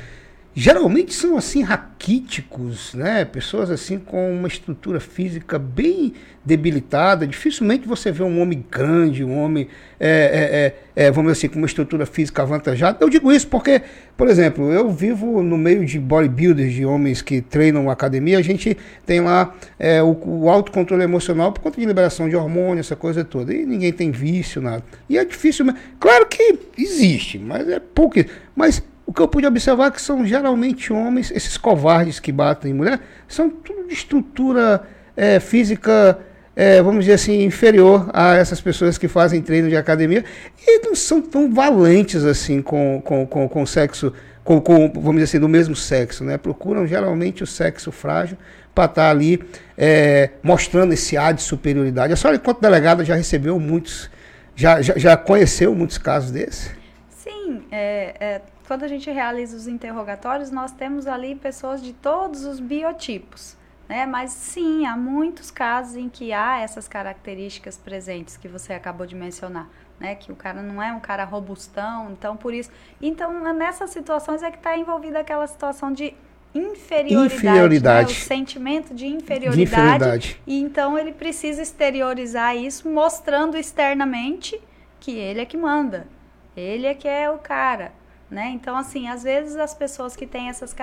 geralmente 0.55 1.13
são 1.13 1.37
assim 1.37 1.61
raquíticos, 1.61 2.93
né? 2.93 3.23
Pessoas 3.23 3.69
assim 3.69 3.99
com 3.99 4.33
uma 4.33 4.47
estrutura 4.47 4.99
física 4.99 5.59
bem 5.59 6.13
debilitada. 6.43 7.27
Dificilmente 7.27 7.87
você 7.87 8.11
vê 8.11 8.23
um 8.23 8.41
homem 8.41 8.65
grande, 8.69 9.23
um 9.23 9.37
homem, 9.37 9.67
é, 9.99 10.73
é, 10.95 11.03
é, 11.03 11.05
é, 11.07 11.11
vamos 11.11 11.31
dizer 11.31 11.45
assim, 11.45 11.53
com 11.53 11.59
uma 11.59 11.67
estrutura 11.67 12.05
física 12.05 12.41
avantajada. 12.41 12.97
Eu 12.99 13.09
digo 13.09 13.31
isso 13.31 13.47
porque, 13.47 13.81
por 14.17 14.27
exemplo, 14.27 14.71
eu 14.71 14.89
vivo 14.89 15.43
no 15.43 15.57
meio 15.57 15.85
de 15.85 15.99
bodybuilders, 15.99 16.73
de 16.73 16.85
homens 16.85 17.21
que 17.21 17.41
treinam 17.41 17.89
academia. 17.89 18.39
A 18.39 18.41
gente 18.41 18.75
tem 19.05 19.21
lá 19.21 19.55
é, 19.77 20.01
o, 20.01 20.17
o 20.25 20.49
autocontrole 20.49 21.03
emocional 21.03 21.51
por 21.51 21.61
conta 21.61 21.79
de 21.79 21.85
liberação 21.85 22.27
de 22.27 22.35
hormônios, 22.35 22.87
essa 22.87 22.95
coisa 22.95 23.23
toda. 23.23 23.53
E 23.53 23.65
ninguém 23.65 23.93
tem 23.93 24.09
vício, 24.09 24.61
nada. 24.61 24.83
E 25.07 25.17
é 25.17 25.23
difícil, 25.23 25.65
claro 25.99 26.25
que 26.25 26.57
existe, 26.77 27.37
mas 27.37 27.69
é 27.69 27.79
pouco. 27.79 28.15
Mas 28.55 28.83
o 29.09 29.11
que 29.11 29.23
eu 29.23 29.27
pude 29.27 29.47
observar 29.47 29.87
é 29.87 29.91
que 29.91 29.99
são 29.99 30.23
geralmente 30.23 30.93
homens, 30.93 31.31
esses 31.31 31.57
covardes 31.57 32.19
que 32.19 32.31
batem 32.31 32.69
em 32.69 32.75
mulher, 32.75 32.99
são 33.27 33.49
tudo 33.49 33.87
de 33.87 33.93
estrutura 33.95 34.83
é, 35.17 35.39
física, 35.39 36.19
é, 36.55 36.79
vamos 36.79 37.05
dizer 37.05 37.13
assim, 37.13 37.43
inferior 37.43 38.07
a 38.13 38.35
essas 38.35 38.61
pessoas 38.61 38.99
que 38.99 39.07
fazem 39.07 39.41
treino 39.41 39.67
de 39.67 39.75
academia 39.75 40.23
e 40.61 40.85
não 40.85 40.93
são 40.93 41.23
tão 41.23 41.51
valentes 41.51 42.23
assim 42.23 42.61
com, 42.61 43.01
com, 43.03 43.25
com, 43.25 43.49
com 43.49 43.65
sexo, 43.65 44.13
com, 44.43 44.61
com, 44.61 44.91
vamos 44.93 45.13
dizer 45.13 45.23
assim, 45.23 45.39
do 45.39 45.49
mesmo 45.49 45.75
sexo, 45.75 46.23
né? 46.23 46.37
Procuram 46.37 46.85
geralmente 46.85 47.41
o 47.41 47.47
sexo 47.47 47.91
frágil 47.91 48.37
para 48.75 48.85
estar 48.85 49.01
tá 49.05 49.09
ali 49.09 49.41
é, 49.75 50.29
mostrando 50.43 50.93
esse 50.93 51.17
ar 51.17 51.33
de 51.33 51.41
superioridade. 51.41 52.13
A 52.13 52.15
senhora, 52.15 52.37
enquanto 52.37 52.61
delegada, 52.61 53.03
já 53.03 53.15
recebeu 53.15 53.59
muitos, 53.59 54.07
já, 54.55 54.83
já, 54.83 54.95
já 54.95 55.17
conheceu 55.17 55.73
muitos 55.73 55.97
casos 55.97 56.29
desses? 56.29 56.69
Sim, 57.09 57.63
é, 57.71 58.13
é 58.19 58.41
quando 58.69 58.83
a 58.83 58.87
gente 58.87 59.09
realiza 59.09 59.57
os 59.57 59.67
interrogatórios, 59.67 60.51
nós 60.51 60.71
temos 60.71 61.07
ali 61.07 61.33
pessoas 61.33 61.81
de 61.81 61.91
todos 61.91 62.45
os 62.45 62.59
biotipos. 62.59 63.57
Né? 63.87 64.05
Mas 64.05 64.29
sim, 64.29 64.85
há 64.85 64.95
muitos 64.95 65.49
casos 65.49 65.95
em 65.95 66.07
que 66.07 66.31
há 66.31 66.59
essas 66.59 66.87
características 66.87 67.77
presentes 67.77 68.37
que 68.37 68.47
você 68.47 68.73
acabou 68.73 69.07
de 69.07 69.15
mencionar. 69.15 69.67
Né, 69.99 70.13
que 70.15 70.31
o 70.31 70.35
cara 70.35 70.61
não 70.61 70.81
é 70.81 70.93
um 70.93 70.99
cara 70.99 71.25
robustão, 71.25 72.11
então 72.11 72.37
por 72.37 72.53
isso. 72.53 72.69
Então, 73.01 73.53
nessas 73.53 73.89
situações 73.89 74.43
é 74.43 74.51
que 74.51 74.55
está 74.57 74.77
envolvida 74.77 75.19
aquela 75.19 75.45
situação 75.47 75.91
de 75.91 76.13
inferioridade, 76.53 77.35
inferioridade. 77.35 78.13
Né? 78.13 78.19
o 78.19 78.23
sentimento 78.23 78.93
de 78.93 79.07
inferioridade, 79.07 79.57
de 79.57 79.63
inferioridade. 79.63 80.41
E 80.45 80.61
então 80.61 80.97
ele 80.97 81.11
precisa 81.11 81.61
exteriorizar 81.61 82.55
isso, 82.55 82.87
mostrando 82.87 83.57
externamente 83.57 84.61
que 84.99 85.17
ele 85.17 85.41
é 85.41 85.45
que 85.45 85.57
manda. 85.57 86.07
Ele 86.55 86.85
é 86.85 86.93
que 86.93 87.07
é 87.07 87.29
o 87.29 87.39
cara. 87.39 87.98
Né? 88.29 88.49
Então, 88.49 88.77
assim, 88.77 89.07
às 89.07 89.23
vezes 89.23 89.55
as 89.55 89.73
pessoas 89.73 90.15
que 90.15 90.27
têm 90.27 90.49
essas 90.49 90.75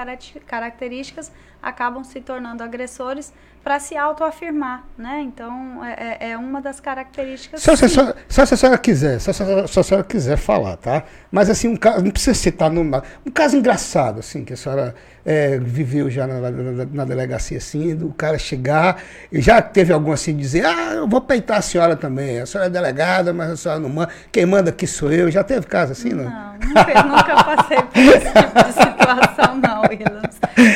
características 0.47 1.31
acabam 1.63 2.05
se 2.05 2.21
tornando 2.21 2.63
agressores 2.63 3.33
para 3.67 3.81
se 3.81 3.97
autoafirmar, 3.97 4.85
né? 4.97 5.23
Então, 5.23 5.85
é, 5.85 6.19
é, 6.21 6.31
é 6.31 6.39
uma 6.39 6.61
das 6.61 6.79
características. 6.79 7.61
Se, 7.61 7.77
se, 7.77 7.89
se, 7.89 8.15
se 8.29 8.41
a 8.41 8.47
senhora 8.47 8.79
quiser, 8.79 9.21
se 9.21 9.29
a 9.29 9.33
senhora, 9.33 9.67
se 9.67 9.81
a 9.81 9.83
senhora 9.83 10.07
quiser 10.07 10.37
falar, 10.37 10.77
tá? 10.77 11.03
Mas, 11.33 11.51
assim, 11.51 11.67
um 11.67 11.77
caso, 11.77 12.05
não 12.05 12.13
precisa 12.13 12.35
citar 12.35 12.71
no, 12.71 12.83
um 12.83 13.31
caso 13.33 13.57
engraçado, 13.57 14.21
assim, 14.21 14.45
que 14.45 14.53
a 14.53 14.57
senhora 14.57 14.95
é, 15.25 15.59
viveu 15.59 16.09
já 16.09 16.29
na, 16.29 16.49
na, 16.49 16.85
na, 16.85 17.05
delegacia, 17.05 17.59
assim, 17.59 17.97
do 17.97 18.11
cara 18.11 18.39
chegar 18.39 19.03
e 19.33 19.41
já 19.41 19.61
teve 19.61 19.93
algum 19.93 20.13
assim, 20.13 20.37
dizer, 20.37 20.65
ah, 20.65 20.93
eu 20.95 21.09
vou 21.09 21.21
peitar 21.21 21.59
a 21.59 21.63
senhora 21.63 21.97
também, 21.97 22.39
a 22.39 22.47
senhora 22.47 22.69
é 22.69 22.71
delegada, 22.71 23.33
mas 23.33 23.51
a 23.51 23.57
senhora 23.57 23.81
não 23.81 23.89
manda, 23.89 24.11
quem 24.31 24.47
manda 24.47 24.71
aqui 24.71 24.87
sou 24.87 25.11
eu. 25.11 25.29
Já 25.29 25.43
teve 25.43 25.67
caso 25.67 25.91
assim, 25.91 26.11
não? 26.11 26.31
Não, 26.31 26.53
nunca, 26.53 27.03
nunca 27.03 27.45
passei 27.45 27.83
por 27.83 27.99
esse 27.99 28.33
tipo 28.33 28.65
de 28.65 28.73
situação, 28.73 29.57
não, 29.57 29.83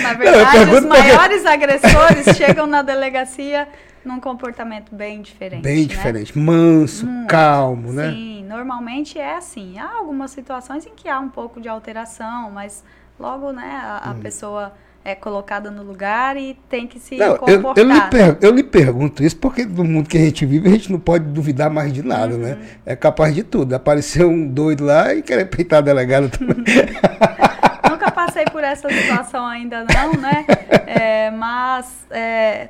Na 0.03 0.15
verdade, 0.15 0.71
os 0.71 0.85
maiores 0.85 1.43
porque... 1.43 1.49
agressores 1.49 2.37
chegam 2.37 2.67
na 2.67 2.83
delegacia 2.83 3.69
num 4.05 4.21
comportamento 4.21 4.95
bem 4.95 5.21
diferente. 5.21 5.63
Bem 5.63 5.83
né? 5.83 5.87
diferente, 5.87 6.39
manso, 6.39 7.07
Muito. 7.07 7.29
calmo, 7.29 7.93
né? 7.93 8.11
Sim, 8.11 8.45
normalmente 8.49 9.19
é 9.19 9.37
assim. 9.37 9.79
Há 9.79 9.99
algumas 9.99 10.31
situações 10.31 10.87
em 10.87 10.95
que 10.95 11.09
há 11.09 11.19
um 11.21 11.29
pouco 11.29 11.61
de 11.61 11.69
alteração, 11.69 12.51
mas 12.51 12.83
logo, 13.19 13.53
né, 13.53 13.81
a, 13.83 14.11
a 14.11 14.13
hum. 14.13 14.21
pessoa 14.21 14.73
é 15.05 15.15
colocada 15.15 15.71
no 15.71 15.83
lugar 15.83 16.37
e 16.37 16.57
tem 16.69 16.87
que 16.87 16.99
se 16.99 17.17
não, 17.17 17.37
comportar. 17.37 17.79
Eu, 17.79 17.89
eu, 17.89 17.95
lhe 17.95 18.01
per, 18.03 18.39
eu, 18.41 18.51
lhe 18.55 18.63
pergunto 18.63 19.23
isso 19.23 19.37
porque 19.37 19.65
no 19.65 19.85
mundo 19.85 20.09
que 20.09 20.19
a 20.19 20.21
gente 20.21 20.45
vive 20.45 20.69
a 20.69 20.73
gente 20.73 20.93
não 20.93 21.01
pode 21.01 21.25
duvidar 21.25 21.71
mais 21.71 21.93
de 21.93 22.03
nada, 22.03 22.37
né? 22.37 22.53
uhum. 22.53 22.59
né? 22.59 22.69
É 22.85 22.97
capaz 22.97 23.35
de 23.35 23.43
tudo. 23.43 23.75
Aparecer 23.75 24.25
um 24.25 24.47
doido 24.47 24.85
lá 24.85 25.15
e 25.15 25.23
querer 25.23 25.47
peitar 25.47 25.79
a 25.79 25.83
delegada 25.83 26.29
também. 26.29 26.57
Passei 28.31 28.45
por 28.47 28.63
essa 28.63 28.89
situação 28.89 29.45
ainda 29.45 29.85
não, 29.85 30.13
né? 30.13 30.47
É, 30.87 31.31
mas 31.31 32.07
é, 32.11 32.69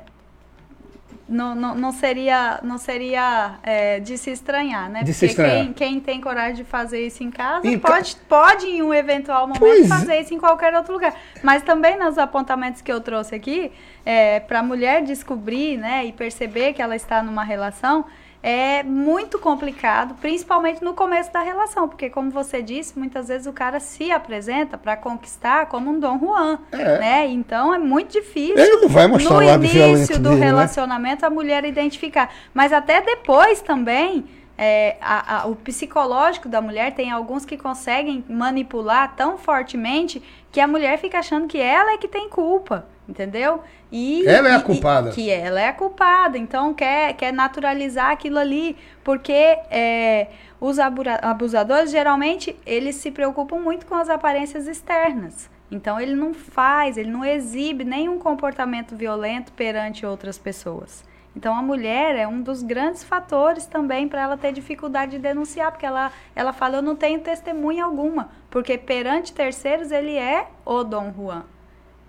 não, 1.31 1.55
não, 1.55 1.75
não 1.75 1.91
seria, 1.91 2.59
não 2.63 2.77
seria 2.77 3.55
é, 3.63 3.99
de 3.99 4.17
se 4.17 4.31
estranhar, 4.31 4.89
né? 4.89 5.03
De 5.03 5.11
Porque 5.13 5.27
estranhar. 5.27 5.65
Quem, 5.65 5.73
quem 5.73 5.99
tem 5.99 6.19
coragem 6.19 6.55
de 6.55 6.63
fazer 6.63 7.05
isso 7.05 7.23
em 7.23 7.31
casa 7.31 7.65
em 7.65 7.79
pode, 7.79 8.15
ca... 8.15 8.21
pode, 8.27 8.65
em 8.65 8.81
um 8.81 8.93
eventual 8.93 9.47
momento, 9.47 9.59
pois. 9.59 9.87
fazer 9.87 10.19
isso 10.19 10.33
em 10.33 10.39
qualquer 10.39 10.75
outro 10.75 10.93
lugar. 10.93 11.15
Mas 11.41 11.63
também 11.63 11.97
nos 11.97 12.17
apontamentos 12.17 12.81
que 12.81 12.91
eu 12.91 12.99
trouxe 12.99 13.33
aqui, 13.33 13.71
é, 14.05 14.39
para 14.41 14.59
a 14.59 14.63
mulher 14.63 15.03
descobrir 15.03 15.77
né, 15.77 16.05
e 16.05 16.11
perceber 16.11 16.73
que 16.73 16.81
ela 16.81 16.95
está 16.95 17.23
numa 17.23 17.43
relação, 17.43 18.05
é 18.43 18.81
muito 18.81 19.37
complicado, 19.37 20.15
principalmente 20.19 20.83
no 20.83 20.93
começo 20.93 21.31
da 21.31 21.41
relação, 21.41 21.87
porque 21.87 22.09
como 22.09 22.31
você 22.31 22.61
disse, 22.61 22.97
muitas 22.97 23.27
vezes 23.27 23.45
o 23.45 23.53
cara 23.53 23.79
se 23.79 24.11
apresenta 24.11 24.77
para 24.77 24.97
conquistar 24.97 25.67
como 25.67 25.91
um 25.91 25.99
Dom 25.99 26.19
Juan, 26.19 26.59
é. 26.71 26.97
né? 26.97 27.27
Então 27.27 27.73
é 27.73 27.77
muito 27.77 28.13
difícil. 28.13 28.57
Ele 28.57 28.77
não 28.77 28.89
vai 28.89 29.07
mostrar 29.07 29.35
no 29.35 29.65
início 29.65 30.17
do 30.17 30.29
dele, 30.29 30.41
né? 30.41 30.45
relacionamento 30.47 31.21
né? 31.21 31.27
a 31.27 31.29
mulher 31.29 31.65
identificar, 31.65 32.33
mas 32.53 32.73
até 32.73 33.01
depois 33.01 33.61
também 33.61 34.25
é, 34.57 34.97
a, 35.01 35.41
a, 35.41 35.47
o 35.47 35.55
psicológico 35.55 36.49
da 36.49 36.61
mulher 36.61 36.93
tem 36.93 37.11
alguns 37.11 37.45
que 37.45 37.57
conseguem 37.57 38.23
manipular 38.27 39.15
tão 39.15 39.37
fortemente 39.37 40.21
que 40.51 40.59
a 40.59 40.67
mulher 40.67 40.99
fica 40.99 41.19
achando 41.19 41.47
que 41.47 41.59
ela 41.59 41.93
é 41.93 41.97
que 41.97 42.07
tem 42.07 42.29
culpa, 42.29 42.85
entendeu? 43.07 43.61
E, 43.91 44.25
ela 44.27 44.49
é 44.49 44.55
a 44.55 44.61
culpada. 44.61 45.09
E, 45.09 45.13
que 45.13 45.29
ela 45.29 45.59
é 45.59 45.67
a 45.67 45.73
culpada, 45.73 46.37
então 46.37 46.73
quer, 46.73 47.13
quer 47.13 47.33
naturalizar 47.33 48.11
aquilo 48.11 48.39
ali, 48.39 48.77
porque 49.03 49.33
é, 49.69 50.27
os 50.59 50.77
abusadores 50.79 51.91
geralmente 51.91 52.55
eles 52.65 52.95
se 52.95 53.11
preocupam 53.11 53.59
muito 53.59 53.85
com 53.85 53.95
as 53.95 54.09
aparências 54.09 54.67
externas. 54.67 55.49
Então 55.71 55.99
ele 55.99 56.15
não 56.15 56.33
faz, 56.33 56.97
ele 56.97 57.09
não 57.09 57.23
exibe 57.23 57.83
nenhum 57.83 58.19
comportamento 58.19 58.95
violento 58.95 59.53
perante 59.53 60.05
outras 60.05 60.37
pessoas. 60.37 61.03
Então 61.35 61.55
a 61.55 61.61
mulher 61.61 62.15
é 62.15 62.27
um 62.27 62.41
dos 62.41 62.61
grandes 62.61 63.05
fatores 63.05 63.65
também 63.65 64.07
para 64.07 64.21
ela 64.21 64.37
ter 64.37 64.51
dificuldade 64.51 65.11
de 65.11 65.19
denunciar, 65.19 65.71
porque 65.71 65.85
ela, 65.85 66.11
ela 66.35 66.51
fala, 66.51 66.77
eu 66.77 66.81
não 66.81 66.95
tenho 66.95 67.21
testemunha 67.21 67.85
alguma, 67.85 68.29
porque 68.49 68.77
perante 68.77 69.31
terceiros 69.33 69.91
ele 69.91 70.15
é 70.17 70.47
o 70.65 70.83
Dom 70.83 71.13
Juan. 71.15 71.45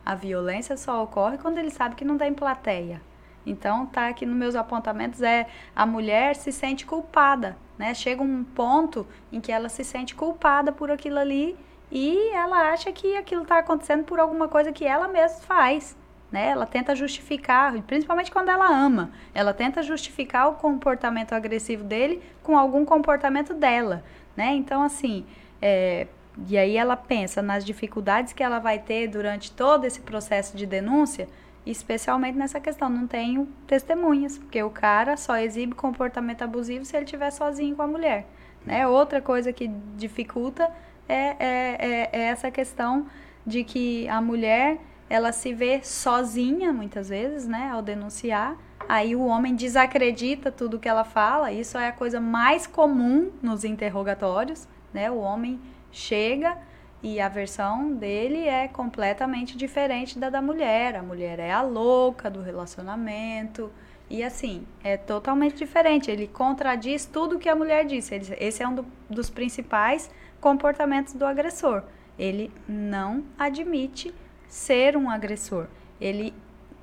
A 0.04 0.14
violência 0.14 0.76
só 0.76 1.02
ocorre 1.02 1.38
quando 1.38 1.58
ele 1.58 1.70
sabe 1.70 1.94
que 1.94 2.04
não 2.04 2.18
tem 2.18 2.34
plateia. 2.34 3.00
Então, 3.44 3.86
tá 3.86 4.08
aqui 4.08 4.24
nos 4.24 4.36
meus 4.36 4.54
apontamentos 4.54 5.20
é 5.20 5.46
a 5.74 5.84
mulher 5.84 6.36
se 6.36 6.52
sente 6.52 6.86
culpada, 6.86 7.56
né? 7.76 7.92
Chega 7.94 8.22
um 8.22 8.44
ponto 8.44 9.06
em 9.32 9.40
que 9.40 9.50
ela 9.50 9.68
se 9.68 9.84
sente 9.84 10.14
culpada 10.14 10.70
por 10.70 10.90
aquilo 10.90 11.18
ali 11.18 11.56
e 11.90 12.30
ela 12.34 12.72
acha 12.72 12.92
que 12.92 13.16
aquilo 13.16 13.42
está 13.42 13.58
acontecendo 13.58 14.04
por 14.04 14.18
alguma 14.18 14.48
coisa 14.48 14.72
que 14.72 14.84
ela 14.84 15.08
mesma 15.08 15.40
faz, 15.40 15.96
né? 16.30 16.48
Ela 16.48 16.66
tenta 16.66 16.94
justificar, 16.94 17.72
principalmente 17.82 18.30
quando 18.30 18.48
ela 18.48 18.66
ama, 18.66 19.10
ela 19.34 19.52
tenta 19.52 19.82
justificar 19.82 20.48
o 20.48 20.54
comportamento 20.54 21.32
agressivo 21.32 21.84
dele 21.84 22.22
com 22.42 22.56
algum 22.56 22.84
comportamento 22.84 23.52
dela, 23.52 24.04
né? 24.36 24.54
Então, 24.54 24.82
assim, 24.82 25.26
é, 25.60 26.06
e 26.48 26.56
aí 26.56 26.76
ela 26.76 26.96
pensa 26.96 27.42
nas 27.42 27.64
dificuldades 27.64 28.32
que 28.32 28.42
ela 28.42 28.58
vai 28.58 28.78
ter 28.78 29.08
durante 29.08 29.52
todo 29.52 29.84
esse 29.84 30.00
processo 30.00 30.56
de 30.56 30.64
denúncia, 30.64 31.28
especialmente 31.66 32.36
nessa 32.36 32.58
questão, 32.58 32.88
não 32.88 33.06
tenho 33.06 33.46
testemunhas, 33.66 34.38
porque 34.38 34.62
o 34.62 34.70
cara 34.70 35.16
só 35.16 35.36
exibe 35.36 35.74
comportamento 35.74 36.42
abusivo 36.42 36.84
se 36.84 36.96
ele 36.96 37.04
estiver 37.04 37.30
sozinho 37.30 37.76
com 37.76 37.82
a 37.82 37.86
mulher. 37.86 38.26
Né? 38.64 38.86
Outra 38.86 39.20
coisa 39.20 39.52
que 39.52 39.68
dificulta 39.96 40.70
é, 41.08 41.14
é, 41.14 41.36
é, 41.38 42.10
é 42.12 42.20
essa 42.22 42.50
questão 42.50 43.06
de 43.46 43.64
que 43.64 44.08
a 44.08 44.20
mulher 44.20 44.78
ela 45.10 45.30
se 45.30 45.52
vê 45.52 45.82
sozinha 45.82 46.72
muitas 46.72 47.10
vezes, 47.10 47.46
né, 47.46 47.68
ao 47.70 47.82
denunciar. 47.82 48.56
Aí 48.88 49.14
o 49.14 49.26
homem 49.26 49.54
desacredita 49.54 50.50
tudo 50.50 50.78
que 50.78 50.88
ela 50.88 51.04
fala. 51.04 51.52
Isso 51.52 51.76
é 51.76 51.88
a 51.88 51.92
coisa 51.92 52.18
mais 52.18 52.66
comum 52.66 53.30
nos 53.42 53.62
interrogatórios, 53.62 54.66
né? 54.92 55.10
O 55.10 55.18
homem 55.18 55.60
chega 55.92 56.58
e 57.02 57.20
a 57.20 57.28
versão 57.28 57.92
dele 57.92 58.46
é 58.46 58.68
completamente 58.68 59.56
diferente 59.56 60.18
da 60.18 60.30
da 60.30 60.40
mulher. 60.40 60.96
A 60.96 61.02
mulher 61.02 61.38
é 61.38 61.52
a 61.52 61.62
louca 61.62 62.30
do 62.30 62.40
relacionamento. 62.40 63.70
E 64.08 64.22
assim, 64.22 64.66
é 64.84 64.96
totalmente 64.96 65.56
diferente. 65.56 66.10
Ele 66.10 66.28
contradiz 66.28 67.04
tudo 67.04 67.38
que 67.38 67.48
a 67.48 67.56
mulher 67.56 67.84
disse. 67.84 68.14
esse 68.38 68.62
é 68.62 68.68
um 68.68 68.74
do, 68.74 68.86
dos 69.08 69.30
principais 69.30 70.10
comportamentos 70.40 71.14
do 71.14 71.24
agressor. 71.24 71.82
Ele 72.18 72.52
não 72.68 73.24
admite 73.38 74.14
ser 74.46 74.96
um 74.96 75.10
agressor. 75.10 75.66
Ele 76.00 76.32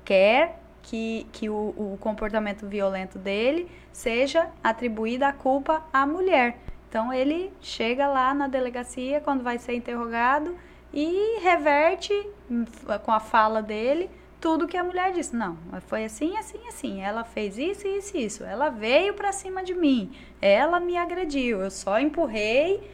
quer 0.04 0.60
que, 0.82 1.26
que 1.32 1.48
o, 1.48 1.74
o 1.76 1.98
comportamento 2.00 2.66
violento 2.66 3.18
dele 3.18 3.70
seja 3.92 4.50
atribuída 4.62 5.28
a 5.28 5.32
culpa 5.32 5.84
à 5.92 6.04
mulher. 6.04 6.58
Então 6.90 7.12
ele 7.12 7.52
chega 7.60 8.08
lá 8.08 8.34
na 8.34 8.48
delegacia 8.48 9.20
quando 9.20 9.44
vai 9.44 9.58
ser 9.58 9.74
interrogado 9.74 10.56
e 10.92 11.38
reverte 11.40 12.12
hum, 12.50 12.64
com 13.04 13.12
a 13.12 13.20
fala 13.20 13.62
dele 13.62 14.10
tudo 14.40 14.66
que 14.66 14.76
a 14.76 14.82
mulher 14.82 15.12
disse. 15.12 15.36
Não, 15.36 15.56
foi 15.86 16.04
assim, 16.04 16.36
assim, 16.36 16.58
assim. 16.66 17.00
Ela 17.00 17.22
fez 17.22 17.56
isso, 17.56 17.86
isso, 17.86 18.16
isso. 18.16 18.44
Ela 18.44 18.70
veio 18.70 19.14
para 19.14 19.30
cima 19.30 19.62
de 19.62 19.72
mim. 19.72 20.10
Ela 20.42 20.80
me 20.80 20.96
agrediu. 20.96 21.60
Eu 21.60 21.70
só 21.70 22.00
empurrei 22.00 22.90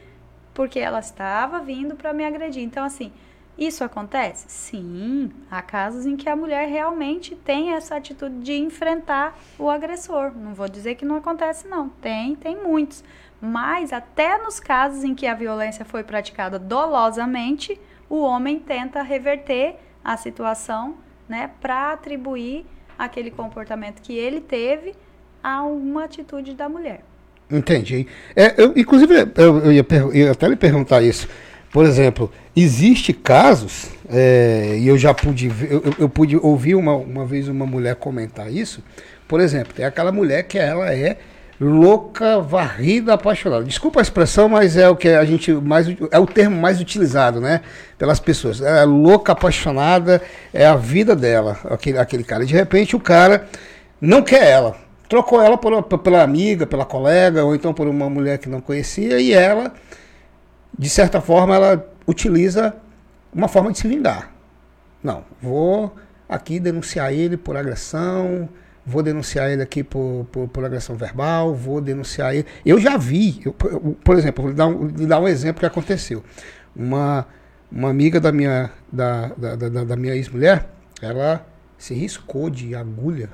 porque 0.53 0.79
ela 0.79 0.99
estava 0.99 1.59
vindo 1.59 1.95
para 1.95 2.13
me 2.13 2.23
agredir. 2.23 2.61
Então 2.61 2.83
assim, 2.83 3.11
isso 3.57 3.83
acontece? 3.83 4.45
Sim, 4.49 5.31
há 5.49 5.63
casos 5.63 6.05
em 6.05 6.15
que 6.15 6.29
a 6.29 6.35
mulher 6.35 6.67
realmente 6.67 7.35
tem 7.35 7.73
essa 7.73 7.95
atitude 7.95 8.41
de 8.41 8.53
enfrentar 8.53 9.35
o 9.57 9.67
agressor. 9.67 10.31
Não 10.35 10.53
vou 10.53 10.69
dizer 10.69 10.93
que 10.93 11.03
não 11.03 11.15
acontece, 11.15 11.67
não. 11.67 11.89
Tem, 11.89 12.35
tem 12.35 12.55
muitos. 12.55 13.03
Mas 13.41 13.93
até 13.93 14.37
nos 14.37 14.59
casos 14.59 15.03
em 15.03 15.13
que 15.13 15.27
a 15.27 15.33
violência 15.33 15.85
foi 15.85 16.03
praticada 16.03 16.57
dolosamente, 16.57 17.79
o 18.09 18.21
homem 18.21 18.59
tenta 18.59 19.01
reverter 19.01 19.75
a 20.03 20.17
situação, 20.17 20.95
né, 21.27 21.51
para 21.61 21.91
atribuir 21.91 22.65
aquele 22.97 23.29
comportamento 23.29 24.01
que 24.01 24.13
ele 24.13 24.41
teve 24.41 24.95
a 25.43 25.63
uma 25.63 26.05
atitude 26.05 26.53
da 26.53 26.67
mulher. 26.67 27.01
Entendi. 27.49 28.07
É, 28.35 28.61
eu, 28.61 28.73
inclusive, 28.75 29.13
eu, 29.35 29.57
eu 29.59 29.71
ia, 29.71 29.85
eu 30.13 30.31
até 30.31 30.47
lhe 30.47 30.55
perguntar 30.55 31.01
isso 31.01 31.27
por 31.71 31.85
exemplo, 31.85 32.31
existe 32.55 33.13
casos, 33.13 33.89
é, 34.09 34.77
e 34.79 34.87
eu 34.87 34.97
já 34.97 35.13
pude, 35.13 35.51
eu, 35.69 35.83
eu 35.99 36.09
pude 36.09 36.37
ouvir 36.37 36.75
uma, 36.75 36.95
uma 36.95 37.25
vez 37.25 37.47
uma 37.47 37.65
mulher 37.65 37.95
comentar 37.95 38.51
isso, 38.51 38.83
por 39.27 39.39
exemplo, 39.41 39.73
tem 39.73 39.85
aquela 39.85 40.11
mulher 40.11 40.43
que 40.43 40.57
ela 40.57 40.93
é 40.93 41.17
louca, 41.59 42.39
varrida, 42.39 43.13
apaixonada. 43.13 43.63
Desculpa 43.63 43.99
a 43.99 44.03
expressão, 44.03 44.47
mas 44.47 44.77
é 44.77 44.87
o 44.87 44.95
que 44.95 45.09
a 45.09 45.25
gente 45.25 45.51
mais 45.53 45.87
é 46.11 46.19
o 46.19 46.25
termo 46.25 46.55
mais 46.55 46.79
utilizado, 46.79 47.41
né, 47.41 47.61
pelas 47.97 48.19
pessoas. 48.19 48.61
É 48.61 48.83
louca, 48.83 49.31
apaixonada, 49.31 50.21
é 50.53 50.65
a 50.65 50.75
vida 50.75 51.15
dela, 51.15 51.57
aquele 51.65 51.97
aquele 51.97 52.23
cara. 52.23 52.45
De 52.45 52.53
repente 52.53 52.95
o 52.95 52.99
cara 52.99 53.47
não 53.99 54.21
quer 54.21 54.47
ela. 54.47 54.75
Trocou 55.09 55.41
ela 55.41 55.57
por, 55.57 55.83
pela 55.99 56.21
amiga, 56.21 56.67
pela 56.67 56.85
colega, 56.85 57.43
ou 57.43 57.55
então 57.55 57.73
por 57.73 57.87
uma 57.87 58.09
mulher 58.09 58.37
que 58.37 58.49
não 58.49 58.59
conhecia, 58.59 59.19
e 59.19 59.31
ela, 59.31 59.73
de 60.77 60.89
certa 60.89 61.21
forma, 61.21 61.55
ela 61.55 61.89
utiliza 62.05 62.75
uma 63.33 63.47
forma 63.47 63.71
de 63.71 63.77
se 63.77 63.87
vingar. 63.87 64.31
Não, 65.01 65.23
vou 65.41 65.95
aqui 66.27 66.59
denunciar 66.59 67.13
ele 67.13 67.37
por 67.37 67.55
agressão, 67.55 68.49
vou 68.87 69.03
denunciar 69.03 69.51
ele 69.51 69.61
aqui 69.61 69.83
por, 69.83 70.25
por, 70.31 70.47
por, 70.47 70.63
agressão 70.63 70.95
verbal, 70.95 71.53
vou 71.53 71.81
denunciar 71.81 72.33
ele. 72.33 72.45
Eu 72.65 72.79
já 72.79 72.95
vi, 72.95 73.41
eu, 73.43 73.51
por 73.51 74.17
exemplo, 74.17 74.43
vou 74.43 74.51
lhe 74.51 74.57
dar, 74.57 74.67
um, 74.67 74.87
dar 74.87 75.19
um 75.19 75.27
exemplo 75.27 75.59
que 75.59 75.65
aconteceu. 75.65 76.23
Uma, 76.73 77.27
uma 77.69 77.89
amiga 77.89 78.17
da 78.21 78.31
minha, 78.31 78.71
da, 78.89 79.27
da, 79.35 79.55
da, 79.57 79.83
da 79.83 79.95
minha 79.97 80.15
ex-mulher, 80.15 80.69
ela 81.01 81.45
se 81.77 81.93
riscou 81.93 82.49
de 82.49 82.73
agulha 82.73 83.29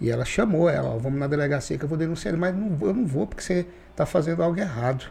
e 0.00 0.08
ela 0.08 0.24
chamou 0.24 0.68
ela, 0.68 0.96
vamos 0.98 1.20
na 1.20 1.26
delegacia 1.26 1.76
que 1.76 1.84
eu 1.84 1.88
vou 1.88 1.98
denunciar 1.98 2.32
ele, 2.32 2.40
mas 2.40 2.56
não, 2.56 2.78
eu 2.80 2.94
não 2.94 3.06
vou 3.06 3.26
porque 3.26 3.42
você 3.42 3.66
está 3.90 4.06
fazendo 4.06 4.42
algo 4.42 4.58
errado. 4.58 5.10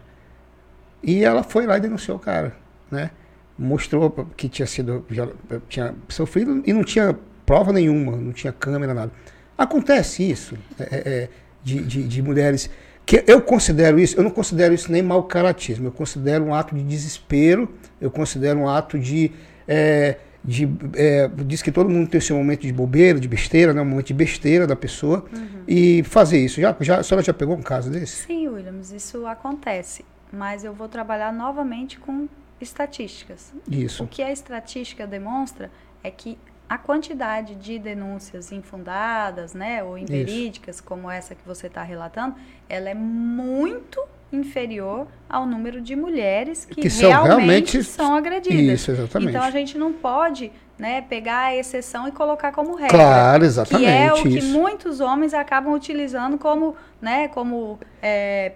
E 1.03 1.23
ela 1.23 1.43
foi 1.43 1.67
lá 1.67 1.77
e 1.77 1.81
denunciou 1.81 2.17
o 2.17 2.19
cara, 2.19 2.53
né? 2.89 3.11
Mostrou 3.55 4.09
que 4.35 4.49
tinha 4.49 4.65
sido, 4.65 5.05
já 5.11 5.27
tinha 5.67 5.93
sofrido 6.07 6.63
e 6.65 6.73
não 6.73 6.83
tinha 6.83 7.15
prova 7.45 7.71
nenhuma, 7.71 8.17
não 8.17 8.31
tinha 8.31 8.51
câmera, 8.51 8.95
nada. 8.95 9.11
Acontece 9.59 10.23
isso 10.23 10.57
é, 10.79 10.83
é, 10.83 10.87
é, 10.95 11.29
de, 11.61 11.81
de, 11.83 12.07
de, 12.07 12.21
mulheres 12.21 12.69
que 13.05 13.25
eu 13.27 13.41
considero 13.41 13.99
isso, 13.99 14.17
eu 14.17 14.23
não 14.23 14.31
considero 14.31 14.73
isso 14.73 14.89
nem 14.89 15.01
mau 15.01 15.23
caratismo, 15.23 15.87
eu 15.87 15.91
considero 15.91 16.45
um 16.45 16.53
ato 16.53 16.73
de 16.73 16.81
desespero, 16.81 17.69
eu 17.99 18.09
considero 18.09 18.57
um 18.57 18.69
ato 18.69 18.97
de. 18.97 19.33
É, 19.67 20.15
de 20.41 20.69
é, 20.95 21.29
diz 21.45 21.61
que 21.61 21.73
todo 21.73 21.89
mundo 21.89 22.09
tem 22.09 22.19
o 22.19 22.21
seu 22.21 22.37
momento 22.37 22.61
de 22.61 22.71
bobeira, 22.71 23.19
de 23.19 23.27
besteira, 23.27 23.73
né, 23.73 23.81
um 23.81 23.85
momento 23.85 24.07
de 24.07 24.13
besteira 24.13 24.65
da 24.65 24.77
pessoa, 24.77 25.25
uhum. 25.29 25.63
e 25.67 26.03
fazer 26.03 26.39
isso. 26.39 26.61
Já, 26.61 26.73
já, 26.79 26.99
a 26.99 27.03
senhora 27.03 27.21
já 27.21 27.33
pegou 27.33 27.57
um 27.57 27.61
caso 27.61 27.91
desse? 27.91 28.27
Sim, 28.27 28.47
Williams, 28.47 28.93
isso 28.93 29.27
acontece, 29.27 30.05
mas 30.31 30.63
eu 30.63 30.73
vou 30.73 30.87
trabalhar 30.87 31.33
novamente 31.33 31.99
com 31.99 32.29
estatísticas. 32.61 33.53
Isso. 33.69 34.05
O 34.05 34.07
que 34.07 34.23
a 34.23 34.31
estatística 34.31 35.05
demonstra 35.05 35.69
é 36.01 36.09
que 36.09 36.37
a 36.69 36.77
quantidade 36.77 37.55
de 37.55 37.79
denúncias 37.79 38.51
infundadas, 38.51 39.55
né, 39.55 39.83
ou 39.83 39.97
inverídicas, 39.97 40.75
Isso. 40.75 40.83
como 40.83 41.09
essa 41.09 41.33
que 41.33 41.41
você 41.45 41.65
está 41.65 41.81
relatando, 41.81 42.35
ela 42.69 42.89
é 42.89 42.93
muito 42.93 43.99
inferior 44.31 45.07
ao 45.27 45.47
número 45.47 45.81
de 45.81 45.95
mulheres 45.95 46.65
que, 46.65 46.81
que 46.81 46.89
são 46.89 47.09
realmente, 47.09 47.37
realmente 47.37 47.83
são 47.83 48.15
agredidas. 48.15 48.81
Isso, 48.81 48.91
exatamente. 48.91 49.29
Então 49.31 49.43
a 49.43 49.49
gente 49.49 49.75
não 49.77 49.91
pode 49.91 50.51
né, 50.77 51.01
pegar 51.01 51.45
a 51.45 51.55
exceção 51.55 52.07
e 52.07 52.11
colocar 52.11 52.51
como 52.51 52.75
regra. 52.75 52.95
Claro, 52.95 53.43
exatamente. 53.43 53.85
Que 53.85 53.91
é 53.91 54.13
o 54.13 54.21
que 54.21 54.37
isso. 54.37 54.47
muitos 54.53 54.99
homens 54.99 55.33
acabam 55.33 55.73
utilizando 55.73 56.37
como, 56.37 56.75
né, 57.01 57.27
como 57.29 57.79
é, 58.01 58.53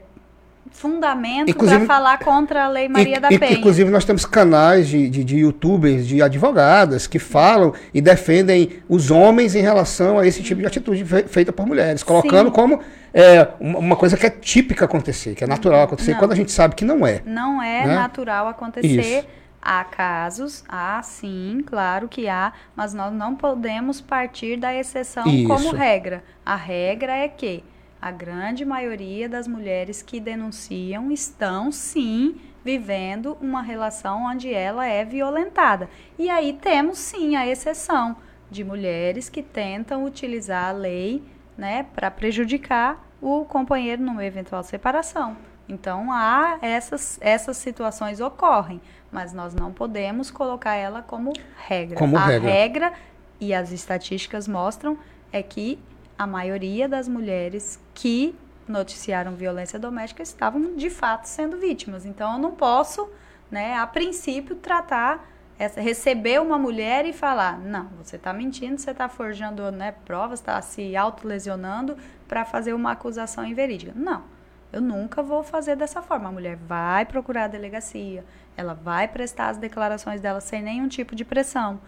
fundamento 0.74 1.56
para 1.56 1.86
falar 1.86 2.20
contra 2.20 2.66
a 2.66 2.68
Lei 2.68 2.90
Maria 2.90 3.20
da 3.20 3.30
Penha. 3.30 3.54
Inclusive, 3.54 3.90
nós 3.90 4.04
temos 4.04 4.26
canais 4.26 4.88
de, 4.90 5.10
de, 5.10 5.24
de, 5.24 5.38
youtubers, 5.38 6.06
de 6.06 6.22
advogadas, 6.22 7.08
que 7.08 7.20
falam 7.20 7.74
e 7.94 8.02
defendem 8.02 8.82
os 8.90 9.10
homens 9.10 9.56
em 9.56 9.62
relação 9.62 10.20
a 10.20 10.28
esse 10.28 10.44
tipo 10.44 10.60
de 10.60 10.68
atitude 10.68 11.06
feita 11.28 11.54
por 11.54 11.66
mulheres, 11.66 12.04
colocando 12.04 12.48
Sim. 12.48 12.54
como 12.54 12.82
é, 13.14 13.48
uma 13.60 13.96
coisa 13.96 14.18
que 14.18 14.26
é 14.26 14.30
típica 14.30 14.86
acontecer, 14.86 15.36
que 15.36 15.44
é 15.44 15.48
natural 15.48 15.84
acontecer, 15.84 16.14
não. 16.14 16.20
quando 16.20 16.32
a 16.32 16.36
gente 16.36 16.52
sabe 16.52 16.76
que 16.76 16.84
não 16.84 17.06
é. 17.06 17.22
Não 17.26 17.62
é 17.62 17.86
né? 17.86 17.96
natural 17.96 18.48
acontecer. 18.48 19.20
Isso. 19.20 19.28
Há 19.66 19.86
casos, 19.86 20.62
há 20.68 21.02
sim, 21.02 21.64
claro 21.66 22.10
que 22.10 22.28
há, 22.28 22.52
mas 22.76 22.94
nós 22.94 23.14
não 23.14 23.34
podemos 23.34 24.02
partir 24.02 24.58
da 24.58 24.76
exceção 24.76 25.26
Isso. 25.26 25.48
como 25.48 25.72
regra. 25.72 26.22
A 26.46 26.58
regra 26.58 27.16
é 27.16 27.30
que 27.30 27.64
a 28.04 28.12
grande 28.12 28.66
maioria 28.66 29.30
das 29.30 29.48
mulheres 29.48 30.02
que 30.02 30.20
denunciam 30.20 31.10
estão 31.10 31.72
sim 31.72 32.36
vivendo 32.62 33.38
uma 33.40 33.62
relação 33.62 34.26
onde 34.26 34.54
ela 34.54 34.86
é 34.86 35.06
violentada. 35.06 35.90
E 36.20 36.30
aí 36.30 36.52
temos 36.52 36.98
sim 36.98 37.38
a 37.38 37.48
exceção 37.48 38.18
de 38.52 38.62
mulheres 38.62 39.30
que 39.30 39.42
tentam 39.42 40.04
utilizar 40.04 40.66
a 40.66 40.72
lei 40.74 41.24
né, 41.58 41.86
para 41.96 42.12
prejudicar 42.12 43.08
o 43.22 43.46
companheiro 43.46 44.02
numa 44.02 44.26
eventual 44.26 44.64
separação. 44.64 45.38
Então 45.70 46.12
há 46.12 46.58
essas, 46.62 47.18
essas 47.22 47.56
situações 47.56 48.20
ocorrem, 48.20 48.82
mas 49.10 49.32
nós 49.32 49.56
não 49.56 49.72
podemos 49.72 50.30
colocar 50.30 50.76
ela 50.76 51.02
como 51.02 51.32
regra. 51.56 51.98
Como 51.98 52.18
a 52.18 52.26
regra. 52.26 52.52
regra 52.52 52.94
e 53.40 53.54
as 53.54 53.72
estatísticas 53.72 54.46
mostram 54.46 54.98
é 55.32 55.42
que 55.42 55.80
a 56.18 56.28
maioria 56.28 56.88
das 56.88 57.08
mulheres 57.08 57.80
que 57.94 58.36
noticiaram 58.68 59.36
violência 59.36 59.78
doméstica 59.78 60.24
estavam 60.24 60.76
de 60.76 60.90
fato 60.90 61.26
sendo 61.26 61.58
vítimas. 61.58 62.06
Então 62.06 62.34
eu 62.34 62.40
não 62.40 62.52
posso, 62.52 63.10
né, 63.52 63.76
a 63.78 63.86
princípio, 63.86 64.56
tratar 64.56 65.28
essa, 65.58 65.82
receber 65.82 66.42
uma 66.42 66.58
mulher 66.58 67.06
e 67.06 67.14
falar, 67.14 67.60
não, 67.60 67.88
você 68.02 68.16
está 68.16 68.34
mentindo, 68.34 68.80
você 68.80 68.92
está 68.92 69.08
forjando 69.08 69.72
né, 69.72 69.94
provas, 70.06 70.40
está 70.40 70.62
se 70.62 70.96
autolesionando 70.96 71.98
para 72.28 72.46
fazer 72.46 72.74
uma 72.74 72.92
acusação 72.92 73.46
inverídica. 73.46 73.92
Não, 73.96 74.24
eu 74.72 74.82
nunca 74.82 75.22
vou 75.22 75.44
fazer 75.44 75.76
dessa 75.76 76.02
forma. 76.02 76.30
A 76.30 76.32
mulher 76.32 76.56
vai 76.56 77.06
procurar 77.06 77.46
a 77.46 77.48
delegacia, 77.48 78.26
ela 78.56 78.74
vai 78.74 79.08
prestar 79.08 79.50
as 79.50 79.58
declarações 79.58 80.22
dela 80.22 80.42
sem 80.42 80.62
nenhum 80.62 80.88
tipo 80.88 81.16
de 81.16 81.26
pressão 81.26 81.80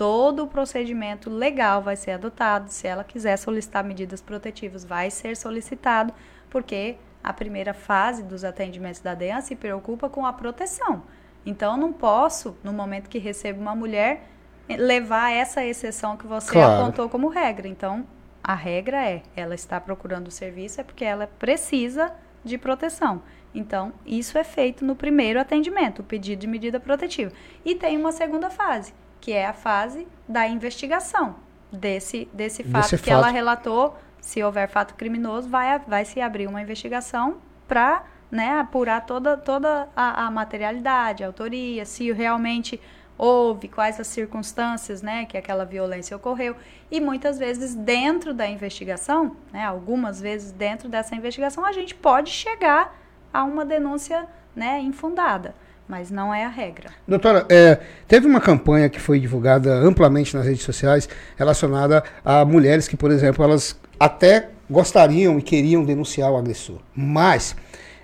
todo 0.00 0.44
o 0.44 0.46
procedimento 0.46 1.28
legal 1.28 1.82
vai 1.82 1.94
ser 1.94 2.12
adotado. 2.12 2.70
Se 2.70 2.86
ela 2.86 3.04
quiser 3.04 3.36
solicitar 3.36 3.84
medidas 3.84 4.22
protetivas, 4.22 4.82
vai 4.82 5.10
ser 5.10 5.36
solicitado, 5.36 6.14
porque 6.48 6.96
a 7.22 7.34
primeira 7.34 7.74
fase 7.74 8.22
dos 8.22 8.42
atendimentos 8.42 9.02
da 9.02 9.14
DEAN 9.14 9.42
se 9.42 9.54
preocupa 9.54 10.08
com 10.08 10.24
a 10.24 10.32
proteção. 10.32 11.02
Então, 11.44 11.72
eu 11.72 11.76
não 11.78 11.92
posso, 11.92 12.56
no 12.64 12.72
momento 12.72 13.10
que 13.10 13.18
recebo 13.18 13.60
uma 13.60 13.74
mulher, 13.74 14.26
levar 14.70 15.32
essa 15.32 15.62
exceção 15.62 16.16
que 16.16 16.26
você 16.26 16.50
claro. 16.50 16.82
apontou 16.82 17.06
como 17.10 17.28
regra. 17.28 17.68
Então, 17.68 18.06
a 18.42 18.54
regra 18.54 19.04
é, 19.04 19.22
ela 19.36 19.54
está 19.54 19.78
procurando 19.78 20.28
o 20.28 20.30
serviço 20.30 20.80
é 20.80 20.84
porque 20.84 21.04
ela 21.04 21.26
precisa 21.26 22.10
de 22.42 22.56
proteção. 22.56 23.22
Então, 23.54 23.92
isso 24.06 24.38
é 24.38 24.44
feito 24.44 24.82
no 24.82 24.96
primeiro 24.96 25.38
atendimento, 25.38 25.98
o 25.98 26.04
pedido 26.04 26.40
de 26.40 26.46
medida 26.46 26.80
protetiva. 26.80 27.32
E 27.66 27.74
tem 27.74 27.98
uma 27.98 28.12
segunda 28.12 28.48
fase, 28.48 28.94
que 29.20 29.32
é 29.32 29.46
a 29.46 29.52
fase 29.52 30.08
da 30.28 30.48
investigação 30.48 31.36
desse, 31.70 32.28
desse 32.32 32.64
fato 32.64 32.82
desse 32.82 33.02
que 33.02 33.10
fato. 33.10 33.18
ela 33.24 33.30
relatou. 33.30 33.96
Se 34.20 34.42
houver 34.42 34.68
fato 34.68 34.94
criminoso, 34.94 35.48
vai, 35.48 35.78
vai 35.78 36.04
se 36.04 36.20
abrir 36.20 36.46
uma 36.46 36.60
investigação 36.60 37.38
para 37.66 38.04
né, 38.30 38.58
apurar 38.60 39.04
toda, 39.06 39.36
toda 39.36 39.88
a, 39.96 40.26
a, 40.26 40.30
materialidade, 40.30 41.24
a 41.24 41.26
autoria, 41.26 41.84
se 41.84 42.12
realmente 42.12 42.80
houve, 43.16 43.66
quais 43.66 43.98
as 43.98 44.06
circunstâncias 44.06 45.02
né, 45.02 45.24
que 45.24 45.38
aquela 45.38 45.64
violência 45.64 46.16
ocorreu. 46.16 46.54
E 46.90 47.00
muitas 47.00 47.38
vezes, 47.38 47.74
dentro 47.74 48.34
da 48.34 48.46
investigação, 48.46 49.36
né, 49.52 49.64
algumas 49.64 50.20
vezes 50.20 50.52
dentro 50.52 50.88
dessa 50.88 51.14
investigação, 51.14 51.64
a 51.64 51.72
gente 51.72 51.94
pode 51.94 52.30
chegar 52.30 52.94
a 53.32 53.42
uma 53.42 53.64
denúncia 53.64 54.26
né, 54.54 54.80
infundada 54.80 55.54
mas 55.90 56.08
não 56.08 56.32
é 56.32 56.44
a 56.44 56.48
regra. 56.48 56.90
Doutora, 57.06 57.44
é, 57.50 57.76
teve 58.06 58.24
uma 58.24 58.40
campanha 58.40 58.88
que 58.88 59.00
foi 59.00 59.18
divulgada 59.18 59.74
amplamente 59.74 60.36
nas 60.36 60.46
redes 60.46 60.62
sociais 60.62 61.08
relacionada 61.36 62.04
a 62.24 62.44
mulheres 62.44 62.86
que, 62.86 62.96
por 62.96 63.10
exemplo, 63.10 63.44
elas 63.44 63.76
até 63.98 64.50
gostariam 64.70 65.36
e 65.36 65.42
queriam 65.42 65.84
denunciar 65.84 66.30
o 66.30 66.36
agressor, 66.36 66.78
mas 66.94 67.56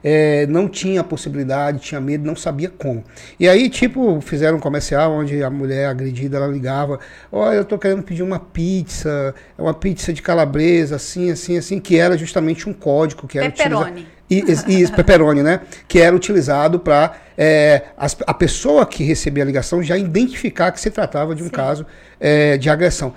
é, 0.02 0.46
não 0.48 0.68
tinha 0.68 1.04
possibilidade, 1.04 1.78
tinha 1.78 2.00
medo, 2.00 2.26
não 2.26 2.34
sabia 2.34 2.68
como. 2.68 3.04
E 3.38 3.48
aí, 3.48 3.68
tipo, 3.68 4.20
fizeram 4.20 4.56
um 4.56 4.60
comercial 4.60 5.12
onde 5.12 5.42
a 5.42 5.48
mulher 5.48 5.86
agredida, 5.86 6.38
ela 6.38 6.48
ligava, 6.48 6.98
olha, 7.30 7.56
eu 7.56 7.64
tô 7.64 7.78
querendo 7.78 8.02
pedir 8.02 8.24
uma 8.24 8.40
pizza, 8.40 9.32
uma 9.56 9.72
pizza 9.72 10.12
de 10.12 10.22
calabresa, 10.22 10.96
assim, 10.96 11.30
assim, 11.30 11.56
assim, 11.56 11.78
que 11.78 11.96
era 11.96 12.18
justamente 12.18 12.68
um 12.68 12.72
código 12.72 13.28
que 13.28 13.38
era 13.38 13.48
Pepperoni. 13.48 14.15
E, 14.28 14.44
e, 14.66 14.90
pepperoni, 14.90 15.42
né? 15.42 15.60
Que 15.86 16.00
era 16.00 16.14
utilizado 16.14 16.80
para 16.80 17.14
é, 17.38 17.86
a 17.96 18.34
pessoa 18.34 18.84
que 18.84 19.04
recebia 19.04 19.44
a 19.44 19.46
ligação 19.46 19.82
já 19.82 19.96
identificar 19.96 20.72
que 20.72 20.80
se 20.80 20.90
tratava 20.90 21.34
de 21.34 21.42
um 21.42 21.46
Sim. 21.46 21.52
caso 21.52 21.86
é, 22.18 22.56
de 22.56 22.68
agressão. 22.68 23.14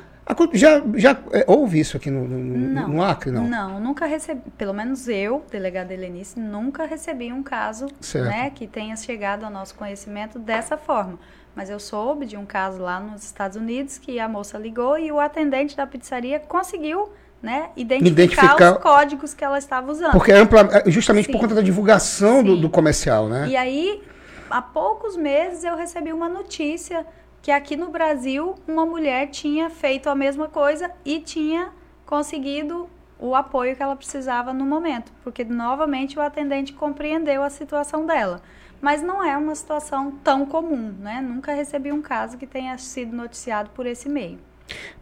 Já, 0.54 0.84
já 0.96 1.18
é, 1.32 1.44
houve 1.48 1.80
isso 1.80 1.98
aqui 1.98 2.12
no, 2.12 2.28
no, 2.28 2.38
não, 2.38 2.88
no 2.88 3.04
Acre, 3.04 3.32
não? 3.32 3.48
Não, 3.48 3.80
nunca 3.80 4.06
recebi, 4.06 4.42
pelo 4.56 4.74
menos 4.74 5.08
eu, 5.08 5.44
delegada 5.50 5.92
Helenice, 5.92 6.40
nunca 6.40 6.86
recebi 6.86 7.34
um 7.34 7.42
caso 7.42 7.88
né, 8.14 8.52
que 8.52 8.68
tenha 8.68 8.96
chegado 8.96 9.44
ao 9.44 9.52
nosso 9.52 9.74
conhecimento 9.74 10.38
dessa 10.38 10.78
forma. 10.78 11.18
Mas 11.56 11.72
eu 11.72 11.80
soube 11.80 12.28
de 12.28 12.38
um 12.38 12.46
caso 12.46 12.80
lá 12.80 13.00
nos 13.00 13.24
Estados 13.24 13.58
Unidos 13.58 13.98
que 13.98 14.20
a 14.20 14.30
moça 14.30 14.58
ligou 14.60 15.00
e 15.00 15.12
o 15.12 15.20
atendente 15.20 15.76
da 15.76 15.88
pizzaria 15.88 16.40
conseguiu 16.40 17.10
né, 17.42 17.70
identificar, 17.76 18.24
identificar, 18.24 18.72
os 18.74 18.78
códigos 18.80 19.34
que 19.34 19.44
ela 19.44 19.58
estava 19.58 19.92
usando. 19.92 20.12
Porque 20.12 20.32
é 20.32 20.38
ampla, 20.38 20.70
é 20.86 20.92
justamente 20.92 21.28
Sim. 21.28 21.32
por 21.32 21.42
conta 21.42 21.56
da 21.56 21.62
divulgação 21.62 22.44
do, 22.44 22.58
do, 22.58 22.70
comercial, 22.70 23.30
né? 23.30 23.48
E 23.48 23.56
aí, 23.56 24.04
há 24.50 24.62
poucos 24.62 25.16
meses 25.16 25.64
eu 25.64 25.76
recebi 25.76 26.12
uma 26.12 26.28
notícia 26.28 27.06
que 27.42 27.52
aqui 27.52 27.76
no 27.76 27.90
Brasil 27.90 28.56
uma 28.68 28.86
mulher 28.86 29.28
tinha 29.28 29.70
feito 29.70 30.10
a 30.10 30.16
mesma 30.16 30.50
coisa 30.50 30.92
e 31.06 31.20
tinha 31.20 31.70
conseguido 32.06 32.90
o 33.18 33.36
apoio 33.36 33.76
que 33.76 33.84
ela 33.84 33.96
precisava 33.96 34.54
no 34.54 34.66
momento, 34.66 35.12
porque 35.24 35.44
novamente 35.44 36.18
o 36.18 36.22
atendente 36.22 36.74
compreendeu 36.74 37.44
a 37.44 37.50
situação 37.50 38.06
dela. 38.06 38.42
Mas 38.82 39.02
não 39.02 39.22
é 39.22 39.38
uma 39.38 39.54
situação 39.56 40.12
tão 40.24 40.46
comum, 40.46 40.96
né? 41.00 41.20
Nunca 41.20 41.54
recebi 41.54 41.92
um 41.92 42.02
caso 42.02 42.38
que 42.38 42.48
tenha 42.48 42.78
sido 42.78 43.14
noticiado 43.14 43.70
por 43.72 43.86
esse 43.86 44.08
meio. 44.08 44.40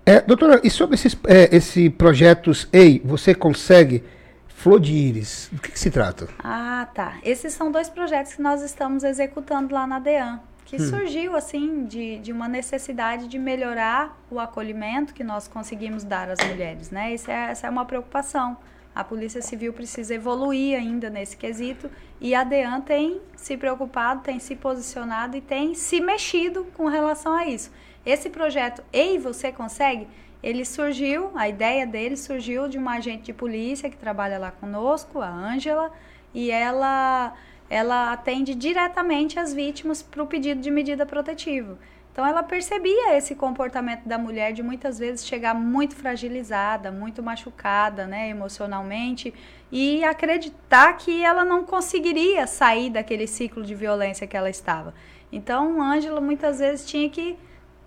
É, 0.06 0.22
doutora, 0.22 0.62
e 0.64 0.70
sobre 0.70 0.96
esses 0.96 1.18
é, 1.28 1.56
esse 1.56 1.90
projetos 1.90 2.68
EI, 2.72 3.02
você 3.04 3.36
consegue 3.36 4.04
Flor 4.48 4.80
de 4.80 4.92
Íris, 4.92 5.50
do 5.52 5.62
que, 5.62 5.72
que, 5.72 5.80
se 5.80 5.92
trata? 5.92 6.28
Ah, 6.40 6.88
tá. 6.94 7.20
Esses 7.24 7.54
são 7.54 7.72
dois 7.72 7.90
projetos 7.90 8.34
que 8.34 8.42
nós 8.42 8.64
estamos 8.64 9.04
executando 9.04 9.74
lá 9.74 9.86
na 9.86 10.00
DEAN, 10.00 10.40
que 10.66 10.78
hum. 10.78 10.80
surgiu, 10.80 11.36
assim, 11.36 11.86
de, 11.86 12.18
de 12.18 12.32
uma 12.32 12.48
necessidade 12.48 13.28
de 13.28 13.38
melhorar 13.38 14.20
o 14.32 14.40
acolhimento 14.40 15.14
que 15.14 15.24
nós 15.24 15.48
conseguimos 15.48 16.04
dar 16.04 16.30
às 16.32 16.40
mulheres, 16.40 16.90
né? 16.90 17.14
Essa 17.14 17.32
é, 17.32 17.52
essa 17.52 17.68
é 17.68 17.70
uma 17.70 17.86
preocupação. 17.86 18.58
A 18.96 19.04
Polícia 19.04 19.44
Civil 19.44 19.74
precisa 19.74 20.16
evoluir 20.16 20.76
ainda 20.76 21.08
nesse 21.08 21.38
quesito 21.38 21.88
e 22.20 22.34
a 22.34 22.44
DEAN 22.44 22.82
tem 22.82 23.22
se 23.36 23.56
preocupado, 23.56 24.24
tem 24.24 24.40
se 24.40 24.56
posicionado 24.56 25.38
e 25.38 25.42
tem 25.42 25.76
se 25.76 26.02
mexido 26.02 26.66
com 26.74 26.88
relação 26.88 27.32
a 27.32 27.46
isso. 27.46 27.72
Esse 28.08 28.30
projeto 28.30 28.82
Ei, 28.94 29.20
Você 29.20 29.52
Consegue, 29.52 30.08
ele 30.42 30.64
surgiu, 30.64 31.30
a 31.36 31.50
ideia 31.50 31.86
dele 31.86 32.16
surgiu 32.16 32.70
de 32.70 32.78
uma 32.78 32.94
agente 32.94 33.24
de 33.24 33.34
polícia 33.34 33.90
que 33.90 33.98
trabalha 33.98 34.40
lá 34.40 34.50
conosco, 34.50 35.20
a 35.20 35.28
Ângela, 35.28 35.92
e 36.34 36.50
ela, 36.50 37.34
ela 37.70 38.14
atende 38.14 38.56
diretamente 38.56 39.38
as 39.38 39.54
vítimas 39.54 40.02
para 40.02 40.24
o 40.24 40.26
pedido 40.26 40.62
de 40.62 40.72
medida 40.72 41.06
protetiva. 41.06 41.78
Então 42.14 42.26
ela 42.26 42.42
percebia 42.42 43.18
esse 43.18 43.36
comportamento 43.36 44.06
da 44.06 44.18
mulher 44.18 44.54
de 44.54 44.64
muitas 44.64 44.98
vezes 44.98 45.28
chegar 45.28 45.54
muito 45.54 45.94
fragilizada, 45.94 46.90
muito 46.94 47.22
machucada, 47.22 48.08
né, 48.08 48.30
emocionalmente 48.30 49.34
e 49.70 50.02
acreditar 50.06 50.94
que 50.94 51.26
ela 51.26 51.44
não 51.44 51.66
conseguiria 51.66 52.48
sair 52.48 52.90
daquele 52.90 53.28
ciclo 53.28 53.64
de 53.64 53.76
violência 53.76 54.26
que 54.26 54.38
ela 54.38 54.50
estava. 54.50 54.94
Então, 55.30 55.82
Ângela 55.82 56.22
muitas 56.22 56.60
vezes 56.60 56.88
tinha 56.88 57.10
que 57.10 57.38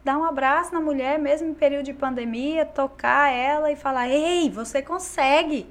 dar 0.04 0.18
um 0.18 0.24
abraço 0.24 0.72
na 0.72 0.80
mulher, 0.80 1.18
mesmo 1.18 1.48
em 1.48 1.54
período 1.54 1.84
de 1.84 1.92
pandemia, 1.92 2.64
tocar 2.64 3.32
ela 3.32 3.70
e 3.70 3.76
falar: 3.76 4.08
"Ei, 4.08 4.50
você 4.50 4.82
consegue", 4.82 5.66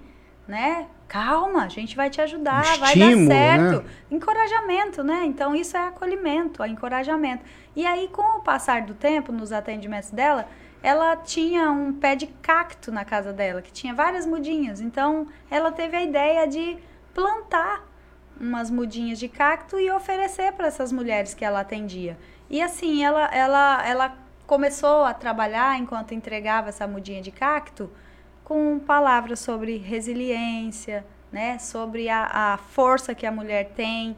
né? 0.48 0.88
Calma, 1.08 1.64
a 1.64 1.68
gente 1.68 1.96
vai 1.96 2.10
te 2.10 2.22
ajudar, 2.22 2.76
um 2.76 2.80
vai 2.80 2.96
dar 2.96 3.18
certo. 3.18 3.84
Né? 3.84 3.90
Encorajamento, 4.12 5.04
né? 5.04 5.24
Então 5.26 5.56
isso 5.56 5.76
é 5.76 5.88
acolhimento, 5.88 6.62
é 6.62 6.68
encorajamento. 6.68 7.44
E 7.76 7.86
aí 7.86 8.08
com 8.10 8.38
o 8.38 8.42
passar 8.42 8.84
do 8.84 8.94
tempo 8.94 9.32
nos 9.32 9.52
atendimentos 9.52 10.12
dela, 10.12 10.48
ela 10.84 11.16
tinha 11.18 11.72
um 11.72 11.94
pé 11.94 12.16
de 12.16 12.28
cacto 12.28 12.92
na 12.92 13.04
casa 13.04 13.34
dela, 13.34 13.62
que 13.62 13.72
tinha 13.72 13.94
várias 13.94 14.26
mudinhas. 14.26 14.82
Então 14.82 15.28
ela 15.50 15.72
teve 15.72 15.98
a 15.98 16.04
ideia 16.04 16.48
de 16.48 16.78
plantar 17.14 17.88
umas 18.40 18.72
mudinhas 18.72 19.20
de 19.20 19.28
cacto 19.28 19.80
e 19.80 19.92
oferecer 19.92 20.54
para 20.54 20.68
essas 20.68 20.92
mulheres 20.92 21.34
que 21.34 21.44
ela 21.44 21.60
atendia. 21.60 22.18
E 22.50 22.62
assim, 22.62 23.04
ela, 23.04 23.26
ela, 23.34 23.88
ela 23.88 24.18
começou 24.48 25.04
a 25.04 25.14
trabalhar 25.14 25.78
enquanto 25.78 26.14
entregava 26.14 26.70
essa 26.70 26.88
mudinha 26.88 27.22
de 27.22 27.32
cacto 27.32 27.90
com 28.44 28.80
palavras 28.80 29.40
sobre 29.40 29.78
resiliência, 29.78 31.06
né? 31.32 31.60
sobre 31.60 32.10
a, 32.10 32.54
a 32.54 32.58
força 32.58 33.14
que 33.14 33.26
a 33.26 33.32
mulher 33.32 33.70
tem 33.76 34.18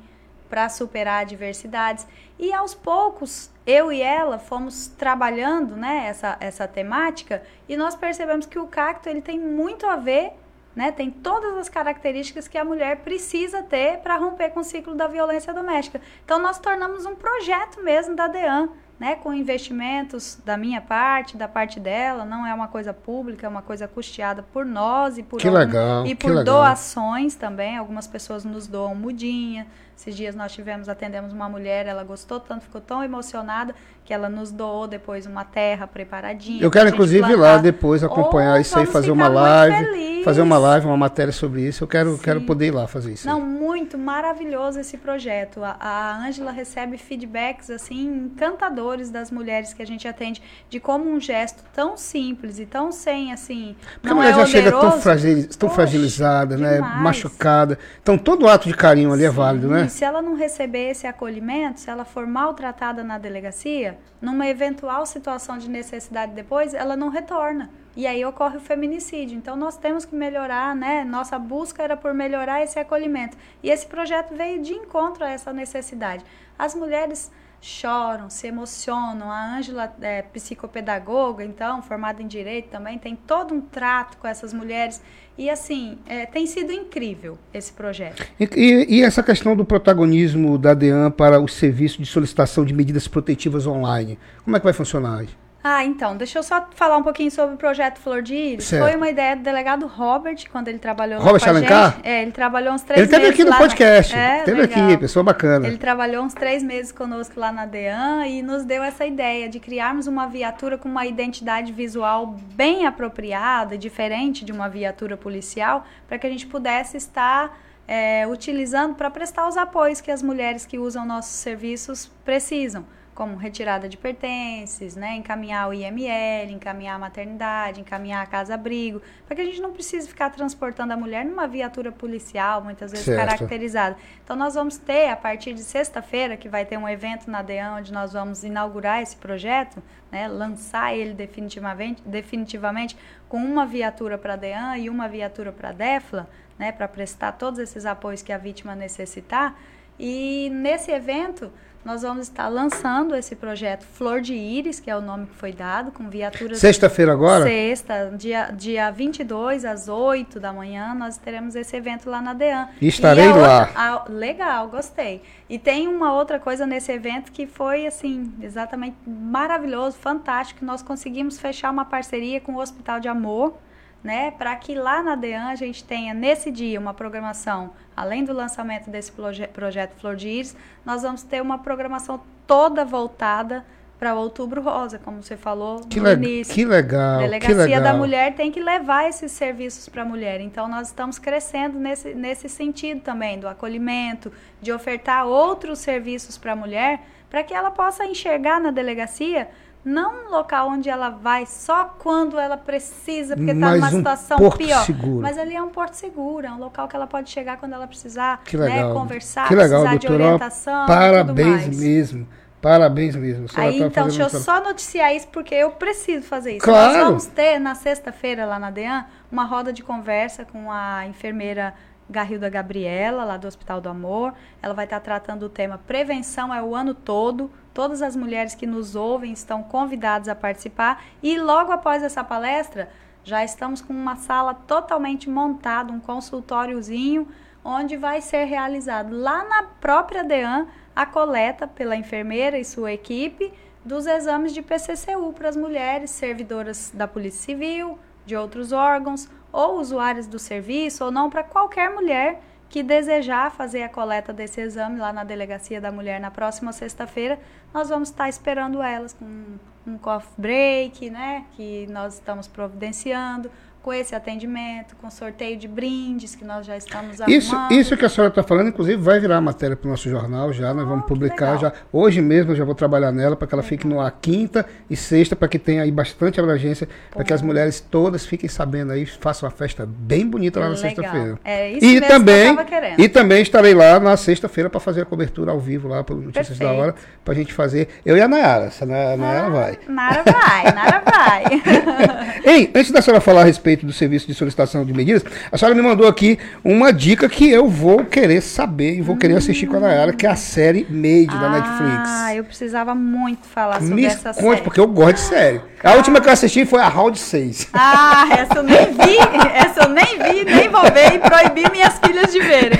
para 0.49 0.69
superar 0.69 1.21
adversidades. 1.21 2.07
E 2.39 2.53
aos 2.53 2.73
poucos, 2.73 3.49
eu 3.65 3.91
e 3.91 4.01
ela 4.01 4.39
fomos 4.39 4.87
trabalhando 4.87 5.75
né, 5.75 6.05
essa, 6.07 6.37
essa 6.39 6.67
temática 6.67 7.43
e 7.67 7.77
nós 7.77 7.95
percebemos 7.95 8.45
que 8.45 8.59
o 8.59 8.67
cacto 8.67 9.07
ele 9.07 9.21
tem 9.21 9.39
muito 9.39 9.85
a 9.85 9.95
ver 9.95 10.33
né, 10.75 10.91
tem 10.91 11.11
todas 11.11 11.57
as 11.57 11.69
características 11.69 12.47
que 12.47 12.57
a 12.57 12.63
mulher 12.63 12.97
precisa 12.97 13.61
ter 13.61 13.97
para 13.99 14.15
romper 14.15 14.49
com 14.49 14.61
o 14.61 14.63
ciclo 14.63 14.95
da 14.95 15.07
violência 15.07 15.53
doméstica. 15.53 15.99
Então, 16.23 16.39
nós 16.39 16.59
tornamos 16.59 17.05
um 17.05 17.15
projeto 17.15 17.83
mesmo 17.83 18.15
da 18.15 18.27
DEAN, 18.27 18.69
né, 18.99 19.15
com 19.15 19.33
investimentos 19.33 20.37
da 20.45 20.55
minha 20.55 20.79
parte, 20.79 21.35
da 21.35 21.47
parte 21.47 21.79
dela, 21.79 22.23
não 22.23 22.45
é 22.45 22.53
uma 22.53 22.67
coisa 22.67 22.93
pública, 22.93 23.47
é 23.47 23.49
uma 23.49 23.63
coisa 23.63 23.87
custeada 23.87 24.43
por 24.53 24.63
nós 24.63 25.17
e 25.17 25.23
por, 25.23 25.39
que 25.39 25.49
legal, 25.49 26.05
e 26.05 26.13
por 26.13 26.43
doações 26.43 27.33
também. 27.33 27.77
Algumas 27.77 28.05
pessoas 28.05 28.45
nos 28.45 28.67
doam 28.67 28.93
mudinha, 28.93 29.65
esses 30.01 30.15
dias 30.15 30.35
nós 30.35 30.51
tivemos, 30.51 30.89
atendemos 30.89 31.31
uma 31.31 31.47
mulher, 31.47 31.85
ela 31.85 32.03
gostou 32.03 32.39
tanto, 32.39 32.63
ficou 32.63 32.81
tão 32.81 33.03
emocionada 33.03 33.75
que 34.03 34.13
ela 34.13 34.29
nos 34.29 34.51
doou 34.51 34.87
depois 34.87 35.27
uma 35.27 35.45
terra 35.45 35.85
preparadinha. 35.85 36.61
Eu 36.61 36.71
quero 36.71 36.89
inclusive 36.89 37.31
ir 37.31 37.35
lá 37.35 37.57
depois 37.57 38.03
acompanhar 38.03 38.59
isso 38.59 38.77
aí, 38.77 38.85
fazer 38.85 39.11
uma 39.11 39.27
live, 39.27 40.23
fazer 40.23 40.41
uma 40.41 40.57
live, 40.57 40.87
uma 40.87 40.97
matéria 40.97 41.31
sobre 41.31 41.61
isso. 41.61 41.83
Eu 41.83 41.87
quero, 41.87 42.17
quero 42.17 42.41
poder 42.41 42.67
ir 42.67 42.71
lá 42.71 42.87
fazer 42.87 43.13
isso. 43.13 43.27
Não, 43.27 43.37
aí. 43.37 43.43
muito 43.43 43.97
maravilhoso 43.97 44.79
esse 44.79 44.97
projeto. 44.97 45.61
A 45.63 46.17
Ângela 46.25 46.51
recebe 46.51 46.97
feedbacks 46.97 47.69
assim 47.69 48.25
encantadores 48.25 49.11
das 49.11 49.29
mulheres 49.29 49.71
que 49.71 49.83
a 49.83 49.87
gente 49.87 50.07
atende 50.07 50.41
de 50.67 50.79
como 50.79 51.07
um 51.07 51.19
gesto 51.19 51.63
tão 51.73 51.95
simples 51.95 52.59
e 52.59 52.65
tão 52.65 52.91
sem 52.91 53.31
assim, 53.31 53.75
Porque 53.93 54.07
não 54.07 54.13
a 54.13 54.15
mulher 54.15 54.31
é 54.31 54.35
já 54.35 54.45
chega 54.47 54.71
tão, 54.71 54.99
fragil, 54.99 55.47
tão 55.49 55.69
Poxa, 55.69 55.75
fragilizada, 55.75 56.57
né, 56.57 56.79
machucada. 56.79 57.77
Então 58.01 58.17
todo 58.17 58.47
ato 58.47 58.67
de 58.67 58.73
carinho 58.73 59.13
ali 59.13 59.23
é 59.23 59.29
Sim. 59.29 59.33
é 59.33 59.37
válido, 59.37 59.67
né? 59.67 59.90
Se 59.91 60.05
ela 60.05 60.21
não 60.21 60.35
receber 60.35 60.89
esse 60.89 61.05
acolhimento, 61.05 61.81
se 61.81 61.89
ela 61.89 62.05
for 62.05 62.25
maltratada 62.25 63.03
na 63.03 63.17
delegacia, 63.17 63.97
numa 64.21 64.47
eventual 64.47 65.05
situação 65.05 65.57
de 65.57 65.69
necessidade 65.69 66.33
depois, 66.33 66.73
ela 66.73 66.95
não 66.95 67.09
retorna. 67.09 67.69
E 67.95 68.07
aí 68.07 68.23
ocorre 68.23 68.57
o 68.57 68.61
feminicídio. 68.61 69.37
Então 69.37 69.55
nós 69.55 69.77
temos 69.77 70.05
que 70.05 70.15
melhorar, 70.15 70.73
né? 70.73 71.03
Nossa 71.03 71.37
busca 71.37 71.83
era 71.83 71.97
por 71.97 72.13
melhorar 72.13 72.63
esse 72.63 72.79
acolhimento. 72.79 73.37
E 73.61 73.69
esse 73.69 73.85
projeto 73.85 74.33
veio 74.33 74.61
de 74.61 74.73
encontro 74.73 75.25
a 75.25 75.29
essa 75.29 75.51
necessidade. 75.51 76.23
As 76.57 76.73
mulheres 76.73 77.29
choram, 77.61 78.29
se 78.29 78.47
emocionam. 78.47 79.31
A 79.31 79.55
Ângela 79.57 79.93
é 80.01 80.23
psicopedagoga, 80.23 81.45
então, 81.45 81.81
formada 81.81 82.21
em 82.21 82.27
direito 82.27 82.69
também, 82.69 82.97
tem 82.97 83.15
todo 83.15 83.53
um 83.53 83.61
trato 83.61 84.17
com 84.17 84.27
essas 84.27 84.51
mulheres. 84.51 85.01
E 85.37 85.49
assim, 85.49 85.97
é, 86.05 86.25
tem 86.25 86.45
sido 86.45 86.71
incrível 86.73 87.37
esse 87.53 87.71
projeto. 87.71 88.25
E, 88.39 88.49
e, 88.55 88.97
e, 88.97 89.03
essa 89.03 89.23
questão 89.23 89.55
do 89.55 89.63
protagonismo 89.63 90.57
da 90.57 90.73
DEAN 90.73 91.11
para 91.11 91.39
o 91.39 91.47
serviço 91.47 92.01
de 92.01 92.07
solicitação 92.07 92.65
de 92.65 92.73
medidas 92.73 93.07
protetivas 93.07 93.65
online, 93.65 94.19
como 94.43 94.57
é 94.57 94.59
que 94.59 94.65
vai 94.65 94.73
funcionar? 94.73 95.25
Ah, 95.63 95.85
então, 95.85 96.17
deixa 96.17 96.39
eu 96.39 96.43
só 96.43 96.67
falar 96.73 96.97
um 96.97 97.03
pouquinho 97.03 97.29
sobre 97.29 97.53
o 97.53 97.57
projeto 97.57 97.99
Flor 97.99 98.23
de 98.23 98.33
Íris. 98.33 98.65
Certo. 98.65 98.83
Foi 98.83 98.95
uma 98.95 99.09
ideia 99.09 99.35
do 99.35 99.43
delegado 99.43 99.85
Robert, 99.85 100.37
quando 100.51 100.69
ele 100.69 100.79
trabalhou 100.79 101.21
Robert 101.21 101.39
com 101.39 101.49
Alencar? 101.49 101.95
Gente. 101.95 102.07
É, 102.07 102.21
ele 102.23 102.31
trabalhou 102.31 102.73
uns 102.73 102.81
três 102.81 102.99
meses 102.99 103.13
Ele 103.13 103.27
esteve 103.27 103.43
aqui 103.43 103.51
no 103.51 103.57
podcast, 103.57 104.15
na... 104.15 104.21
é, 104.21 104.43
teve 104.43 104.61
aqui, 104.61 104.97
pessoa 104.97 105.23
bacana. 105.23 105.67
Ele 105.67 105.77
trabalhou 105.77 106.23
uns 106.23 106.33
três 106.33 106.63
meses 106.63 106.91
conosco 106.91 107.39
lá 107.39 107.51
na 107.51 107.67
DEAN 107.67 108.25
e 108.25 108.41
nos 108.41 108.65
deu 108.65 108.81
essa 108.81 109.05
ideia 109.05 109.47
de 109.47 109.59
criarmos 109.59 110.07
uma 110.07 110.25
viatura 110.25 110.79
com 110.79 110.89
uma 110.89 111.05
identidade 111.05 111.71
visual 111.71 112.35
bem 112.55 112.87
apropriada, 112.87 113.77
diferente 113.77 114.43
de 114.43 114.51
uma 114.51 114.67
viatura 114.67 115.15
policial, 115.15 115.85
para 116.07 116.17
que 116.17 116.25
a 116.25 116.29
gente 116.29 116.47
pudesse 116.47 116.97
estar 116.97 117.55
é, 117.87 118.25
utilizando 118.25 118.95
para 118.95 119.11
prestar 119.11 119.47
os 119.47 119.57
apoios 119.57 120.01
que 120.01 120.09
as 120.09 120.23
mulheres 120.23 120.65
que 120.65 120.79
usam 120.79 121.05
nossos 121.05 121.35
serviços 121.35 122.09
precisam 122.25 122.83
como 123.13 123.35
retirada 123.35 123.89
de 123.89 123.97
pertences, 123.97 124.95
né, 124.95 125.15
encaminhar 125.15 125.69
o 125.69 125.73
IML, 125.73 126.51
encaminhar 126.51 126.95
a 126.95 126.99
maternidade, 126.99 127.81
encaminhar 127.81 128.23
a 128.23 128.25
casa-abrigo, 128.25 129.01
para 129.25 129.35
que 129.35 129.41
a 129.41 129.45
gente 129.45 129.61
não 129.61 129.73
precise 129.73 130.07
ficar 130.07 130.29
transportando 130.29 130.93
a 130.93 130.97
mulher 130.97 131.25
numa 131.25 131.47
viatura 131.47 131.91
policial, 131.91 132.63
muitas 132.63 132.91
vezes 132.91 133.05
certo. 133.05 133.19
caracterizada. 133.19 133.97
Então, 134.23 134.35
nós 134.35 134.55
vamos 134.55 134.77
ter, 134.77 135.09
a 135.09 135.15
partir 135.15 135.53
de 135.53 135.61
sexta-feira, 135.61 136.37
que 136.37 136.47
vai 136.47 136.65
ter 136.65 136.77
um 136.77 136.87
evento 136.87 137.29
na 137.29 137.41
DEAN, 137.41 137.75
onde 137.79 137.91
nós 137.91 138.13
vamos 138.13 138.43
inaugurar 138.43 139.01
esse 139.01 139.15
projeto, 139.17 139.83
né, 140.11 140.27
lançar 140.27 140.95
ele 140.95 141.13
definitivamente, 141.13 142.01
definitivamente 142.05 142.97
com 143.27 143.37
uma 143.37 143.65
viatura 143.65 144.17
para 144.17 144.33
a 144.33 144.37
DEAN 144.37 144.77
e 144.77 144.89
uma 144.89 145.07
viatura 145.07 145.51
para 145.51 145.69
a 145.69 145.73
DEFLA, 145.73 146.29
né, 146.57 146.71
para 146.71 146.87
prestar 146.87 147.33
todos 147.33 147.59
esses 147.59 147.85
apoios 147.85 148.21
que 148.21 148.31
a 148.31 148.37
vítima 148.37 148.75
necessitar. 148.75 149.55
E 149.99 150.49
nesse 150.51 150.91
evento, 150.91 151.51
nós 151.83 152.03
vamos 152.03 152.27
estar 152.27 152.47
lançando 152.47 153.15
esse 153.15 153.35
projeto 153.35 153.83
Flor 153.83 154.21
de 154.21 154.33
Íris, 154.33 154.79
que 154.79 154.89
é 154.89 154.95
o 154.95 155.01
nome 155.01 155.25
que 155.25 155.35
foi 155.35 155.51
dado, 155.51 155.91
com 155.91 156.09
viaturas. 156.09 156.59
Sexta-feira 156.59 157.11
agora? 157.11 157.43
Sexta, 157.43 158.13
dia, 158.15 158.51
dia 158.51 158.91
22 158.91 159.65
às 159.65 159.87
8 159.87 160.39
da 160.39 160.53
manhã, 160.53 160.93
nós 160.93 161.17
teremos 161.17 161.55
esse 161.55 161.75
evento 161.75 162.09
lá 162.09 162.21
na 162.21 162.33
DEAN. 162.33 162.69
E 162.79 162.87
estarei 162.87 163.25
e 163.25 163.33
lá. 163.33 163.67
Outra, 163.67 163.81
a, 163.81 164.05
legal, 164.09 164.67
gostei. 164.69 165.21
E 165.49 165.57
tem 165.57 165.87
uma 165.87 166.13
outra 166.13 166.39
coisa 166.39 166.65
nesse 166.67 166.91
evento 166.91 167.31
que 167.31 167.47
foi, 167.47 167.87
assim, 167.87 168.31
exatamente 168.41 168.97
maravilhoso, 169.05 169.97
fantástico. 169.97 170.63
Nós 170.63 170.81
conseguimos 170.81 171.39
fechar 171.39 171.71
uma 171.71 171.85
parceria 171.85 172.39
com 172.39 172.53
o 172.53 172.59
Hospital 172.59 172.99
de 172.99 173.07
Amor 173.07 173.57
né, 174.03 174.31
para 174.31 174.55
que 174.55 174.73
lá 174.73 175.03
na 175.03 175.15
DEAN 175.15 175.47
a 175.47 175.55
gente 175.55 175.83
tenha 175.83 176.13
nesse 176.13 176.51
dia 176.51 176.79
uma 176.79 176.93
programação, 176.93 177.71
além 177.95 178.23
do 178.23 178.33
lançamento 178.33 178.89
desse 178.89 179.11
proje 179.11 179.47
projeto 179.47 179.93
Flor 179.99 180.15
de 180.15 180.27
Íris, 180.27 180.55
nós 180.85 181.03
vamos 181.03 181.23
ter 181.23 181.41
uma 181.41 181.59
programação 181.59 182.21
toda 182.47 182.83
voltada 182.83 183.63
para 184.01 184.15
Outubro 184.15 184.63
Rosa, 184.63 184.97
como 184.97 185.21
você 185.21 185.37
falou 185.37 185.81
que 185.81 185.99
no 185.99 186.11
início. 186.11 186.55
Que 186.55 186.65
legal. 186.65 187.19
A 187.19 187.21
Delegacia 187.21 187.55
que 187.55 187.61
legal. 187.61 187.83
da 187.83 187.93
Mulher 187.93 188.33
tem 188.33 188.51
que 188.51 188.59
levar 188.59 189.07
esses 189.07 189.31
serviços 189.31 189.87
para 189.87 190.01
a 190.01 190.05
mulher. 190.05 190.41
Então 190.41 190.67
nós 190.67 190.87
estamos 190.87 191.19
crescendo 191.19 191.77
nesse, 191.77 192.15
nesse 192.15 192.49
sentido 192.49 193.01
também, 193.01 193.39
do 193.39 193.47
acolhimento, 193.47 194.31
de 194.59 194.71
ofertar 194.71 195.27
outros 195.27 195.77
serviços 195.77 196.35
para 196.35 196.53
a 196.53 196.55
mulher, 196.55 197.01
para 197.29 197.43
que 197.43 197.53
ela 197.53 197.69
possa 197.69 198.03
enxergar 198.03 198.59
na 198.59 198.71
delegacia 198.71 199.47
não 199.83 200.25
um 200.25 200.29
local 200.29 200.69
onde 200.69 200.89
ela 200.89 201.09
vai 201.09 201.45
só 201.45 201.85
quando 201.97 202.39
ela 202.39 202.57
precisa, 202.57 203.35
porque 203.35 203.51
está 203.51 203.75
numa 203.75 203.87
um 203.87 203.91
situação 203.91 204.37
porto 204.37 204.57
pior. 204.57 204.85
Seguro. 204.85 205.21
Mas 205.21 205.37
ali 205.37 205.55
é 205.55 205.61
um 205.61 205.69
porto 205.69 205.93
seguro, 205.93 206.45
é 206.45 206.51
um 206.51 206.59
local 206.59 206.87
que 206.87 206.95
ela 206.95 207.07
pode 207.07 207.29
chegar 207.29 207.57
quando 207.57 207.73
ela 207.73 207.87
precisar, 207.87 208.41
que 208.43 208.55
legal. 208.57 208.89
né, 208.89 208.93
conversar, 208.93 209.47
que 209.47 209.55
legal, 209.55 209.81
precisar 209.81 209.99
doutora. 209.99 210.17
de 210.17 210.23
orientação. 210.23 210.85
Parabéns 210.85 211.79
mesmo. 211.79 212.27
Parabéns 212.61 213.15
mesmo. 213.15 213.47
Aí, 213.55 213.79
tá 213.79 213.85
então, 213.87 214.07
deixa 214.07 214.21
eu 214.21 214.29
só 214.29 214.61
noticiar 214.61 215.15
isso, 215.15 215.27
porque 215.29 215.55
eu 215.55 215.71
preciso 215.71 216.27
fazer 216.27 216.51
isso. 216.51 216.63
Claro. 216.63 216.93
Nós 216.93 217.03
vamos 217.05 217.25
ter, 217.25 217.59
na 217.59 217.73
sexta-feira, 217.73 218.45
lá 218.45 218.59
na 218.59 218.69
DEAN, 218.69 219.03
uma 219.31 219.45
roda 219.45 219.73
de 219.73 219.81
conversa 219.81 220.45
com 220.45 220.71
a 220.71 221.07
enfermeira 221.07 221.73
Garrilda 222.11 222.49
Gabriela, 222.49 223.23
lá 223.23 223.37
do 223.37 223.47
Hospital 223.47 223.81
do 223.81 223.89
Amor. 223.89 224.33
Ela 224.61 224.73
vai 224.73 224.85
estar 224.85 224.99
tratando 224.99 225.43
o 225.43 225.49
tema 225.49 225.79
prevenção 225.79 226.53
é 226.53 226.61
o 226.61 226.75
ano 226.75 226.93
todo. 226.93 227.49
Todas 227.73 228.01
as 228.01 228.15
mulheres 228.15 228.53
que 228.53 228.67
nos 228.67 228.95
ouvem 228.95 229.31
estão 229.31 229.63
convidadas 229.63 230.27
a 230.27 230.35
participar. 230.35 231.03
E 231.23 231.39
logo 231.39 231.71
após 231.71 232.03
essa 232.03 232.23
palestra, 232.23 232.89
já 233.23 233.43
estamos 233.43 233.81
com 233.81 233.93
uma 233.93 234.15
sala 234.15 234.53
totalmente 234.53 235.29
montada, 235.29 235.91
um 235.91 235.99
consultóriozinho, 235.99 237.27
onde 237.63 237.95
vai 237.95 238.19
ser 238.21 238.45
realizado 238.45 239.15
lá 239.15 239.43
na 239.43 239.63
própria 239.63 240.23
DEAN 240.23 240.67
a 240.95 241.05
coleta 241.05 241.67
pela 241.67 241.95
enfermeira 241.95 242.59
e 242.59 242.65
sua 242.65 242.91
equipe 242.91 243.53
dos 243.83 244.05
exames 244.05 244.53
de 244.53 244.61
PCCU 244.61 245.33
para 245.33 245.49
as 245.49 245.55
mulheres 245.55 246.11
servidoras 246.11 246.91
da 246.93 247.07
Polícia 247.07 247.41
Civil, 247.41 247.97
de 248.25 248.35
outros 248.35 248.71
órgãos, 248.71 249.29
ou 249.51 249.79
usuários 249.79 250.27
do 250.27 250.39
serviço, 250.39 251.05
ou 251.05 251.11
não, 251.11 251.29
para 251.29 251.43
qualquer 251.43 251.89
mulher 251.89 252.41
que 252.69 252.81
desejar 252.81 253.51
fazer 253.51 253.83
a 253.83 253.89
coleta 253.89 254.31
desse 254.31 254.61
exame 254.61 254.97
lá 254.97 255.11
na 255.11 255.25
Delegacia 255.25 255.81
da 255.81 255.91
Mulher 255.91 256.21
na 256.21 256.31
próxima 256.31 256.71
sexta-feira, 256.71 257.37
nós 257.73 257.89
vamos 257.89 258.09
estar 258.09 258.29
esperando 258.29 258.81
elas 258.81 259.13
com 259.13 259.57
um 259.85 259.97
coffee 259.97 260.31
break, 260.37 261.09
né, 261.09 261.45
que 261.51 261.85
nós 261.87 262.13
estamos 262.13 262.47
providenciando, 262.47 263.51
com 263.81 263.91
esse 263.91 264.13
atendimento, 264.13 264.95
com 264.95 265.09
sorteio 265.09 265.57
de 265.57 265.67
brindes 265.67 266.35
que 266.35 266.45
nós 266.45 266.65
já 266.65 266.77
estamos 266.77 267.19
arrumando. 267.19 267.37
Isso, 267.37 267.55
isso 267.71 267.97
que 267.97 268.05
a 268.05 268.09
senhora 268.09 268.29
está 268.29 268.43
falando, 268.43 268.67
inclusive, 268.69 269.01
vai 269.01 269.19
virar 269.19 269.41
matéria 269.41 269.75
para 269.75 269.87
o 269.87 269.89
nosso 269.91 270.07
jornal 270.09 270.53
já, 270.53 270.73
nós 270.73 270.87
vamos 270.87 271.03
Oh, 271.03 271.07
publicar 271.07 271.53
legal. 271.55 271.59
já. 271.61 271.73
Hoje 271.91 272.21
mesmo 272.21 272.51
eu 272.51 272.55
já 272.55 272.63
vou 272.63 272.75
trabalhar 272.75 273.11
nela 273.11 273.35
para 273.35 273.47
que 273.47 273.55
ela 273.55 273.63
fique 273.63 273.87
Legal. 273.87 274.03
na 274.03 274.11
quinta 274.11 274.65
e 274.89 274.95
sexta, 274.95 275.35
para 275.35 275.47
que 275.47 275.57
tenha 275.57 275.81
aí 275.81 275.91
bastante 275.91 276.39
abrangência, 276.39 276.87
para 277.09 277.23
que 277.23 277.33
as 277.33 277.41
mulheres 277.41 277.79
todas 277.79 278.25
fiquem 278.25 278.47
sabendo 278.47 278.91
aí, 278.91 279.05
façam 279.05 279.49
uma 279.49 279.55
festa 279.55 279.85
bem 279.87 280.27
bonita 280.27 280.59
lá 280.59 280.69
na 280.69 280.75
Legal. 280.75 280.89
sexta-feira. 280.89 281.39
É 281.43 281.71
isso 281.71 281.83
E 281.85 281.93
mesmo 281.93 282.07
também, 282.07 282.55
que 282.55 282.61
eu 282.61 282.65
querendo. 282.65 282.99
e 282.99 283.09
também 283.09 283.41
estarei 283.41 283.73
lá 283.73 283.99
na 283.99 284.15
sexta-feira 284.15 284.69
para 284.69 284.79
fazer 284.79 285.01
a 285.01 285.05
cobertura 285.05 285.51
ao 285.51 285.59
vivo 285.59 285.87
lá 285.87 286.03
pelo 286.03 286.21
Notícias 286.21 286.57
da 286.59 286.65
Perfeito. 286.67 286.81
Hora, 286.83 286.95
para 287.25 287.33
a 287.33 287.37
gente 287.37 287.51
fazer. 287.53 287.87
Eu 288.05 288.15
e 288.15 288.21
a 288.21 288.27
Nayara, 288.27 288.69
se 288.69 288.83
a 288.83 288.85
Nayara, 288.85 289.17
Nayara 289.17 289.47
Ah, 289.47 289.49
vai. 289.49 289.79
Nara 289.87 290.23
vai, 290.23 290.63
Nara 290.73 291.03
vai. 291.03 291.43
Ei, 292.53 292.69
antes 292.75 292.91
da 292.91 293.01
senhora 293.01 293.21
falar 293.21 293.41
a 293.41 293.43
respeito 293.45 293.85
do 293.85 293.93
serviço 293.93 294.27
de 294.27 294.33
solicitação 294.33 294.83
de 294.83 294.91
medidas, 294.93 295.23
a 295.49 295.57
senhora 295.57 295.73
me 295.73 295.81
mandou 295.81 296.05
aqui 296.05 296.37
uma 296.65 296.91
dica 296.91 297.29
que 297.29 297.49
eu 297.49 297.69
vou 297.69 298.03
querer 298.03 298.41
saber 298.41 298.95
e 298.97 299.01
vou 299.01 299.15
querer 299.15 299.37
assistir 299.37 299.67
com 299.67 299.77
a 299.77 299.79
Nayara, 299.79 300.11
que 300.11 300.27
é 300.27 300.29
a 300.29 300.35
série 300.35 300.85
Made 300.89 301.27
da 301.39 301.49
Netflix. 301.49 302.09
Ah, 302.09 302.35
eu 302.35 302.43
precisava 302.43 302.93
muito 302.93 303.47
falar 303.47 303.79
sobre 303.79 303.95
Me 303.95 304.05
essa 304.05 304.33
conte, 304.33 304.43
série. 304.49 304.61
porque 304.63 304.79
eu 304.81 304.87
gosto 304.87 305.13
de 305.13 305.19
série. 305.21 305.61
A 305.81 305.93
última 305.93 306.19
que 306.19 306.27
eu 306.27 306.33
assisti 306.33 306.65
foi 306.65 306.81
a 306.81 306.89
Round 306.89 307.17
6. 307.17 307.69
Ah, 307.73 308.27
essa 308.37 308.55
eu 308.57 308.63
nem 308.63 308.85
vi, 308.87 309.17
essa 309.55 309.83
eu 309.83 309.89
nem 309.89 310.05
vi, 310.05 310.43
nem 310.43 310.67
vou 310.67 310.81
ver 310.91 311.13
e 311.15 311.19
proibi 311.19 311.71
minhas 311.71 311.97
filhas 312.05 312.33
de 312.33 312.39
verem. 312.41 312.79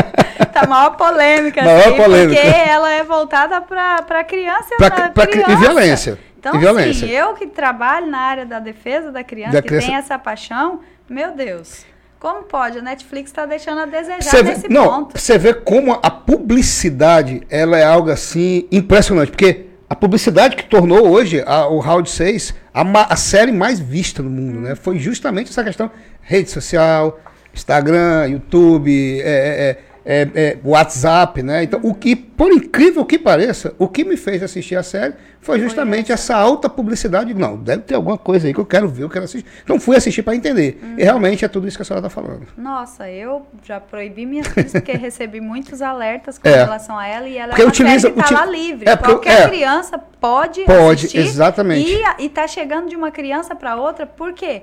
tá 0.52 0.66
maior 0.66 0.96
polêmica, 0.96 1.62
Maior 1.62 1.88
assim, 1.88 1.96
polêmica. 1.96 2.40
porque 2.40 2.58
ela 2.70 2.90
é 2.90 3.04
voltada 3.04 3.60
pra, 3.60 4.02
pra 4.02 4.24
criança, 4.24 4.74
Pra- 4.78 4.90
pra, 4.90 5.08
pra 5.10 5.26
cri- 5.26 5.40
e 5.40 5.44
criança. 5.44 5.60
violência. 5.62 6.18
Então, 6.40 6.60
E 6.60 6.66
assim, 6.66 7.06
eu 7.10 7.34
que 7.34 7.46
trabalho 7.46 8.06
na 8.06 8.18
área 8.18 8.46
da 8.46 8.58
defesa 8.58 9.12
da 9.12 9.22
criança, 9.22 9.52
Da 9.52 9.62
que 9.62 9.68
criança- 9.68 9.86
tem 9.86 9.96
essa 9.96 10.18
paixão, 10.18 10.80
meu 11.08 11.32
Deus, 11.36 11.84
como 12.18 12.42
pode? 12.44 12.78
A 12.78 12.82
Netflix 12.82 13.30
tá 13.30 13.44
deixando 13.46 13.80
a 13.82 13.84
desejar 13.86 14.22
Você 14.22 14.42
vê, 14.42 14.50
nesse 14.50 14.68
não, 14.68 14.88
ponto. 15.04 15.18
você 15.18 15.36
vê 15.38 15.52
como 15.54 15.92
a 16.02 16.10
publicidade 16.10 17.42
ela 17.50 17.78
é 17.78 17.84
algo 17.84 18.10
assim 18.10 18.66
impressionante, 18.72 19.30
porque 19.30 19.66
a 19.88 19.94
publicidade 19.94 20.56
que 20.56 20.64
tornou 20.64 21.08
hoje 21.10 21.42
a- 21.46 21.66
o 21.68 21.78
Round 21.78 22.08
6 22.10 22.54
a, 22.72 22.82
a 23.12 23.16
série 23.16 23.52
mais 23.52 23.78
vista 23.78 24.22
no 24.22 24.30
mundo, 24.30 24.60
né? 24.60 24.74
Foi 24.74 24.98
justamente 24.98 25.50
essa 25.50 25.62
questão 25.64 25.90
rede 26.22 26.50
social, 26.50 27.20
Instagram, 27.52 28.28
YouTube, 28.28 29.20
é, 29.20 29.26
é, 29.26 29.78
é, 30.04 30.28
é, 30.34 30.58
WhatsApp, 30.64 31.42
né? 31.42 31.62
Então, 31.62 31.80
o 31.82 31.94
que, 31.94 32.16
por 32.16 32.50
incrível 32.52 33.04
que 33.04 33.18
pareça, 33.18 33.74
o 33.78 33.86
que 33.88 34.04
me 34.04 34.16
fez 34.16 34.42
assistir 34.42 34.76
a 34.76 34.82
série 34.82 35.14
foi 35.40 35.58
justamente 35.58 36.12
essa 36.12 36.36
alta 36.36 36.68
publicidade. 36.68 37.32
Não, 37.34 37.56
deve 37.56 37.82
ter 37.82 37.94
alguma 37.94 38.18
coisa 38.18 38.46
aí 38.46 38.54
que 38.54 38.60
eu 38.60 38.66
quero 38.66 38.88
ver, 38.88 39.04
eu 39.04 39.08
quero 39.10 39.24
assistir. 39.24 39.48
Então, 39.64 39.78
fui 39.80 39.96
assistir 39.96 40.22
para 40.22 40.34
entender. 40.34 40.78
E 40.98 41.02
realmente 41.04 41.44
é 41.44 41.48
tudo 41.48 41.66
isso 41.68 41.76
que 41.78 41.82
a 41.82 41.84
senhora 41.84 42.06
está 42.06 42.10
falando. 42.20 42.46
Nossa, 42.56 43.10
eu 43.10 43.46
já 43.62 43.80
proibi 43.80 44.26
minhas 44.26 44.46
filhas 44.48 44.72
porque 44.72 44.92
recebi 44.96 45.40
muitos 45.40 45.80
alertas 45.82 46.38
com 46.38 46.48
É. 46.48 46.56
relação 46.64 46.98
a 46.98 47.06
ela 47.06 47.28
e 47.28 47.36
ela 47.36 47.48
Porque 47.48 47.62
é 47.62 47.64
uma 47.64 47.70
utiliza- 47.70 48.00
série 48.08 48.12
que 48.14 48.18
tá 48.20 48.24
uti- 48.26 48.34
lá 48.34 48.46
livre. 48.46 48.88
é, 48.88 48.96
porque- 48.96 49.12
Qualquer 49.12 49.42
é. 49.42 49.48
criança 49.48 49.98
pode, 49.98 50.64
Pode, 50.64 51.06
assistir. 51.06 51.18
exatamente. 51.18 51.90
E, 51.90 52.04
a- 52.04 52.16
e 52.18 52.28
tá 52.28 52.46
chegando 52.46 52.88
de 52.88 52.96
uma 52.96 53.10
criança 53.10 53.54
para 53.54 53.76
outra, 53.76 54.06
por 54.06 54.32
quê? 54.32 54.62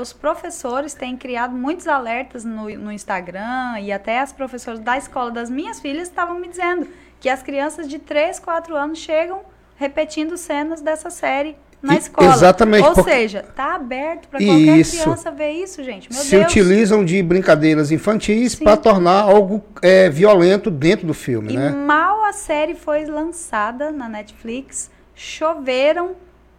os 0.00 0.12
professores 0.12 0.94
têm 0.94 1.16
criado 1.16 1.54
muitos 1.54 1.86
alertas 1.86 2.44
no, 2.44 2.68
no 2.78 2.90
Instagram 2.90 3.78
e 3.80 3.92
até 3.92 4.20
as 4.20 4.32
professoras 4.32 4.80
da 4.80 4.96
escola 4.96 5.30
das 5.30 5.50
minhas 5.50 5.80
filhas 5.80 6.08
estavam 6.08 6.38
me 6.38 6.48
dizendo 6.48 6.86
que 7.20 7.28
as 7.28 7.42
crianças 7.42 7.88
de 7.88 7.98
3, 7.98 8.38
4 8.38 8.74
anos 8.76 8.98
chegam 8.98 9.40
repetindo 9.76 10.36
cenas 10.38 10.80
dessa 10.80 11.10
série 11.10 11.56
na 11.82 11.94
E- 11.94 11.98
escola. 11.98 12.32
exatamente, 12.32 12.88
Ou 12.88 12.94
porque- 12.94 13.10
seja, 13.10 13.42
tá 13.42 13.74
aberto 13.74 14.28
para 14.28 14.38
qualquer 14.38 14.78
Isso. 14.78 15.02
criança 15.02 15.30
ver 15.30 15.50
isso, 15.50 15.84
gente. 15.84 16.10
Meu 16.10 16.22
se 16.22 16.30
Deus. 16.36 16.44
utilizam 16.50 17.04
de 17.04 17.22
brincadeiras 17.22 17.92
infantis 17.92 18.54
para 18.54 18.76
tornar 18.78 19.20
algo 19.22 19.62
é, 19.82 20.08
violento 20.08 20.70
dentro 20.70 21.06
do 21.06 21.12
filme, 21.12 21.52
E 21.52 21.56
né? 21.56 21.68
mal 21.70 22.24
a 22.24 22.32
série 22.32 22.74
foi 22.74 23.04
lançada 23.04 23.92
na 23.92 24.08
Netflix, 24.08 24.90
choveram 25.14 26.12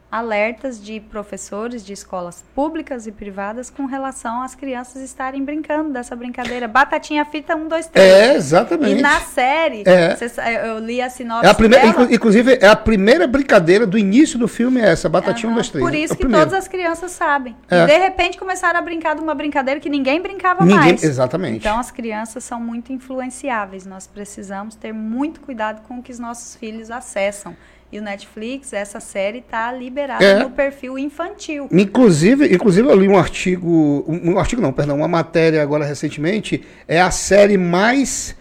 alertas 0.09 0.81
de 0.81 0.99
professores 1.01 1.85
de 1.85 1.91
escolas 1.91 2.43
públicas 2.55 3.07
e 3.07 3.11
privadas 3.11 3.69
com 3.69 3.85
relação 3.85 4.41
às 4.41 4.55
crianças 4.55 5.01
estarem 5.01 5.43
brincando 5.43 5.91
dessa 5.91 6.15
brincadeira. 6.15 6.67
Batatinha 6.67 7.25
fita 7.25 7.55
1, 7.55 7.67
2, 7.67 7.87
3. 7.87 8.05
É, 8.07 8.33
E 8.33 8.35
exatamente. 8.37 9.01
na 9.01 9.19
série, 9.19 9.83
É. 9.85 10.15
cê 10.15 10.27
eu 10.65 10.79
li 10.79 11.01
a 11.01 11.09
sinopse 11.09 11.45
É 11.45 11.49
a 11.49 11.53
primeira, 11.53 11.85
dela, 11.85 12.03
inclu- 12.03 12.15
inclusive, 12.15 12.57
é 12.61 12.67
a 12.67 12.75
primeira 12.75 13.27
brincadeira 13.27 13.85
do 13.85 13.97
início 13.97 14.39
do 14.39 14.47
filme 14.47 14.79
é 14.79 14.85
essa, 14.91 15.09
Batatinha 15.09 15.49
1, 15.49 15.51
Aham, 15.51 15.55
2, 15.55 15.69
3. 15.69 15.85
Por 15.85 15.93
isso 15.93 16.13
é 16.13 16.15
que 16.15 16.21
primeiro. 16.21 16.45
todas 16.45 16.63
as 16.63 16.67
crianças 16.69 17.11
sabem. 17.11 17.55
É. 17.69 17.83
E 17.83 17.85
de 17.87 17.97
repente 17.97 18.37
começaram 18.37 18.79
a 18.79 18.81
brincar 18.81 19.15
de 19.15 19.21
uma 19.21 19.35
brincadeira 19.35 19.79
que 19.79 19.89
ninguém 19.89 20.21
brincava 20.21 20.63
Ninguém, 20.63 20.77
mais. 20.79 21.03
exatamente. 21.03 21.57
Então 21.57 21.77
as 21.79 21.91
crianças 21.91 22.43
são 22.45 22.59
muito 22.61 22.93
influenciáveis. 22.93 23.85
Nós 23.85 24.07
precisamos 24.07 24.75
ter 24.75 24.93
muito 24.93 25.41
cuidado 25.41 25.81
com 25.87 25.99
o 25.99 26.01
que 26.03 26.11
os 26.11 26.19
nossos 26.19 26.55
filhos 26.55 26.89
acessam. 26.89 27.55
E 27.91 27.99
o 27.99 28.01
Netflix, 28.01 28.73
essa 28.73 28.99
série 28.99 29.39
está 29.39 29.71
liberada 29.71 30.23
É. 30.23 30.39
no 30.39 30.49
perfil 30.49 30.99
infantil. 30.99 31.69
Inclusive, 31.71 32.53
inclusive 32.53 32.87
eu 32.87 32.95
li 32.95 33.07
um 33.07 33.17
artigo, 33.17 34.03
um, 34.07 34.31
um 34.33 34.39
artigo 34.39 34.61
não, 34.61 34.73
perdão, 34.73 34.97
uma 34.97 35.07
matéria 35.07 35.61
agora 35.61 35.85
recentemente, 35.85 36.63
é 36.87 36.99
a 36.99 37.11
série 37.11 37.57
mais 37.57 38.35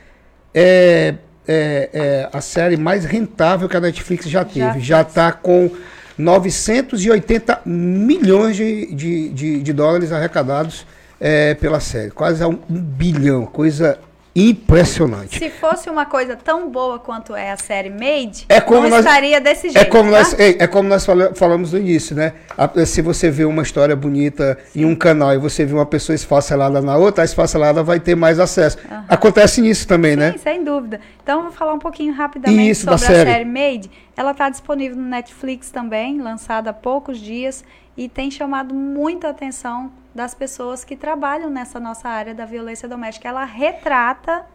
é, 0.52 1.14
é, 1.46 1.90
é 1.92 2.28
a 2.32 2.40
série 2.40 2.76
mais 2.76 3.04
rentável 3.04 3.68
que 3.68 3.76
a 3.76 3.80
Netflix 3.80 4.28
já 4.28 4.44
teve. 4.44 4.80
Já 4.80 5.02
está 5.02 5.30
com 5.30 5.70
980 6.18 7.60
milhões 7.64 8.56
de, 8.56 8.86
de, 8.94 9.28
de, 9.28 9.62
de 9.62 9.72
dólares 9.72 10.10
arrecadados 10.12 10.86
é, 11.20 11.54
pela 11.54 11.78
série. 11.78 12.10
Quase 12.10 12.44
um, 12.44 12.58
um 12.68 12.80
bilhão. 12.80 13.46
Coisa 13.46 13.98
impressionante. 14.36 15.38
Se 15.38 15.48
fosse 15.50 15.88
uma 15.88 16.04
coisa 16.06 16.36
tão 16.36 16.68
boa 16.70 16.98
quanto 16.98 17.34
é 17.34 17.50
a 17.50 17.56
série 17.56 17.88
Made, 17.90 18.44
É 18.48 18.60
como 18.60 18.88
nós- 18.88 19.00
estaria 19.04 19.40
desse 19.40 19.68
É 19.68 19.70
jeito. 19.70 19.90
como, 19.90 20.10
tá? 20.10 20.18
nós, 20.18 20.38
é, 20.38 20.62
é 20.62 20.66
como 20.66 20.88
nós 20.88 21.06
fala- 21.06 21.34
falamos 21.34 21.72
no 21.72 21.78
início, 21.78 22.14
né? 22.14 22.34
A- 22.56 22.84
se 22.84 23.00
você 23.00 23.30
vê 23.30 23.44
uma 23.44 23.62
história 23.62 23.96
bonita 23.96 24.58
em 24.74 24.84
um 24.84 24.94
canal 24.94 25.32
e 25.34 25.38
você 25.38 25.64
vê 25.64 25.72
uma 25.72 25.86
pessoa 25.86 26.14
esfacelada 26.14 26.80
na 26.82 26.96
outra, 26.96 27.22
a 27.22 27.24
esfacelada 27.24 27.82
vai 27.82 27.98
ter 27.98 28.14
mais 28.14 28.38
acesso. 28.38 28.78
Acontece 29.08 29.60
nisso 29.60 29.86
também, 29.88 30.12
Sim, 30.12 30.16
né? 30.18 30.34
sem 30.42 30.62
dúvida. 30.62 31.00
Então, 31.22 31.42
vou 31.42 31.52
falar 31.52 31.72
um 31.74 31.78
pouquinho 31.78 32.12
rapidamente 32.12 32.70
Isso, 32.70 32.80
sobre 32.82 32.94
a 32.94 32.98
série. 32.98 33.30
série 33.30 33.44
Made. 33.44 33.90
Ela 34.16 34.30
está 34.32 34.48
disponível 34.48 34.96
no 34.96 35.08
Netflix 35.08 35.70
também, 35.70 36.20
lançada 36.20 36.70
há 36.70 36.72
poucos 36.72 37.18
dias, 37.18 37.64
e 37.96 38.08
tem 38.08 38.30
chamado 38.30 38.74
muita 38.74 39.30
atenção 39.30 39.90
das 40.14 40.34
pessoas 40.34 40.84
que 40.84 40.96
trabalham 40.96 41.48
nessa 41.48 41.80
nossa 41.80 42.08
área 42.08 42.34
da 42.34 42.44
violência 42.44 42.88
doméstica. 42.88 43.28
Ela 43.28 43.44
retrata 43.44 44.46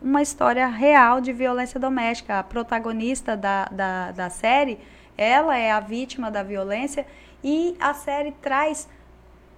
uma 0.00 0.20
história 0.20 0.66
real 0.66 1.20
de 1.20 1.32
violência 1.32 1.78
doméstica. 1.78 2.38
A 2.38 2.42
protagonista 2.42 3.36
da, 3.36 3.66
da, 3.66 4.10
da 4.12 4.30
série, 4.30 4.78
ela 5.16 5.56
é 5.56 5.70
a 5.70 5.80
vítima 5.80 6.30
da 6.30 6.42
violência, 6.42 7.06
e 7.42 7.76
a 7.80 7.94
série 7.94 8.32
traz 8.32 8.88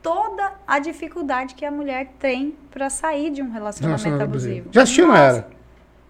toda 0.03 0.53
a 0.67 0.79
dificuldade 0.79 1.55
que 1.55 1.65
a 1.65 1.71
mulher 1.71 2.13
tem 2.19 2.55
para 2.71 2.91
sair 2.91 3.31
de 3.31 3.43
um 3.43 3.51
relacionamento 3.51 4.03
Relacionamento 4.03 4.25
abusivo. 4.25 4.69
Já 4.71 4.83
assistiu, 4.83 5.07
Nossa, 5.07 5.19
Nayara? 5.19 5.51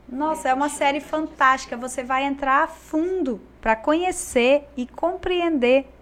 nossa, 0.09 0.49
é 0.49 0.55
uma 0.55 0.68
série 0.68 1.01
fantástica. 1.01 1.77
Você 1.77 2.03
vai 2.03 2.25
entrar 2.25 2.64
a 2.64 2.66
fundo 2.66 3.41
para 3.61 3.77
conhecer 3.77 4.68
e 4.77 4.87
compreender 4.87 5.93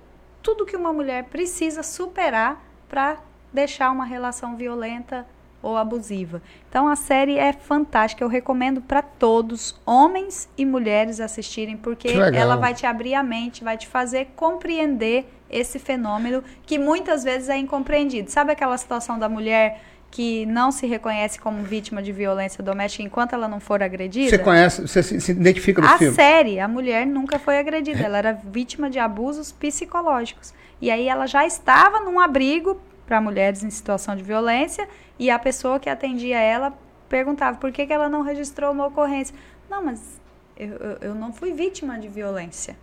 tudo 0.43 0.67
que 0.67 0.77
uma 0.77 0.93
mulher 0.93 1.25
precisa 1.25 1.83
superar 1.83 2.63
para 2.89 3.19
deixar 3.53 3.91
uma 3.91 4.05
relação 4.05 4.57
violenta 4.57 5.27
ou 5.63 5.77
abusiva. 5.77 6.43
Então 6.69 6.89
a 6.89 6.97
série 6.97 7.39
é 7.39 7.53
fantástica. 7.53 8.25
Eu 8.25 8.29
recomendo 8.29 8.81
para 8.83 9.01
todos, 9.01 9.81
homens 9.87 10.49
e 10.59 10.67
mulheres, 10.67 11.21
assistirem, 11.21 11.77
porque 11.77 12.09
ela 12.09 12.57
vai 12.57 12.75
te 12.75 12.85
abrir 12.85 13.15
a 13.15 13.23
mente, 13.23 13.63
vai 13.63 13.79
te 13.79 13.87
fazer 13.87 14.31
compreender 14.35 15.27
esse 15.49 15.79
fenômeno 15.79 16.43
que 16.67 16.79
muitas 16.79 17.23
vezes 17.23 17.49
é 17.49 17.57
incompreendido. 17.57 18.31
Sabe 18.31 18.53
aquela 18.53 18.77
situação 18.77 19.19
da 19.19 19.29
mulher 19.29 19.81
que 20.13 20.45
não 20.45 20.71
se 20.71 20.87
reconhece 20.87 21.41
como 21.41 21.63
vítima 21.63 22.03
de 22.03 22.13
violência 22.13 22.63
doméstica 22.63 23.03
enquanto 23.03 23.33
ela 23.33 23.49
não 23.49 23.59
for 23.59 23.83
agredida? 23.83 24.29
Você 24.29 24.39
conhece, 24.39 24.83
você 24.83 25.03
se, 25.03 25.19
se 25.19 25.33
identifica 25.33 25.81
no 25.81 25.89
A 25.89 25.97
filme? 25.97 26.15
série, 26.15 26.61
a 26.61 26.69
mulher 26.69 27.07
nunca 27.07 27.39
foi 27.39 27.59
agredida, 27.59 28.05
ela 28.05 28.19
era 28.19 28.33
vítima 28.33 28.91
de 28.91 28.99
abusos 28.99 29.51
psicológicos. 29.51 30.53
E 30.83 30.91
aí 30.91 31.09
ela 31.09 31.27
já 31.27 31.47
estava 31.47 31.99
num 32.01 32.21
abrigo 32.21 32.79
para 33.07 33.23
mulheres 33.23 33.65
em 33.65 33.71
situação 33.71 34.15
de 34.15 34.23
violência 34.23 34.87
e 35.19 35.31
a 35.31 35.39
pessoa 35.39 35.81
que 35.81 35.89
atendia 35.89 36.39
ela 36.39 36.77
perguntava 37.09 37.57
por 37.57 37.73
que, 37.73 37.87
que 37.87 37.93
ela 37.93 38.09
não 38.09 38.21
registrou 38.21 38.71
uma 38.71 38.87
ocorrência. 38.87 39.35
Não, 39.71 39.83
mas 39.83 40.21
eu, 40.59 40.69
eu, 40.69 40.99
eu 41.01 41.15
não 41.15 41.33
fui 41.33 41.53
vítima 41.53 41.99
de 41.99 42.09
violência. 42.09 42.77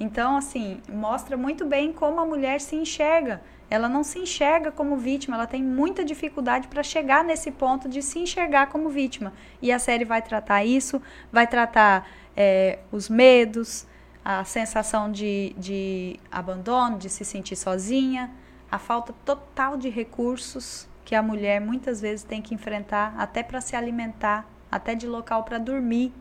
Então, 0.00 0.38
assim, 0.38 0.80
mostra 0.88 1.36
muito 1.36 1.66
bem 1.66 1.92
como 1.92 2.18
a 2.18 2.24
mulher 2.24 2.62
se 2.62 2.76
enxerga. 2.76 3.42
Ela 3.72 3.88
não 3.88 4.04
se 4.04 4.18
enxerga 4.18 4.70
como 4.70 4.98
vítima, 4.98 5.34
ela 5.34 5.46
tem 5.46 5.62
muita 5.62 6.04
dificuldade 6.04 6.68
para 6.68 6.82
chegar 6.82 7.24
nesse 7.24 7.50
ponto 7.50 7.88
de 7.88 8.02
se 8.02 8.18
enxergar 8.18 8.66
como 8.66 8.90
vítima. 8.90 9.32
E 9.62 9.72
a 9.72 9.78
série 9.78 10.04
vai 10.04 10.20
tratar 10.20 10.62
isso, 10.62 11.00
vai 11.32 11.46
tratar 11.46 12.06
é, 12.36 12.80
os 12.92 13.08
medos, 13.08 13.86
a 14.22 14.44
sensação 14.44 15.10
de, 15.10 15.54
de 15.56 16.20
abandono, 16.30 16.98
de 16.98 17.08
se 17.08 17.24
sentir 17.24 17.56
sozinha, 17.56 18.30
a 18.70 18.78
falta 18.78 19.14
total 19.24 19.78
de 19.78 19.88
recursos 19.88 20.86
que 21.02 21.14
a 21.14 21.22
mulher 21.22 21.58
muitas 21.58 21.98
vezes 21.98 22.22
tem 22.22 22.42
que 22.42 22.54
enfrentar, 22.54 23.14
até 23.16 23.42
para 23.42 23.62
se 23.62 23.74
alimentar, 23.74 24.46
até 24.70 24.94
de 24.94 25.06
local 25.06 25.44
para 25.44 25.56
dormir. 25.56 26.12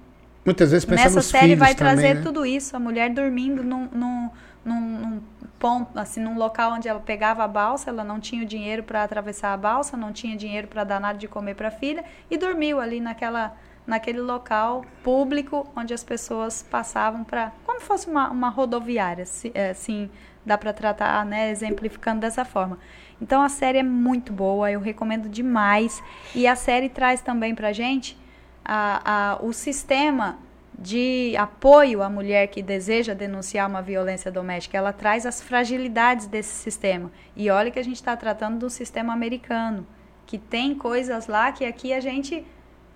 Muitas 0.46 0.72
vezes 0.72 0.86
pensa 0.86 1.04
Nessa 1.04 1.22
série 1.22 1.56
vai 1.56 1.76
também, 1.76 1.96
trazer 1.96 2.14
né? 2.16 2.22
tudo 2.22 2.46
isso, 2.46 2.78
a 2.78 2.80
mulher 2.80 3.10
dormindo 3.10 3.62
num, 3.62 3.90
num, 3.92 4.30
num, 4.64 4.80
num 4.80 5.22
ponto, 5.60 5.98
assim, 5.98 6.20
num 6.20 6.38
local 6.38 6.74
onde 6.74 6.88
ela 6.88 7.00
pegava 7.00 7.44
a 7.44 7.48
balsa, 7.48 7.90
ela 7.90 8.04
não 8.04 8.20
tinha 8.20 8.44
o 8.44 8.46
dinheiro 8.46 8.84
para 8.84 9.04
atravessar 9.04 9.54
a 9.54 9.58
balsa, 9.58 9.96
não 9.96 10.12
tinha 10.12 10.36
dinheiro 10.36 10.68
para 10.68 10.84
dar 10.84 11.00
nada 11.00 11.18
de 11.18 11.28
comer 11.28 11.56
para 11.56 11.68
a 11.68 11.72
filha 11.72 12.04
e 12.30 12.38
dormiu 12.38 12.80
ali 12.80 13.00
naquela 13.00 13.56
naquele 13.86 14.22
local 14.22 14.86
público 15.04 15.68
onde 15.76 15.94
as 15.94 16.04
pessoas 16.04 16.62
passavam 16.62 17.24
para 17.24 17.52
como 17.66 17.82
fosse 17.82 18.08
uma, 18.08 18.30
uma 18.30 18.50
rodoviária, 18.50 19.26
é, 19.54 19.72
assim, 19.72 20.10
dá 20.46 20.58
para 20.58 20.72
tratar, 20.72 21.26
né, 21.26 21.50
exemplificando 21.50 22.22
dessa 22.22 22.46
forma. 22.46 22.78
Então 23.22 23.42
a 23.42 23.50
série 23.50 23.80
é 23.80 23.84
muito 23.84 24.32
boa, 24.32 24.72
eu 24.72 24.80
recomendo 24.80 25.28
demais 25.28 26.02
e 26.34 26.48
a 26.48 26.56
série 26.56 26.90
traz 26.90 27.22
também 27.22 27.54
pra 27.54 27.72
gente 27.72 28.18
a, 28.64 29.34
a, 29.34 29.44
o 29.44 29.52
sistema 29.52 30.38
de 30.78 31.36
apoio 31.38 32.02
à 32.02 32.10
mulher 32.10 32.48
que 32.48 32.62
deseja 32.62 33.14
denunciar 33.14 33.70
uma 33.70 33.82
violência 33.82 34.32
doméstica. 34.32 34.78
Ela 34.78 34.94
traz 34.94 35.26
as 35.26 35.42
fragilidades 35.42 36.28
desse 36.28 36.54
sistema. 36.56 37.12
E 37.36 37.50
olha 37.50 37.70
que 37.70 37.80
a 37.80 37.84
gente 37.84 37.98
está 37.98 38.16
tratando 38.16 38.60
do 38.60 38.70
sistema 38.70 39.14
americano, 39.14 39.86
que 40.26 40.38
tem 40.38 40.74
coisas 40.74 41.28
lá 41.28 41.52
que 41.52 41.66
aqui 41.66 41.94
a 41.94 42.00
gente 42.00 42.46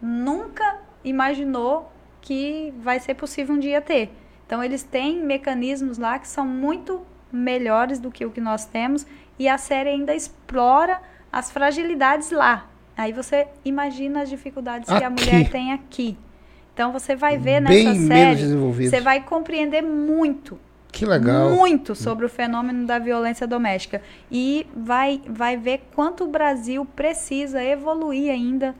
nunca 0.01 0.80
imaginou 1.03 1.91
que 2.21 2.73
vai 2.80 2.99
ser 2.99 3.13
possível 3.13 3.55
um 3.55 3.59
dia 3.59 3.82
ter. 3.82 4.11
Então 4.45 4.63
eles 4.63 4.84
têm 4.84 5.23
mecanismos 5.23 5.97
lá 5.97 6.17
que 6.17 6.28
são 6.28 6.45
muito 6.45 7.05
melhores 7.32 7.99
do 7.99 8.11
que 8.11 8.26
o 8.26 8.32
que 8.32 8.41
nós 8.41 8.65
temos 8.65 9.05
e 9.38 9.47
a 9.49 9.57
série 9.57 9.89
ainda 9.89 10.15
explora 10.15 11.01
as 11.32 11.51
fragilidades 11.51 12.32
lá. 12.32 12.69
Aí 12.97 13.11
você 13.11 13.47
imagina 13.63 14.21
as 14.21 14.30
dificuldades 14.30 14.88
que 14.88 15.03
a 15.03 15.07
Aqui. 15.07 15.23
mulher 15.26 15.49
tem 15.49 15.73
aqui. 15.73 16.17
Então 16.76 16.91
você 16.91 17.15
vai 17.15 17.38
ver 17.38 17.63
Bem 17.63 17.86
nessa 17.86 18.05
série, 18.05 18.53
você 18.89 18.99
vai 18.99 19.23
compreender 19.23 19.82
muito 19.82 20.59
Que 20.91 21.05
legal. 21.05 21.51
muito 21.51 21.95
sobre 21.95 22.26
o 22.26 22.30
fenômeno 22.30 22.86
da 22.86 22.99
violência 22.99 23.47
doméstica 23.47 24.01
e 24.30 24.67
vai, 24.76 25.21
vai 25.26 25.55
ver 25.55 25.84
quanto 25.95 26.26
o 26.26 26.28
Brasil 26.28 26.86
precisa 26.86 27.63
evoluir 27.63 28.30
ainda 28.30 28.76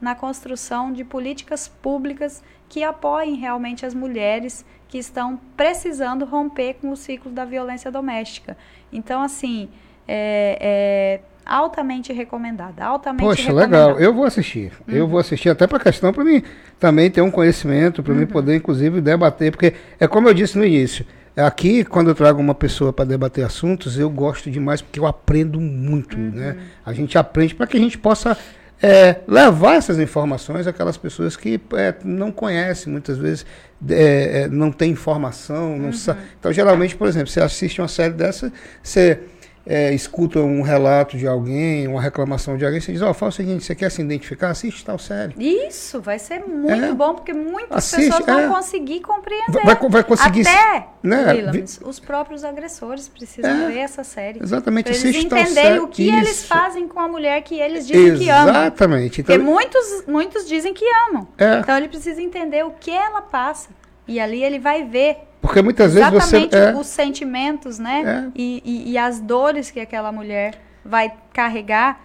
na 0.00 0.14
construção 0.14 0.92
de 0.92 1.02
políticas 1.02 1.66
públicas 1.66 2.40
que 2.68 2.84
apoiem 2.84 3.34
realmente 3.34 3.84
as 3.84 3.94
mulheres 3.94 4.64
que 4.86 4.98
estão 4.98 5.36
precisando 5.56 6.24
romper 6.24 6.74
com 6.74 6.92
o 6.92 6.96
ciclo 6.96 7.32
da 7.32 7.44
violência 7.44 7.90
doméstica. 7.90 8.56
Então, 8.92 9.22
assim, 9.22 9.68
é, 10.06 10.56
é 10.60 11.20
altamente 11.44 12.12
recomendada, 12.12 12.84
altamente 12.84 13.22
Poxa, 13.24 13.42
recomendada. 13.48 13.86
legal. 13.88 14.00
Eu 14.00 14.14
vou 14.14 14.24
assistir. 14.24 14.72
Eu 14.86 15.04
Uhum. 15.04 15.10
vou 15.10 15.20
assistir 15.20 15.48
até 15.48 15.66
para 15.66 15.78
questão 15.80 16.12
para 16.12 16.24
mim 16.24 16.42
também 16.78 17.10
ter 17.10 17.20
um 17.22 17.30
conhecimento, 17.30 18.02
para 18.02 18.14
mim 18.14 18.20
Uhum. 18.22 18.26
poder 18.26 18.56
inclusive 18.56 19.00
debater, 19.00 19.50
porque 19.50 19.74
é 19.98 20.06
como 20.06 20.28
eu 20.28 20.34
disse 20.34 20.56
no 20.56 20.64
início. 20.64 21.04
Aqui, 21.36 21.84
quando 21.84 22.08
eu 22.08 22.14
trago 22.14 22.40
uma 22.40 22.54
pessoa 22.54 22.92
para 22.92 23.04
debater 23.04 23.44
assuntos, 23.44 23.98
eu 23.98 24.10
gosto 24.10 24.50
demais 24.50 24.82
porque 24.82 24.98
eu 25.00 25.06
aprendo 25.06 25.60
muito, 25.60 26.16
Uhum. 26.16 26.30
né? 26.34 26.56
A 26.84 26.92
gente 26.92 27.16
aprende 27.16 27.54
para 27.54 27.66
que 27.66 27.76
a 27.76 27.80
gente 27.80 27.96
possa 27.98 28.36
é, 28.82 29.16
levar 29.28 29.74
essas 29.74 29.98
informações 29.98 30.66
àquelas 30.66 30.96
pessoas 30.96 31.36
que 31.36 31.60
é, 31.74 31.94
não 32.02 32.32
conhecem, 32.32 32.90
muitas 32.90 33.18
vezes 33.18 33.44
é, 33.88 34.42
é, 34.44 34.48
não 34.48 34.72
tem 34.72 34.90
informação. 34.92 35.76
Não 35.78 35.92
sa- 35.92 36.16
Então, 36.38 36.50
geralmente, 36.50 36.96
por 36.96 37.06
exemplo, 37.06 37.28
você 37.28 37.40
assiste 37.42 37.78
uma 37.80 37.88
série 37.88 38.14
dessa, 38.14 38.50
você 38.82 39.20
é, 39.66 39.92
escuta 39.92 40.40
um 40.40 40.62
relato 40.62 41.16
de 41.16 41.26
alguém, 41.26 41.86
uma 41.86 42.00
reclamação 42.00 42.56
de 42.56 42.64
alguém, 42.64 42.80
você 42.80 42.92
diz, 42.92 43.02
ó, 43.02 43.12
fala 43.12 43.28
o 43.30 43.32
seguinte, 43.32 43.62
você 43.64 43.74
quer 43.74 43.90
se 43.90 44.00
identificar? 44.00 44.50
Assiste 44.50 44.84
tal 44.84 44.98
série. 44.98 45.34
Isso 45.38 46.00
vai 46.00 46.18
ser 46.18 46.40
muito 46.46 46.84
É. 46.84 46.92
bom, 46.94 47.14
porque 47.14 47.32
muitas 47.32 47.76
Assiste, 47.78 48.06
pessoas 48.10 48.26
vão 48.26 48.40
é. 48.40 48.48
conseguir 48.48 49.00
compreender. 49.00 49.52
Vai, 49.64 49.76
vai- 49.76 50.04
conseguir... 50.04 50.46
Até, 50.48 50.86
né, 51.02 51.32
Williams, 51.32 51.80
os 51.84 52.00
próprios 52.00 52.42
agressores 52.42 53.08
precisam 53.08 53.50
É. 53.50 53.68
ver 53.68 53.78
essa 53.78 54.02
série. 54.02 54.42
Exatamente, 54.42 54.86
Pra 54.90 54.94
eles 54.96 55.24
entenderem 55.24 55.78
o 55.80 55.88
que 55.88 56.08
eles 56.08 56.30
Isso. 56.30 56.46
fazem 56.46 56.88
com 56.88 56.98
a 56.98 57.06
mulher 57.08 57.40
que 57.42 57.58
eles 57.60 57.86
dizem 57.86 58.18
que 58.18 58.28
amam. 58.30 58.48
Exatamente. 58.50 59.22
Porque 59.22 59.34
Então, 59.34 59.44
muitos, 59.44 60.04
muitos 60.06 60.48
dizem 60.48 60.72
que 60.74 60.84
amam. 61.08 61.28
é, 61.38 61.58
Então 61.60 61.76
ele 61.76 61.88
precisa 61.88 62.20
entender 62.20 62.64
o 62.64 62.70
que 62.72 62.90
ela 62.90 63.22
passa. 63.22 63.68
E 64.08 64.18
ali 64.18 64.42
ele 64.42 64.58
vai 64.58 64.84
ver 64.84 65.18
porque 65.40 65.62
muitas 65.62 65.94
vezes 65.94 66.10
você... 66.10 66.36
exatamente 66.38 66.56
É, 66.56 66.80
os 66.80 66.86
sentimentos, 66.86 67.78
né? 67.78 68.02
É. 68.28 68.30
E, 68.34 68.62
e- 68.64 68.90
e 68.92 68.98
as 68.98 69.20
dores 69.20 69.70
que 69.70 69.80
aquela 69.80 70.12
mulher 70.12 70.60
vai 70.84 71.12
carregar 71.32 72.00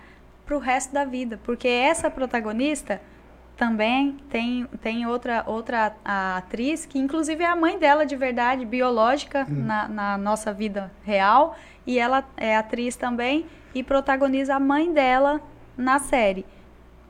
pro 0.45 0.59
resto 0.59 0.93
da 0.93 1.03
vida. 1.05 1.39
Porque 1.43 1.67
essa 1.67 2.09
protagonista 2.09 3.01
também 3.57 4.17
tem, 4.29 4.67
tem 4.81 5.07
outra, 5.07 5.43
outra 5.47 5.93
atriz, 6.03 6.85
que 6.85 6.99
inclusive 6.99 7.43
é 7.43 7.47
a 7.47 7.55
mãe 7.55 7.79
dela 7.79 8.05
de 8.05 8.15
verdade, 8.15 8.65
biológica, 8.65 9.45
Hum. 9.49 9.63
na, 9.65 9.87
na 9.87 10.17
nossa 10.17 10.53
vida 10.53 10.91
real. 11.03 11.55
E 11.87 11.97
ela 11.99 12.23
é 12.35 12.55
atriz 12.57 12.95
também 12.95 13.45
e 13.73 13.81
protagoniza 13.83 14.55
a 14.55 14.59
mãe 14.59 14.91
dela 14.91 15.39
na 15.77 15.99
série. 15.99 16.45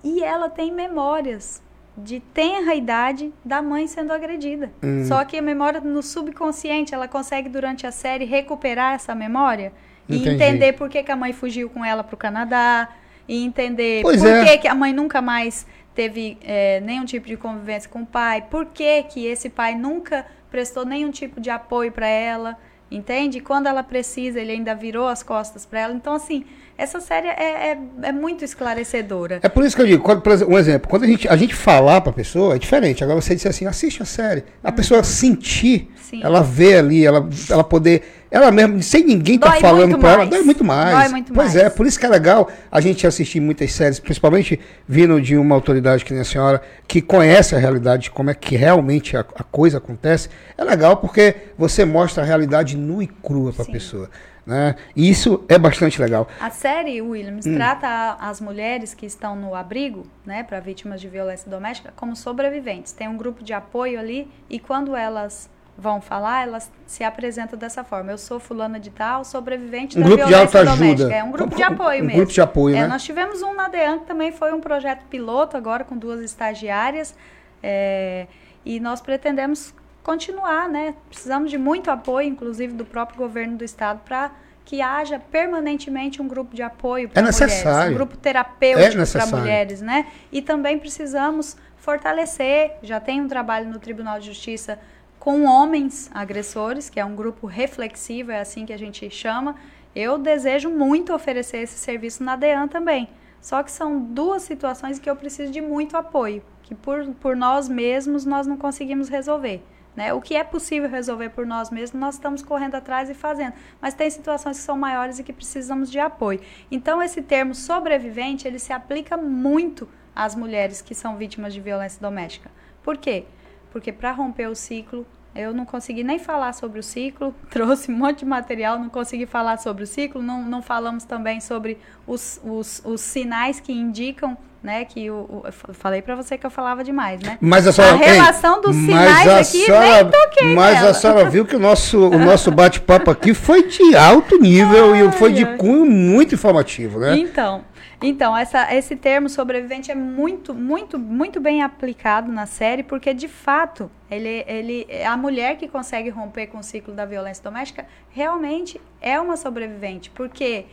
E 0.03 0.23
ela 0.23 0.49
tem 0.49 0.71
memórias 0.71 1.63
de 1.97 2.19
tenra 2.19 2.75
idade 2.75 3.33
da 3.43 3.61
mãe 3.61 3.87
sendo 3.87 4.11
agredida. 4.11 4.71
Hum. 4.83 5.05
Só 5.05 5.23
que 5.23 5.37
a 5.37 5.41
memória 5.41 5.79
no 5.79 6.03
subconsciente, 6.03 6.93
ela 6.93 7.07
consegue 7.07 7.47
durante 7.47 7.87
a 7.87 7.91
série 7.91 8.25
recuperar 8.25 8.95
essa 8.95 9.15
memória 9.15 9.71
e 10.07 10.17
Entendi. 10.17 10.35
entender 10.35 10.73
por 10.73 10.89
que, 10.89 11.01
que 11.01 11.11
a 11.11 11.15
mãe 11.15 11.31
fugiu 11.33 11.69
com 11.69 11.83
ela 11.83 12.03
para 12.03 12.13
o 12.13 12.17
Canadá 12.17 12.89
e 13.27 13.43
entender 13.43 14.01
Pois 14.01 14.21
por 14.21 14.29
é. 14.29 14.45
que, 14.45 14.57
que 14.59 14.67
a 14.67 14.75
mãe 14.75 14.93
nunca 14.93 15.21
mais 15.21 15.65
teve 15.95 16.37
é, 16.43 16.81
nenhum 16.81 17.05
tipo 17.05 17.25
de 17.25 17.37
convivência 17.37 17.89
com 17.89 18.01
o 18.01 18.05
pai, 18.05 18.45
por 18.51 18.65
que, 18.65 19.03
que 19.03 19.25
esse 19.25 19.49
pai 19.49 19.73
nunca 19.75 20.25
prestou 20.51 20.85
nenhum 20.85 21.09
tipo 21.09 21.39
de 21.39 21.49
apoio 21.49 21.91
para 21.91 22.07
ela, 22.07 22.57
entende? 22.91 23.39
Quando 23.39 23.67
ela 23.67 23.81
precisa, 23.81 24.39
ele 24.39 24.51
ainda 24.51 24.75
virou 24.75 25.07
as 25.07 25.23
costas 25.23 25.65
para 25.65 25.79
ela. 25.79 25.93
Então, 25.93 26.13
assim, 26.13 26.45
essa 26.77 26.99
série 26.99 27.27
é, 27.27 27.71
é, 27.71 27.77
é, 28.03 28.11
muito 28.11 28.43
esclarecedora. 28.43 29.39
É 29.41 29.47
por 29.47 29.63
isso 29.63 29.75
que 29.75 29.81
eu 29.81 29.87
digo, 29.87 30.03
quando, 30.03 30.21
por 30.21 30.33
exemplo, 30.33 30.53
um 30.53 30.57
exemplo, 30.57 30.89
quando 30.89 31.03
a 31.03 31.07
gente, 31.07 31.27
a 31.27 31.35
gente 31.37 31.55
falar 31.55 32.01
para 32.01 32.11
a 32.11 32.13
pessoa, 32.13 32.55
é 32.55 32.59
diferente. 32.59 33.03
Agora 33.03 33.21
você 33.21 33.33
disse 33.33 33.47
assim, 33.47 33.65
assiste 33.65 34.01
a 34.01 34.05
série. 34.05 34.43
A 34.63 34.69
hum. 34.69 34.73
pessoa 34.73 35.03
sentir, 35.03 35.89
Sim. 35.95 36.21
ela 36.23 36.41
vê 36.41 36.77
ali, 36.77 37.05
ela, 37.05 37.27
ela 37.49 37.63
poder 37.63 38.03
ela 38.35 38.51
mesmo, 38.51 38.83
sem 38.83 39.05
ninguém 39.05 39.35
estar 39.35 39.53
tá 39.53 39.59
falando 39.61 39.97
para 39.97 40.11
ela, 40.11 40.25
dói 40.25 40.41
muito 40.41 40.61
mais. 40.61 40.99
Dói 40.99 41.07
muito 41.07 41.33
pois 41.33 41.53
mais. 41.53 41.67
é, 41.67 41.69
por 41.69 41.85
isso 41.85 41.97
que 41.97 42.05
é 42.05 42.09
legal 42.09 42.51
a 42.69 42.81
gente 42.81 43.07
assistir 43.07 43.39
muitas 43.39 43.71
séries, 43.71 43.97
principalmente 43.97 44.59
vindo 44.85 45.21
de 45.21 45.37
uma 45.37 45.55
autoridade 45.55 46.03
que 46.03 46.11
nem 46.11 46.21
a 46.21 46.25
senhora, 46.25 46.61
que 46.85 47.01
conhece 47.01 47.55
a 47.55 47.59
realidade, 47.59 48.03
de 48.03 48.11
como 48.11 48.29
é 48.29 48.33
que 48.33 48.57
realmente 48.57 49.15
a, 49.15 49.21
a 49.21 49.43
coisa 49.43 49.77
acontece. 49.77 50.27
É 50.57 50.65
legal 50.65 50.97
porque 50.97 51.33
você 51.57 51.85
mostra 51.85 52.23
a 52.23 52.25
realidade 52.25 52.75
nua 52.75 53.05
e 53.05 53.07
crua 53.07 53.53
para 53.53 53.63
a 53.63 53.71
pessoa. 53.71 54.09
Né? 54.45 54.75
E 54.95 55.09
isso 55.09 55.43
é 55.49 55.57
bastante 55.57 55.99
legal. 55.99 56.27
A 56.39 56.49
série, 56.51 57.01
Williams, 57.01 57.45
hum. 57.45 57.55
trata 57.55 58.15
as 58.19 58.39
mulheres 58.39 58.93
que 58.93 59.05
estão 59.05 59.35
no 59.35 59.55
abrigo, 59.55 60.05
né, 60.25 60.43
para 60.43 60.59
vítimas 60.59 61.01
de 61.01 61.07
violência 61.07 61.49
doméstica, 61.49 61.91
como 61.95 62.15
sobreviventes. 62.15 62.93
Tem 62.93 63.07
um 63.07 63.17
grupo 63.17 63.43
de 63.43 63.53
apoio 63.53 63.99
ali 63.99 64.27
e 64.49 64.59
quando 64.59 64.95
elas 64.95 65.49
vão 65.77 65.99
falar, 65.99 66.47
elas 66.47 66.71
se 66.85 67.03
apresentam 67.03 67.57
dessa 67.57 67.83
forma. 67.83 68.11
Eu 68.11 68.17
sou 68.17 68.39
fulana 68.39 68.79
de 68.79 68.89
tal, 68.89 69.25
sobrevivente 69.25 69.97
um 69.97 70.01
da 70.01 70.07
grupo 70.07 70.27
violência 70.27 70.63
de 70.63 70.71
doméstica. 70.71 71.13
É 71.13 71.23
um 71.23 71.31
grupo 71.31 71.55
de 71.55 71.63
apoio 71.63 72.01
um 72.01 72.05
mesmo. 72.05 72.17
grupo 72.17 72.33
de 72.33 72.41
apoio, 72.41 72.75
é, 72.75 72.81
né? 72.81 72.87
Nós 72.87 73.03
tivemos 73.03 73.41
um 73.41 73.53
na 73.53 73.67
DEAN, 73.67 73.99
que 73.99 74.05
também 74.05 74.31
foi 74.31 74.53
um 74.53 74.61
projeto 74.61 75.03
piloto, 75.09 75.57
agora 75.57 75.83
com 75.83 75.97
duas 75.97 76.21
estagiárias. 76.21 77.15
É, 77.61 78.27
e 78.63 78.79
nós 78.79 79.01
pretendemos 79.01 79.73
continuar, 80.05 80.69
né? 80.69 80.93
Precisamos 81.09 81.49
de 81.49 81.57
muito 81.57 81.89
apoio, 81.89 82.27
inclusive 82.29 82.73
do 82.73 82.85
próprio 82.85 83.17
governo 83.17 83.57
do 83.57 83.63
estado, 83.63 84.01
para 84.05 84.31
que 84.63 84.79
haja 84.79 85.19
permanentemente 85.19 86.21
um 86.21 86.27
grupo 86.27 86.55
de 86.55 86.61
apoio 86.61 87.09
para 87.09 87.27
é 87.27 87.31
mulheres, 87.31 87.91
um 87.91 87.93
grupo 87.93 88.15
terapêutico 88.15 89.01
é 89.01 89.05
para 89.05 89.25
mulheres, 89.25 89.81
né? 89.81 90.07
E 90.31 90.43
também 90.43 90.77
precisamos 90.77 91.57
fortalecer, 91.77 92.73
já 92.83 92.99
tem 92.99 93.19
um 93.19 93.27
trabalho 93.27 93.67
no 93.67 93.79
Tribunal 93.79 94.19
de 94.19 94.27
Justiça 94.27 94.79
com 95.19 95.43
homens 95.45 96.09
agressores, 96.13 96.87
que 96.87 96.99
é 96.99 97.05
um 97.05 97.15
grupo 97.15 97.47
reflexivo, 97.47 98.31
é 98.31 98.39
assim 98.39 98.63
que 98.63 98.73
a 98.73 98.77
gente 98.77 99.09
chama. 99.09 99.55
Eu 99.95 100.19
desejo 100.19 100.69
muito 100.69 101.13
oferecer 101.13 101.57
esse 101.57 101.79
serviço 101.79 102.23
na 102.23 102.35
DEAN 102.35 102.67
também. 102.67 103.09
Só 103.41 103.63
que 103.63 103.71
são 103.71 103.99
duas 103.99 104.43
situações 104.43 104.99
que 104.99 105.09
eu 105.09 105.15
preciso 105.15 105.51
de 105.51 105.61
muito 105.61 105.97
apoio, 105.97 106.43
que 106.61 106.75
por, 106.75 107.05
por 107.15 107.35
nós 107.35 107.67
mesmos 107.67 108.25
nós 108.25 108.45
não 108.45 108.57
conseguimos 108.57 109.09
resolver. 109.09 109.63
Né? 109.95 110.13
O 110.13 110.21
que 110.21 110.35
é 110.35 110.43
possível 110.43 110.89
resolver 110.89 111.29
por 111.29 111.45
nós 111.45 111.69
mesmos, 111.69 111.99
nós 111.99 112.15
estamos 112.15 112.41
correndo 112.41 112.75
atrás 112.75 113.09
e 113.09 113.13
fazendo. 113.13 113.53
Mas 113.81 113.93
tem 113.93 114.09
situações 114.09 114.57
que 114.57 114.63
são 114.63 114.77
maiores 114.77 115.19
e 115.19 115.23
que 115.23 115.31
precisamos 115.31 115.89
de 115.89 115.99
apoio. 115.99 116.41
Então, 116.69 117.01
esse 117.01 117.21
termo 117.21 117.55
sobrevivente, 117.55 118.47
ele 118.47 118.59
se 118.59 118.73
aplica 118.73 119.15
muito 119.15 119.87
às 120.15 120.35
mulheres 120.35 120.81
que 120.81 120.93
são 120.93 121.17
vítimas 121.17 121.53
de 121.53 121.61
violência 121.61 122.01
doméstica. 122.01 122.51
Por 122.83 122.97
quê? 122.97 123.25
Porque 123.71 123.91
para 123.91 124.11
romper 124.11 124.47
o 124.47 124.55
ciclo, 124.55 125.05
eu 125.35 125.53
não 125.53 125.65
consegui 125.65 126.03
nem 126.03 126.17
falar 126.17 126.53
sobre 126.53 126.79
o 126.79 126.83
ciclo, 126.83 127.35
trouxe 127.51 127.91
um 127.91 127.97
monte 127.97 128.19
de 128.19 128.25
material, 128.25 128.79
não 128.79 128.89
consegui 128.89 129.25
falar 129.25 129.57
sobre 129.57 129.83
o 129.83 129.87
ciclo, 129.87 130.23
não, 130.23 130.43
não 130.43 130.61
falamos 130.61 131.03
também 131.03 131.41
sobre 131.41 131.77
os, 132.07 132.39
os, 132.43 132.81
os 132.85 133.01
sinais 133.01 133.59
que 133.59 133.73
indicam, 133.73 134.37
né, 134.65 134.83
que 134.83 135.11
o, 135.11 135.43
o 135.69 135.73
falei 135.73 136.01
para 136.01 136.15
você 136.15 136.37
que 136.37 136.45
eu 136.45 136.49
falava 136.49 136.83
demais, 136.83 137.21
né? 137.21 137.37
Mas 137.39 137.67
a, 137.67 137.71
senhora, 137.71 137.93
a 137.93 137.97
relação 137.97 138.59
dos 138.59 138.75
sinais 138.75 139.27
aqui 139.27 139.65
senhora, 139.65 140.03
nem 140.03 140.11
toquei 140.11 140.55
Mas 140.55 140.75
nela. 140.79 140.89
a 140.89 140.93
senhora 140.93 141.29
viu 141.29 141.45
que 141.45 141.55
o 141.55 141.59
nosso, 141.59 142.09
o 142.09 142.17
nosso 142.17 142.51
bate-papo 142.51 143.11
aqui 143.11 143.35
foi 143.35 143.67
de 143.67 143.95
alto 143.95 144.39
nível 144.39 144.93
ai, 144.93 145.07
e 145.07 145.11
foi 145.11 145.31
de 145.31 145.45
cunho 145.57 145.85
muito 145.85 146.33
informativo, 146.33 146.99
né? 146.99 147.15
Então, 147.15 147.63
então, 148.01 148.35
essa, 148.35 148.73
esse 148.73 148.95
termo 148.95 149.29
sobrevivente 149.29 149.91
é 149.91 149.95
muito, 149.95 150.53
muito, 150.53 150.97
muito 150.97 151.39
bem 151.39 151.61
aplicado 151.61 152.31
na 152.31 152.47
série, 152.47 152.81
porque 152.81 153.13
de 153.13 153.27
fato, 153.27 153.89
ele, 154.09 154.43
ele, 154.47 154.87
a 155.05 155.15
mulher 155.15 155.57
que 155.57 155.67
consegue 155.67 156.09
romper 156.09 156.47
com 156.47 156.57
o 156.57 156.63
ciclo 156.63 156.93
da 156.93 157.05
violência 157.05 157.43
doméstica 157.43 157.85
realmente 158.09 158.81
é 158.99 159.19
uma 159.19 159.37
sobrevivente, 159.37 160.09
porque 160.09 160.65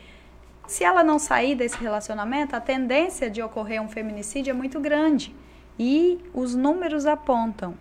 se 0.67 0.85
ela 0.85 1.03
não 1.03 1.19
sair 1.19 1.55
desse 1.55 1.77
relacionamento, 1.77 2.57
a 2.57 2.61
tendência 2.61 3.29
de 3.31 3.43
ocorrer 3.43 3.83
um 3.83 3.89
feminicídio 3.89 4.51
é 4.51 4.55
muito 4.55 4.81
grande. 4.81 5.35
E 5.79 6.21
os 6.33 6.55
números 6.55 7.07
apontam 7.07 7.75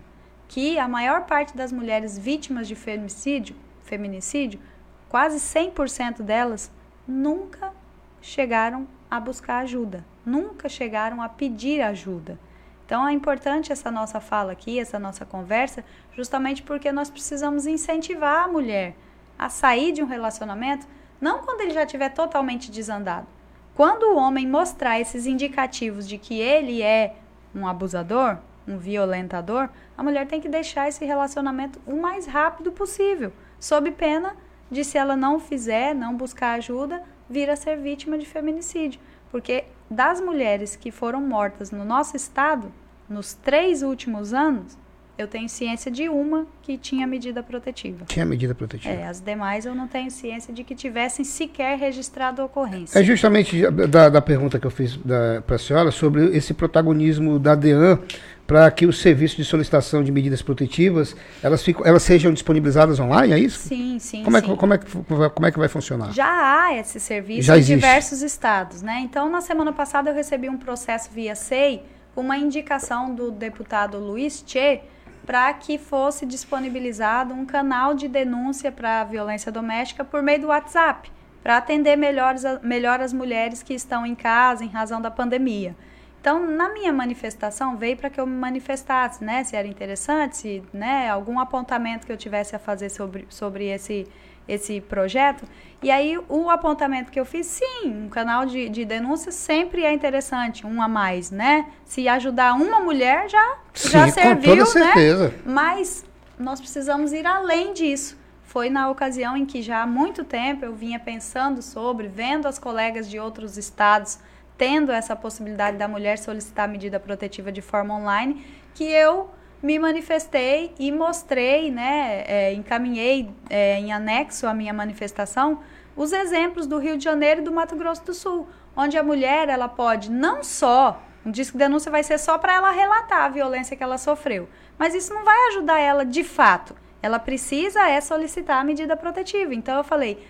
que 0.48 0.78
a 0.78 0.88
maior 0.88 1.24
parte 1.24 1.56
das 1.56 1.72
mulheres 1.72 2.18
vítimas 2.18 2.68
de 2.68 2.74
feminicídio, 2.74 3.56
feminicídio 3.82 4.60
quase 5.08 5.38
100% 5.38 6.22
delas 6.22 6.70
nunca 7.06 7.72
chegaram 8.20 8.86
a 9.10 9.20
buscar 9.20 9.58
ajuda, 9.58 10.04
nunca 10.24 10.68
chegaram 10.68 11.20
a 11.20 11.28
pedir 11.28 11.80
ajuda. 11.80 12.38
Então 12.86 13.06
é 13.06 13.12
importante 13.12 13.72
essa 13.72 13.90
nossa 13.90 14.20
fala 14.20 14.52
aqui, 14.52 14.78
essa 14.78 14.98
nossa 14.98 15.24
conversa, 15.24 15.84
justamente 16.14 16.62
porque 16.62 16.92
nós 16.92 17.10
precisamos 17.10 17.66
incentivar 17.66 18.44
a 18.44 18.48
mulher 18.48 18.94
a 19.38 19.48
sair 19.48 19.92
de 19.92 20.02
um 20.02 20.06
relacionamento, 20.06 20.86
não 21.22 21.38
quando 21.38 21.60
ele 21.60 21.70
já 21.70 21.84
estiver 21.84 22.08
totalmente 22.08 22.68
desandado. 22.68 23.28
Quando 23.76 24.02
o 24.02 24.16
homem 24.16 24.46
mostrar 24.46 25.00
esses 25.00 25.24
indicativos 25.24 26.06
de 26.06 26.18
que 26.18 26.40
ele 26.40 26.82
é 26.82 27.14
um 27.54 27.64
abusador, 27.66 28.38
um 28.66 28.76
violentador, 28.76 29.68
a 29.96 30.02
mulher 30.02 30.26
tem 30.26 30.40
que 30.40 30.48
deixar 30.48 30.88
esse 30.88 31.04
relacionamento 31.04 31.80
o 31.86 32.00
mais 32.00 32.26
rápido 32.26 32.72
possível, 32.72 33.32
sob 33.60 33.92
pena 33.92 34.36
de 34.68 34.84
se 34.84 34.98
ela 34.98 35.14
não 35.14 35.38
fizer, 35.38 35.94
não 35.94 36.16
buscar 36.16 36.54
ajuda, 36.54 37.02
vir 37.30 37.48
a 37.48 37.56
ser 37.56 37.76
vítima 37.76 38.18
de 38.18 38.26
feminicídio. 38.26 39.00
Porque 39.30 39.64
das 39.88 40.20
mulheres 40.20 40.74
que 40.74 40.90
foram 40.90 41.20
mortas 41.20 41.70
no 41.70 41.84
nosso 41.84 42.16
estado, 42.16 42.72
nos 43.08 43.32
três 43.32 43.82
últimos 43.82 44.34
anos, 44.34 44.76
eu 45.16 45.26
tenho 45.28 45.48
ciência 45.48 45.90
de 45.90 46.08
uma 46.08 46.46
que 46.62 46.78
tinha 46.78 47.06
medida 47.06 47.42
protetiva. 47.42 48.04
Tinha 48.06 48.24
medida 48.24 48.54
protetiva. 48.54 48.94
É, 48.94 49.06
as 49.06 49.20
demais 49.20 49.66
eu 49.66 49.74
não 49.74 49.86
tenho 49.86 50.10
ciência 50.10 50.52
de 50.52 50.64
que 50.64 50.74
tivessem 50.74 51.24
sequer 51.24 51.78
registrado 51.78 52.40
a 52.40 52.44
ocorrência. 52.46 52.98
É 52.98 53.04
justamente 53.04 53.62
da, 53.70 54.08
da 54.08 54.22
pergunta 54.22 54.58
que 54.58 54.66
eu 54.66 54.70
fiz 54.70 54.98
para 55.46 55.56
a 55.56 55.58
senhora 55.58 55.90
sobre 55.90 56.36
esse 56.36 56.54
protagonismo 56.54 57.38
da 57.38 57.54
DEAN 57.54 57.98
para 58.46 58.70
que 58.70 58.86
os 58.86 59.00
serviços 59.00 59.36
de 59.36 59.44
solicitação 59.44 60.02
de 60.02 60.10
medidas 60.10 60.42
protetivas 60.42 61.14
elas, 61.42 61.62
ficam, 61.62 61.86
elas 61.86 62.02
sejam 62.02 62.32
disponibilizadas 62.32 62.98
online, 62.98 63.32
é 63.32 63.38
isso? 63.38 63.60
Sim, 63.60 63.98
sim. 63.98 64.24
Como, 64.24 64.36
sim. 64.36 64.44
É, 64.44 64.46
que, 64.46 64.56
como, 64.56 64.74
é, 64.74 64.78
que, 64.78 64.86
como 65.34 65.46
é 65.46 65.52
que 65.52 65.58
vai 65.58 65.68
funcionar? 65.68 66.12
Já 66.12 66.26
há 66.26 66.74
esse 66.76 66.98
serviço 66.98 67.42
Já 67.42 67.56
em 67.56 67.60
existe. 67.60 67.74
diversos 67.74 68.22
estados, 68.22 68.82
né? 68.82 69.00
Então, 69.04 69.30
na 69.30 69.40
semana 69.40 69.72
passada 69.72 70.10
eu 70.10 70.14
recebi 70.14 70.48
um 70.48 70.58
processo 70.58 71.10
via 71.12 71.34
SEI 71.34 71.82
uma 72.14 72.36
indicação 72.36 73.14
do 73.14 73.30
deputado 73.30 73.98
Luiz 73.98 74.42
Tchê 74.42 74.80
para 75.24 75.52
que 75.54 75.78
fosse 75.78 76.26
disponibilizado 76.26 77.32
um 77.32 77.46
canal 77.46 77.94
de 77.94 78.08
denúncia 78.08 78.72
para 78.72 79.04
violência 79.04 79.52
doméstica 79.52 80.04
por 80.04 80.22
meio 80.22 80.40
do 80.40 80.46
WhatsApp, 80.48 81.10
para 81.42 81.56
atender 81.56 81.96
melhor, 81.96 82.34
melhor 82.62 83.00
as 83.00 83.12
mulheres 83.12 83.62
que 83.62 83.74
estão 83.74 84.04
em 84.04 84.14
casa 84.14 84.64
em 84.64 84.68
razão 84.68 85.00
da 85.00 85.10
pandemia. 85.10 85.74
Então, 86.20 86.38
na 86.46 86.72
minha 86.72 86.92
manifestação, 86.92 87.76
veio 87.76 87.96
para 87.96 88.08
que 88.08 88.20
eu 88.20 88.26
me 88.26 88.36
manifestasse, 88.36 89.24
né? 89.24 89.42
Se 89.42 89.56
era 89.56 89.66
interessante, 89.66 90.36
se 90.36 90.62
né, 90.72 91.10
algum 91.10 91.40
apontamento 91.40 92.06
que 92.06 92.12
eu 92.12 92.16
tivesse 92.16 92.54
a 92.54 92.60
fazer 92.60 92.90
sobre, 92.90 93.26
sobre 93.28 93.66
esse, 93.66 94.06
esse 94.46 94.80
projeto. 94.80 95.44
E 95.82 95.90
aí, 95.90 96.18
o 96.28 96.48
apontamento 96.48 97.10
que 97.10 97.18
eu 97.18 97.24
fiz, 97.24 97.46
sim, 97.46 97.86
um 97.86 98.08
canal 98.08 98.46
de, 98.46 98.68
de 98.68 98.84
denúncia 98.84 99.32
sempre 99.32 99.84
é 99.84 99.92
interessante, 99.92 100.66
um 100.66 100.80
a 100.80 100.88
mais, 100.88 101.30
né? 101.30 101.66
Se 101.84 102.08
ajudar 102.08 102.54
uma 102.54 102.80
mulher, 102.80 103.28
já, 103.28 103.56
sim, 103.74 103.88
já 103.90 104.08
serviu, 104.08 104.50
com 104.50 104.58
toda 104.58 104.66
certeza. 104.66 105.28
né? 105.28 105.34
Mas 105.44 106.04
nós 106.38 106.60
precisamos 106.60 107.12
ir 107.12 107.26
além 107.26 107.72
disso. 107.72 108.16
Foi 108.44 108.68
na 108.68 108.90
ocasião 108.90 109.36
em 109.36 109.46
que 109.46 109.62
já 109.62 109.82
há 109.82 109.86
muito 109.86 110.24
tempo 110.24 110.64
eu 110.64 110.74
vinha 110.74 111.00
pensando 111.00 111.62
sobre, 111.62 112.06
vendo 112.06 112.46
as 112.46 112.58
colegas 112.58 113.08
de 113.08 113.18
outros 113.18 113.56
estados 113.56 114.18
tendo 114.58 114.92
essa 114.92 115.16
possibilidade 115.16 115.76
da 115.76 115.88
mulher 115.88 116.18
solicitar 116.18 116.68
medida 116.68 117.00
protetiva 117.00 117.50
de 117.50 117.60
forma 117.60 117.94
online, 117.96 118.46
que 118.74 118.84
eu 118.84 119.28
me 119.62 119.78
manifestei 119.78 120.74
e 120.78 120.90
mostrei, 120.90 121.70
né, 121.70 122.24
é, 122.26 122.52
encaminhei 122.52 123.30
é, 123.48 123.78
em 123.78 123.92
anexo 123.92 124.46
à 124.46 124.54
minha 124.54 124.72
manifestação 124.72 125.60
os 125.94 126.12
exemplos 126.12 126.66
do 126.66 126.78
Rio 126.78 126.96
de 126.96 127.04
Janeiro 127.04 127.40
e 127.40 127.44
do 127.44 127.52
Mato 127.52 127.76
Grosso 127.76 128.04
do 128.04 128.14
Sul, 128.14 128.48
onde 128.76 128.96
a 128.96 129.02
mulher 129.02 129.48
ela 129.48 129.68
pode 129.68 130.10
não 130.10 130.42
só 130.42 131.02
um 131.24 131.30
disco 131.30 131.56
de 131.56 131.64
denúncia 131.64 131.90
vai 131.90 132.02
ser 132.02 132.18
só 132.18 132.38
para 132.38 132.54
ela 132.54 132.70
relatar 132.70 133.24
a 133.24 133.28
violência 133.28 133.76
que 133.76 133.82
ela 133.82 133.98
sofreu, 133.98 134.48
mas 134.78 134.94
isso 134.94 135.14
não 135.14 135.24
vai 135.24 135.48
ajudar 135.48 135.78
ela 135.78 136.04
de 136.04 136.24
fato. 136.24 136.74
Ela 137.00 137.18
precisa 137.18 137.88
é 137.88 138.00
solicitar 138.00 138.60
a 138.60 138.64
medida 138.64 138.96
protetiva. 138.96 139.54
Então 139.54 139.76
eu 139.76 139.84
falei, 139.84 140.26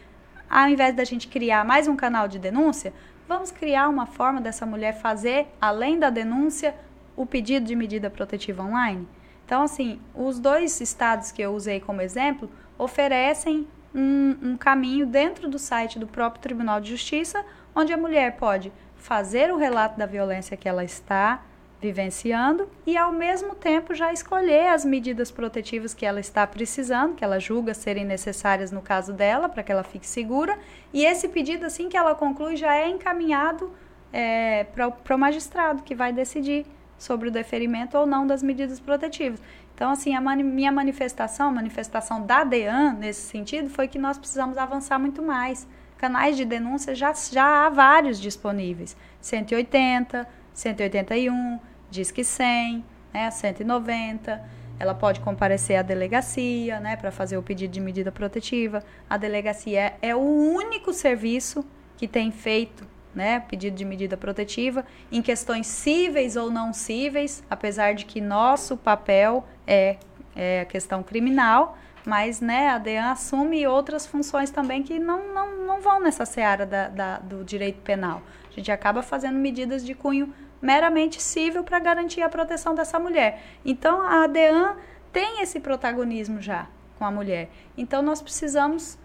ao 0.51 0.68
invés 0.68 0.95
da 0.95 1.05
gente 1.05 1.28
criar 1.28 1.64
mais 1.64 1.89
um 1.89 1.97
canal 1.97 2.28
de 2.28 2.39
denúncia, 2.39 2.93
Vamos 3.33 3.51
criar 3.51 3.89
uma 3.89 4.05
forma 4.05 4.41
dessa 4.41 4.66
mulher 4.66 5.01
fazer, 5.01 5.47
além 5.61 5.99
da 5.99 6.11
denúncia, 6.11 6.74
o 7.16 7.24
pedido 7.24 7.64
de 7.64 7.74
medida 7.76 8.11
protetiva 8.11 8.62
online? 8.62 9.09
Então, 9.45 9.62
assim, 9.62 10.01
os 10.14 10.38
dois 10.38 10.80
estados 10.80 11.30
que 11.30 11.43
eu 11.43 11.55
usei 11.55 11.80
como 11.80 12.01
exemplo 12.01 12.51
oferecem 12.78 13.66
um, 13.95 14.36
um 14.43 14.57
caminho 14.57 15.07
dentro 15.07 15.49
do 15.49 15.59
site 15.59 15.99
do 15.99 16.07
próprio 16.07 16.43
Tribunal 16.43 16.80
de 16.80 16.90
Justiça, 16.90 17.45
onde 17.74 17.93
a 17.93 17.97
mulher 17.97 18.36
pode 18.36 18.72
fazer 18.97 19.53
o 19.53 19.57
relato 19.57 19.99
da 19.99 20.07
violência 20.07 20.57
que 20.57 20.68
ela 20.68 20.84
está 20.84 21.43
vivenciando 21.80 22.68
e 22.86 22.97
ao 22.97 23.12
mesmo 23.12 23.57
tempo 23.57 23.93
já 23.93 24.12
escolher 24.12 24.68
as 24.68 24.84
medidas 24.84 25.32
protetivas 25.32 25.93
que 25.93 26.07
ela 26.07 26.20
está 26.20 26.47
precisando, 26.47 27.16
que 27.16 27.24
ela 27.24 27.40
julga 27.40 27.74
serem 27.74 28.05
necessárias 28.05 28.70
no 28.70 28.80
caso 28.80 29.12
dela, 29.12 29.49
para 29.49 29.64
que 29.64 29.72
ela 29.72 29.82
fique 29.82 30.07
segura. 30.07 30.57
E 30.93 31.05
esse 31.05 31.28
pedido, 31.28 31.66
assim 31.66 31.88
que 31.88 31.97
ela 31.97 32.14
conclui, 32.14 32.57
já 32.57 32.76
é 32.76 32.88
encaminhado 32.88 33.72
é, 34.12 34.64
para 34.64 35.16
o 35.16 35.18
magistrado, 35.18 35.82
que 35.82 35.93
vai 35.93 36.12
decidir 36.12 36.64
sobre 37.03 37.28
o 37.28 37.32
deferimento 37.32 37.96
ou 37.98 38.07
não 38.07 38.26
das 38.26 38.42
medidas 38.42 38.80
protetivas. 38.80 39.40
Então, 39.74 39.90
assim, 39.90 40.14
a 40.14 40.20
mani 40.20 40.42
minha 40.42 40.70
manifestação, 40.70 41.48
a 41.48 41.53
manifestação 41.53 42.24
da 42.24 42.44
DEAN, 42.44 42.94
nesse 42.94 43.22
sentido, 43.22 43.68
foi 43.68 43.88
que 43.88 43.98
nós 43.98 44.18
precisamos 44.18 44.57
avançar 44.57 44.98
muito 44.98 45.22
mais. 45.22 45.66
Canais 45.98 46.36
de 46.36 46.44
denúncia 46.44 46.94
já, 46.94 47.12
já 47.12 47.66
há 47.66 47.68
vários 47.68 48.20
disponíveis. 48.20 48.96
180, 49.20 50.26
181, 50.53 51.59
Disque 51.90 52.24
100, 52.24 52.84
né, 53.12 53.30
190. 53.30 54.42
Ela 54.78 54.94
pode 54.94 55.20
comparecer 55.20 55.76
à 55.76 55.82
delegacia, 55.82 56.80
né, 56.80 56.96
para 56.96 57.11
fazer 57.11 57.36
o 57.36 57.42
pedido 57.42 57.72
de 57.72 57.80
medida 57.80 58.11
protetiva. 58.11 58.82
A 59.09 59.16
delegacia 59.16 59.80
é, 59.80 59.96
é 60.03 60.16
o 60.16 60.20
único 60.20 60.92
serviço 60.92 61.64
que 61.96 62.09
tem 62.09 62.30
feito 62.30 62.91
né, 63.14 63.40
pedido 63.40 63.76
de 63.76 63.84
medida 63.84 64.16
protetiva, 64.16 64.84
em 65.10 65.20
questões 65.20 65.66
cíveis 65.66 66.36
ou 66.36 66.50
não 66.50 66.72
cíveis, 66.72 67.42
apesar 67.50 67.94
de 67.94 68.04
que 68.04 68.20
nosso 68.20 68.76
papel 68.76 69.46
é, 69.66 69.96
é 70.34 70.60
a 70.62 70.64
questão 70.64 71.02
criminal, 71.02 71.76
mas 72.04 72.40
né, 72.40 72.68
a 72.70 72.78
DEAN 72.78 73.10
assume 73.10 73.66
outras 73.66 74.06
funções 74.06 74.50
também 74.50 74.82
que 74.82 74.98
não, 74.98 75.32
não, 75.32 75.66
não 75.66 75.80
vão 75.80 76.00
nessa 76.00 76.24
seara 76.24 76.66
da, 76.66 76.88
da, 76.88 77.18
do 77.18 77.44
direito 77.44 77.80
penal. 77.82 78.22
A 78.50 78.54
gente 78.54 78.70
acaba 78.72 79.02
fazendo 79.02 79.38
medidas 79.38 79.84
de 79.84 79.94
cunho 79.94 80.32
meramente 80.60 81.20
civil 81.20 81.64
para 81.64 81.78
garantir 81.78 82.22
a 82.22 82.28
proteção 82.28 82.74
dessa 82.74 82.98
mulher. 82.98 83.42
Então 83.64 84.02
a 84.02 84.24
ADEAN 84.24 84.76
tem 85.12 85.42
esse 85.42 85.60
protagonismo 85.60 86.40
já 86.40 86.66
com 86.98 87.04
a 87.04 87.10
mulher. 87.10 87.50
Então 87.76 88.02
nós 88.02 88.22
precisamos 88.22 88.98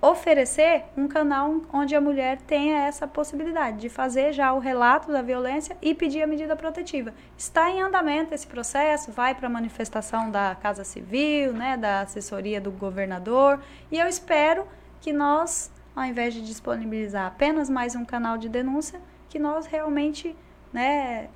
oferecer 0.00 0.84
um 0.96 1.08
canal 1.08 1.60
onde 1.72 1.94
a 1.94 2.00
mulher 2.00 2.40
tenha 2.42 2.86
essa 2.86 3.06
possibilidade 3.06 3.78
de 3.78 3.88
fazer 3.88 4.32
já 4.32 4.52
o 4.52 4.60
relato 4.60 5.10
da 5.10 5.22
violência 5.22 5.76
e 5.82 5.92
pedir 5.92 6.22
a 6.22 6.26
medida 6.26 6.54
protetiva. 6.54 7.12
Está 7.36 7.68
em 7.70 7.82
andamento 7.82 8.32
esse 8.32 8.46
processo, 8.46 9.10
vai 9.10 9.34
para 9.34 9.48
a 9.48 9.50
manifestação 9.50 10.30
da 10.30 10.54
Casa 10.54 10.84
Civil, 10.84 11.52
né, 11.52 11.76
da 11.76 12.02
assessoria 12.02 12.60
do 12.60 12.70
governador, 12.70 13.60
e 13.90 13.98
eu 13.98 14.06
espero 14.06 14.66
que 15.00 15.12
nós, 15.12 15.70
ao 15.96 16.04
invés 16.04 16.32
de 16.32 16.42
disponibilizar 16.42 17.26
apenas 17.26 17.68
mais 17.68 17.96
um 17.96 18.04
canal 18.04 18.38
de 18.38 18.48
denúncia, 18.48 19.00
que 19.28 19.38
nós 19.38 19.66
realmente 19.66 20.34
né, 20.72 21.28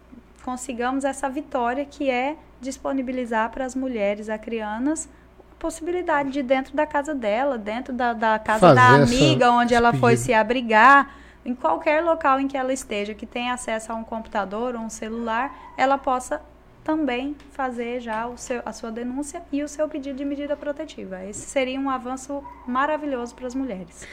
consigamos 0.45 1.05
essa 1.05 1.29
vitória 1.29 1.85
que 1.85 2.09
é 2.09 2.37
disponibilizar 2.61 3.51
para 3.51 3.65
as 3.65 3.75
mulheres 3.75 4.29
acrianas 4.29 5.09
possibilidade 5.63 6.33
de 6.33 6.43
dentro 6.43 6.75
da 6.75 6.85
casa 6.85 7.15
dela, 7.15 7.57
dentro 7.57 7.93
da, 7.93 8.13
da 8.13 8.37
casa 8.37 8.59
Fazer 8.59 8.75
da 8.75 8.89
amiga 8.89 9.53
onde 9.53 9.73
ela 9.73 9.93
foi 9.95 10.17
se 10.17 10.35
abrigar, 10.35 11.15
em 11.47 11.55
qualquer 11.55 12.03
local 12.03 12.41
em 12.41 12.49
que 12.49 12.57
ela 12.57 12.73
esteja, 12.73 13.15
que 13.15 13.25
tenha 13.25 13.55
acesso 13.55 13.93
a 13.93 13.95
um 13.95 14.03
computador 14.03 14.75
ou 14.75 14.81
um 14.81 14.91
celular, 14.91 15.55
ela 15.79 15.97
possa 15.97 16.41
também 16.83 17.37
fazer 17.53 18.01
já 18.01 18.27
o 18.27 18.37
seu, 18.37 18.61
a 18.67 18.73
sua 18.73 18.91
denúncia 18.91 19.41
e 19.53 19.63
o 19.63 19.69
seu 19.69 19.89
pedido 19.89 20.17
de 20.17 20.25
medida 20.25 20.57
protetiva. 20.57 21.25
Esse 21.25 21.43
seria 21.43 21.79
um 21.79 21.89
avanço 21.89 22.43
maravilhoso 22.67 23.33
para 23.33 23.47
as 23.47 23.55
mulheres. 23.55 24.05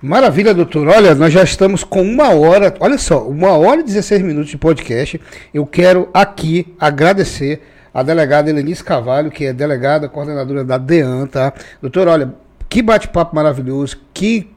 Maravilha, 0.00 0.54
doutor. 0.54 0.88
Olha, 0.88 1.14
nós 1.14 1.30
já 1.30 1.42
estamos 1.42 1.84
com 1.84 2.00
uma 2.00 2.30
hora, 2.30 2.74
olha 2.80 2.96
só, 2.96 3.22
uma 3.28 3.50
hora 3.50 3.80
e 3.80 3.84
16 3.84 4.22
minutos 4.22 4.48
de 4.48 4.56
podcast. 4.56 5.20
Eu 5.52 5.66
quero 5.66 6.08
aqui 6.14 6.74
agradecer 6.80 7.75
a 7.96 8.02
delegada 8.02 8.50
Helenice 8.50 8.84
Cavalho, 8.84 9.30
que 9.30 9.46
é 9.46 9.54
delegada 9.54 10.06
coordenadora 10.06 10.62
da 10.62 10.76
DEAN, 10.76 11.26
tá? 11.26 11.50
Doutor, 11.80 12.08
olha, 12.08 12.34
que 12.68 12.82
bate-papo 12.82 13.34
maravilhoso, 13.34 13.96
que 14.12 14.54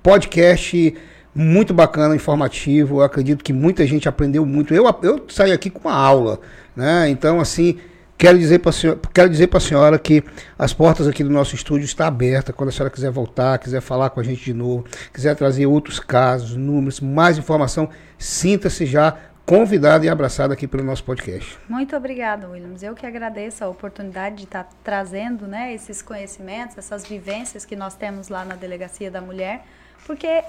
podcast 0.00 0.94
muito 1.34 1.74
bacana, 1.74 2.14
informativo. 2.14 2.98
Eu 2.98 3.02
acredito 3.02 3.42
que 3.42 3.52
muita 3.52 3.84
gente 3.84 4.08
aprendeu 4.08 4.46
muito. 4.46 4.72
Eu, 4.72 4.84
eu 5.02 5.24
saí 5.28 5.50
aqui 5.50 5.68
com 5.68 5.88
uma 5.88 5.96
aula, 5.96 6.38
né? 6.76 7.08
Então, 7.10 7.40
assim, 7.40 7.78
Quero 8.18 8.38
dizer 8.38 8.60
para 8.60 8.72
senhora, 8.72 8.98
quero 9.12 9.28
dizer 9.28 9.46
para 9.48 9.58
a 9.58 9.60
senhora 9.60 9.98
que 9.98 10.24
as 10.58 10.72
portas 10.72 11.06
aqui 11.06 11.22
do 11.22 11.28
nosso 11.28 11.54
estúdio 11.54 11.84
estão 11.84 12.06
abertas. 12.06 12.54
Quando 12.54 12.70
a 12.70 12.72
senhora 12.72 12.90
quiser 12.90 13.10
voltar, 13.10 13.58
quiser 13.58 13.82
falar 13.82 14.08
com 14.08 14.20
a 14.20 14.22
gente 14.22 14.42
de 14.42 14.54
novo, 14.54 14.86
quiser 15.12 15.36
trazer 15.36 15.66
outros 15.66 16.00
casos, 16.00 16.56
números, 16.56 16.98
mais 16.98 17.36
informação, 17.36 17.90
sinta-se 18.18 18.86
já 18.86 19.18
convidada 19.46 20.04
e 20.04 20.08
abraçada 20.08 20.54
aqui 20.54 20.66
pelo 20.66 20.82
nosso 20.82 21.04
podcast. 21.04 21.56
Muito 21.68 21.94
obrigada, 21.96 22.48
Williams. 22.48 22.82
Eu 22.82 22.96
que 22.96 23.06
agradeço 23.06 23.62
a 23.62 23.68
oportunidade 23.68 24.38
de 24.38 24.44
estar 24.44 24.68
trazendo 24.82 25.46
né, 25.46 25.72
esses 25.72 26.02
conhecimentos, 26.02 26.76
essas 26.76 27.06
vivências 27.06 27.64
que 27.64 27.76
nós 27.76 27.94
temos 27.94 28.28
lá 28.28 28.44
na 28.44 28.56
Delegacia 28.56 29.08
da 29.08 29.20
Mulher, 29.20 29.64
porque 30.04 30.42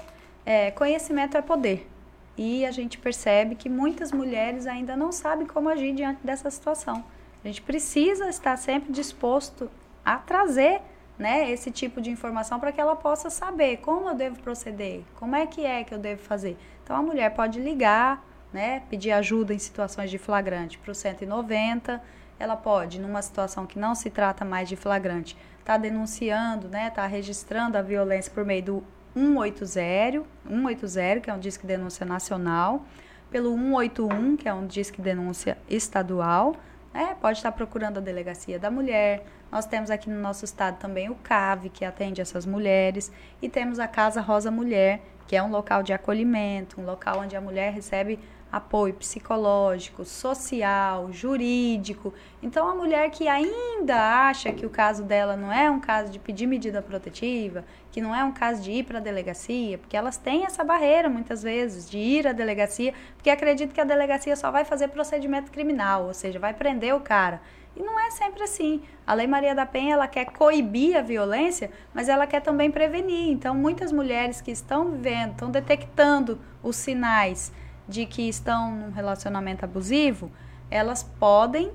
é, 0.44 0.72
conhecimento 0.72 1.36
é 1.36 1.42
poder. 1.42 1.88
E 2.36 2.66
a 2.66 2.72
gente 2.72 2.98
percebe 2.98 3.54
que 3.54 3.68
muitas 3.68 4.10
mulheres 4.10 4.66
ainda 4.66 4.96
não 4.96 5.12
sabem 5.12 5.46
como 5.46 5.68
agir 5.68 5.94
diante 5.94 6.18
dessa 6.24 6.50
situação. 6.50 7.04
A 7.44 7.46
gente 7.46 7.62
precisa 7.62 8.28
estar 8.28 8.56
sempre 8.56 8.92
disposto 8.92 9.70
a 10.04 10.16
trazer 10.16 10.80
né, 11.16 11.48
esse 11.50 11.70
tipo 11.70 12.00
de 12.00 12.10
informação 12.10 12.58
para 12.58 12.72
que 12.72 12.80
ela 12.80 12.96
possa 12.96 13.30
saber 13.30 13.76
como 13.76 14.08
eu 14.08 14.14
devo 14.16 14.40
proceder, 14.40 15.02
como 15.14 15.36
é 15.36 15.46
que 15.46 15.64
é 15.64 15.84
que 15.84 15.94
eu 15.94 15.98
devo 15.98 16.20
fazer. 16.20 16.56
Então 16.82 16.96
a 16.96 17.02
mulher 17.02 17.34
pode 17.34 17.60
ligar, 17.60 18.24
né, 18.52 18.82
pedir 18.88 19.12
ajuda 19.12 19.52
em 19.52 19.58
situações 19.58 20.10
de 20.10 20.18
flagrante 20.18 20.78
para 20.78 20.92
o 20.92 20.94
190. 20.94 22.02
Ela 22.38 22.56
pode, 22.56 23.00
numa 23.00 23.20
situação 23.22 23.66
que 23.66 23.78
não 23.78 23.94
se 23.94 24.10
trata 24.10 24.44
mais 24.44 24.68
de 24.68 24.76
flagrante, 24.76 25.36
tá 25.64 25.76
denunciando, 25.76 26.68
né, 26.68 26.90
tá 26.90 27.06
registrando 27.06 27.76
a 27.76 27.82
violência 27.82 28.32
por 28.32 28.44
meio 28.44 28.62
do 28.62 28.84
180, 29.14 30.24
180, 30.48 31.20
que 31.20 31.30
é 31.30 31.34
um 31.34 31.38
disque 31.38 31.66
denúncia 31.66 32.06
nacional, 32.06 32.84
pelo 33.30 33.50
181, 33.56 34.36
que 34.36 34.48
é 34.48 34.54
um 34.54 34.66
disque 34.66 35.02
denúncia 35.02 35.58
estadual, 35.68 36.54
é, 36.94 37.14
pode 37.14 37.38
estar 37.38 37.52
procurando 37.52 37.98
a 37.98 38.00
delegacia 38.00 38.58
da 38.58 38.70
mulher. 38.70 39.26
Nós 39.52 39.66
temos 39.66 39.90
aqui 39.90 40.08
no 40.08 40.18
nosso 40.20 40.44
estado 40.44 40.78
também 40.78 41.10
o 41.10 41.14
CAV, 41.16 41.68
que 41.68 41.84
atende 41.84 42.20
essas 42.20 42.46
mulheres, 42.46 43.12
e 43.42 43.48
temos 43.48 43.78
a 43.78 43.86
Casa 43.86 44.20
Rosa 44.20 44.50
Mulher, 44.50 45.00
que 45.26 45.36
é 45.36 45.42
um 45.42 45.50
local 45.50 45.82
de 45.82 45.92
acolhimento, 45.92 46.80
um 46.80 46.84
local 46.84 47.20
onde 47.20 47.36
a 47.36 47.40
mulher 47.40 47.72
recebe 47.72 48.18
apoio 48.50 48.94
psicológico, 48.94 50.04
social, 50.04 51.12
jurídico. 51.12 52.14
Então, 52.42 52.68
a 52.68 52.74
mulher 52.74 53.10
que 53.10 53.28
ainda 53.28 54.28
acha 54.28 54.52
que 54.52 54.64
o 54.64 54.70
caso 54.70 55.02
dela 55.02 55.36
não 55.36 55.52
é 55.52 55.70
um 55.70 55.80
caso 55.80 56.10
de 56.10 56.18
pedir 56.18 56.46
medida 56.46 56.80
protetiva, 56.80 57.64
que 57.90 58.00
não 58.00 58.14
é 58.14 58.24
um 58.24 58.32
caso 58.32 58.62
de 58.62 58.72
ir 58.72 58.84
para 58.84 58.98
a 58.98 59.02
delegacia, 59.02 59.76
porque 59.76 59.96
elas 59.96 60.16
têm 60.16 60.44
essa 60.44 60.64
barreira 60.64 61.08
muitas 61.08 61.42
vezes 61.42 61.88
de 61.88 61.98
ir 61.98 62.26
à 62.26 62.32
delegacia, 62.32 62.94
porque 63.14 63.28
acreditam 63.28 63.74
que 63.74 63.80
a 63.80 63.84
delegacia 63.84 64.34
só 64.34 64.50
vai 64.50 64.64
fazer 64.64 64.88
procedimento 64.88 65.50
criminal, 65.50 66.06
ou 66.06 66.14
seja, 66.14 66.38
vai 66.38 66.54
prender 66.54 66.94
o 66.94 67.00
cara. 67.00 67.40
E 67.76 67.82
não 67.82 68.00
é 68.00 68.10
sempre 68.10 68.42
assim. 68.42 68.82
A 69.06 69.14
Lei 69.14 69.26
Maria 69.26 69.54
da 69.54 69.64
Penha, 69.64 69.94
ela 69.94 70.08
quer 70.08 70.24
coibir 70.24 70.96
a 70.96 71.00
violência, 71.00 71.70
mas 71.94 72.08
ela 72.08 72.26
quer 72.26 72.40
também 72.40 72.70
prevenir. 72.70 73.30
Então, 73.30 73.54
muitas 73.54 73.92
mulheres 73.92 74.40
que 74.40 74.50
estão 74.50 74.90
vivendo, 74.90 75.32
estão 75.32 75.50
detectando 75.50 76.40
os 76.60 76.74
sinais 76.74 77.52
de 77.88 78.04
que 78.04 78.28
estão 78.28 78.70
num 78.70 78.90
relacionamento 78.90 79.64
abusivo, 79.64 80.30
elas 80.70 81.02
podem 81.02 81.72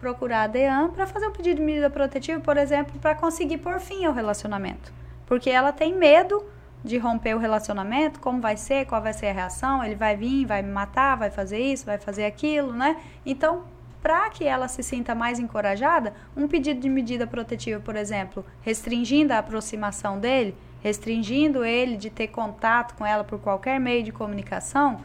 procurar 0.00 0.44
a 0.44 0.46
DEAN 0.46 0.90
para 0.90 1.06
fazer 1.06 1.26
um 1.26 1.32
pedido 1.32 1.56
de 1.56 1.62
medida 1.62 1.90
protetiva, 1.90 2.40
por 2.40 2.56
exemplo, 2.56 2.98
para 2.98 3.14
conseguir 3.14 3.58
pôr 3.58 3.78
fim 3.78 4.06
ao 4.06 4.14
relacionamento. 4.14 4.92
Porque 5.26 5.50
ela 5.50 5.72
tem 5.72 5.94
medo 5.94 6.42
de 6.82 6.96
romper 6.96 7.34
o 7.34 7.38
relacionamento, 7.38 8.18
como 8.20 8.40
vai 8.40 8.56
ser, 8.56 8.86
qual 8.86 9.02
vai 9.02 9.12
ser 9.12 9.26
a 9.26 9.32
reação, 9.32 9.84
ele 9.84 9.94
vai 9.94 10.16
vir, 10.16 10.46
vai 10.46 10.62
me 10.62 10.72
matar, 10.72 11.16
vai 11.16 11.30
fazer 11.30 11.58
isso, 11.58 11.84
vai 11.84 11.98
fazer 11.98 12.24
aquilo, 12.24 12.72
né? 12.72 12.96
Então, 13.24 13.64
para 14.02 14.30
que 14.30 14.44
ela 14.44 14.66
se 14.66 14.82
sinta 14.82 15.14
mais 15.14 15.38
encorajada, 15.38 16.14
um 16.34 16.48
pedido 16.48 16.80
de 16.80 16.88
medida 16.88 17.26
protetiva, 17.26 17.78
por 17.80 17.96
exemplo, 17.96 18.44
restringindo 18.62 19.34
a 19.34 19.38
aproximação 19.38 20.18
dele, 20.18 20.56
restringindo 20.82 21.62
ele 21.62 21.98
de 21.98 22.08
ter 22.08 22.28
contato 22.28 22.94
com 22.94 23.04
ela 23.04 23.22
por 23.22 23.38
qualquer 23.38 23.78
meio 23.78 24.02
de 24.02 24.10
comunicação, 24.10 25.02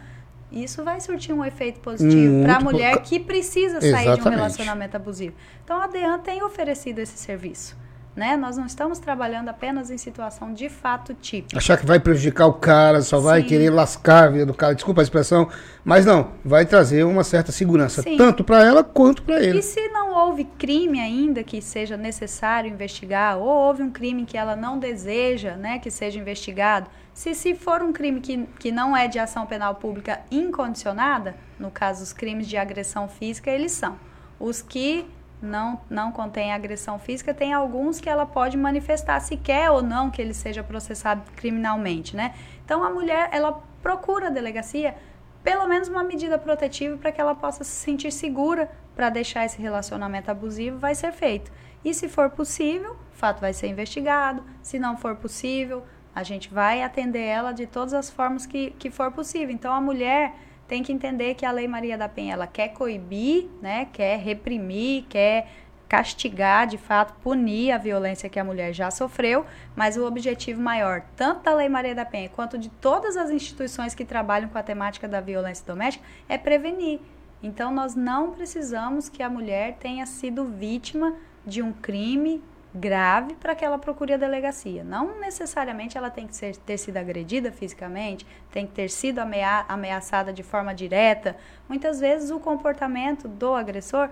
isso 0.51 0.83
vai 0.83 1.01
surtir 1.01 1.33
um 1.33 1.43
efeito 1.43 1.79
positivo 1.79 2.43
para 2.43 2.57
a 2.57 2.59
mulher 2.59 3.01
que 3.01 3.19
precisa 3.19 3.81
sair 3.81 3.89
Exatamente. 3.89 4.21
de 4.21 4.27
um 4.27 4.31
relacionamento 4.31 4.95
abusivo. 4.97 5.35
Então 5.63 5.81
a 5.81 5.87
DEAN 5.87 6.19
tem 6.19 6.43
oferecido 6.43 6.99
esse 6.99 7.17
serviço. 7.17 7.75
Né? 8.15 8.37
Nós 8.37 8.55
não 8.55 8.65
estamos 8.65 8.97
trabalhando 8.97 9.49
apenas 9.49 9.91
em 9.91 9.97
situação 9.97 10.53
de 10.53 10.69
fato 10.69 11.13
típica. 11.13 11.57
Achar 11.57 11.75
que 11.75 11.85
vai 11.85 11.99
prejudicar 11.99 12.47
o 12.47 12.53
cara, 12.53 13.01
só 13.01 13.19
vai 13.19 13.41
Sim. 13.41 13.47
querer 13.47 13.69
lascar 13.69 14.27
a 14.27 14.29
vida 14.29 14.45
do 14.45 14.53
cara, 14.53 14.73
desculpa 14.73 15.01
a 15.01 15.03
expressão, 15.03 15.49
mas 15.83 16.05
não, 16.05 16.31
vai 16.43 16.65
trazer 16.65 17.03
uma 17.03 17.25
certa 17.25 17.51
segurança, 17.51 18.01
Sim. 18.01 18.15
tanto 18.15 18.41
para 18.41 18.63
ela 18.63 18.85
quanto 18.85 19.21
para 19.21 19.43
ele. 19.43 19.59
E 19.59 19.61
se 19.61 19.89
não 19.89 20.13
houve 20.13 20.45
crime 20.45 21.01
ainda 21.01 21.43
que 21.43 21.61
seja 21.61 21.97
necessário 21.97 22.71
investigar, 22.71 23.37
ou 23.37 23.47
houve 23.47 23.83
um 23.83 23.91
crime 23.91 24.25
que 24.25 24.37
ela 24.37 24.55
não 24.55 24.79
deseja 24.79 25.57
né, 25.57 25.77
que 25.77 25.91
seja 25.91 26.17
investigado, 26.17 26.89
se, 27.15 27.33
se 27.33 27.55
for 27.55 27.81
um 27.81 27.93
crime 27.93 28.19
que, 28.19 28.45
que 28.59 28.73
não 28.73 28.95
é 28.95 29.07
de 29.07 29.17
ação 29.17 29.45
penal 29.45 29.75
pública 29.75 30.19
incondicionada, 30.29 31.33
no 31.57 31.71
caso 31.71 32.03
os 32.03 32.11
crimes 32.11 32.45
de 32.45 32.57
agressão 32.57 33.07
física, 33.07 33.49
eles 33.49 33.71
são. 33.71 33.97
Os 34.37 34.61
que 34.61 35.09
não, 35.41 35.79
não 35.89 36.11
contêm 36.11 36.51
agressão 36.51 36.99
física, 36.99 37.33
tem 37.33 37.53
alguns 37.53 38.01
que 38.01 38.09
ela 38.09 38.25
pode 38.25 38.57
manifestar 38.57 39.21
se 39.21 39.37
quer 39.37 39.71
ou 39.71 39.81
não 39.81 40.11
que 40.11 40.21
ele 40.21 40.33
seja 40.33 40.61
processado 40.61 41.21
criminalmente, 41.37 42.17
né? 42.17 42.35
Então 42.65 42.83
a 42.83 42.89
mulher, 42.89 43.29
ela 43.31 43.63
procura 43.81 44.27
a 44.27 44.29
delegacia 44.29 44.93
pelo 45.41 45.65
menos 45.69 45.87
uma 45.87 46.03
medida 46.03 46.37
protetiva 46.37 46.97
para 46.97 47.13
que 47.13 47.21
ela 47.21 47.33
possa 47.33 47.63
se 47.63 47.71
sentir 47.71 48.11
segura 48.11 48.69
para 48.93 49.09
deixar 49.09 49.45
esse 49.45 49.61
relacionamento 49.61 50.29
abusivo 50.29 50.79
vai 50.79 50.93
ser 50.93 51.13
feito. 51.13 51.49
E 51.83 51.93
se 51.93 52.09
for 52.09 52.29
possível, 52.31 52.97
o 53.13 53.15
fato 53.15 53.39
vai 53.39 53.53
ser 53.53 53.67
investigado. 53.67 54.43
Se 54.61 54.77
não 54.77 54.97
for 54.97 55.15
possível, 55.15 55.85
a 56.15 56.23
gente 56.23 56.51
vai 56.51 56.81
atender 56.81 57.21
ela 57.21 57.51
de 57.51 57.67
todas 57.67 57.93
as 57.93 58.09
formas 58.09 58.45
que, 58.45 58.71
que 58.79 58.89
for 58.89 59.11
possível. 59.11 59.53
Então 59.53 59.73
a 59.73 59.81
mulher 59.81 60.33
tem 60.65 60.81
que 60.81 60.91
entender 60.91 61.35
que 61.35 61.45
a 61.45 61.51
Lei 61.51 61.67
Maria 61.67 61.97
da 61.97 62.07
Penha 62.07 62.33
ela 62.33 62.47
quer 62.47 62.69
coibir, 62.69 63.47
né, 63.61 63.87
quer 63.91 64.17
reprimir, 64.17 65.03
quer 65.09 65.47
castigar, 65.87 66.65
de 66.65 66.77
fato, 66.77 67.13
punir 67.21 67.71
a 67.71 67.77
violência 67.77 68.29
que 68.29 68.39
a 68.39 68.43
mulher 68.43 68.73
já 68.73 68.89
sofreu, 68.89 69.45
mas 69.75 69.97
o 69.97 70.05
objetivo 70.05 70.59
maior, 70.59 71.03
tanto 71.15 71.43
da 71.43 71.53
Lei 71.53 71.69
Maria 71.69 71.93
da 71.93 72.05
Penha 72.05 72.29
quanto 72.29 72.57
de 72.57 72.69
todas 72.69 73.15
as 73.15 73.29
instituições 73.29 73.93
que 73.93 74.03
trabalham 74.03 74.49
com 74.49 74.57
a 74.57 74.63
temática 74.63 75.07
da 75.07 75.21
violência 75.21 75.65
doméstica, 75.65 76.03
é 76.27 76.37
prevenir. 76.37 76.99
Então, 77.43 77.71
nós 77.71 77.93
não 77.93 78.31
precisamos 78.31 79.09
que 79.09 79.21
a 79.21 79.29
mulher 79.29 79.77
tenha 79.79 80.05
sido 80.07 80.45
vítima 80.45 81.13
de 81.45 81.61
um 81.61 81.71
crime 81.71 82.41
grave 82.75 83.35
para 83.35 83.55
que 83.55 83.63
ela 83.63 83.77
procure 83.77 84.13
a 84.13 84.17
delegacia. 84.17 84.83
Não 84.83 85.19
necessariamente 85.19 85.97
ela 85.97 86.09
tem 86.09 86.27
que 86.27 86.35
ser, 86.35 86.57
ter 86.57 86.77
sido 86.77 86.97
agredida 86.97 87.51
fisicamente, 87.51 88.27
tem 88.51 88.67
que 88.67 88.73
ter 88.73 88.89
sido 88.89 89.19
amea 89.19 89.65
ameaçada 89.67 90.33
de 90.33 90.43
forma 90.43 90.75
direta. 90.75 91.37
Muitas 91.69 91.99
vezes 91.99 92.31
o 92.31 92.39
comportamento 92.39 93.27
do 93.27 93.55
agressor 93.55 94.09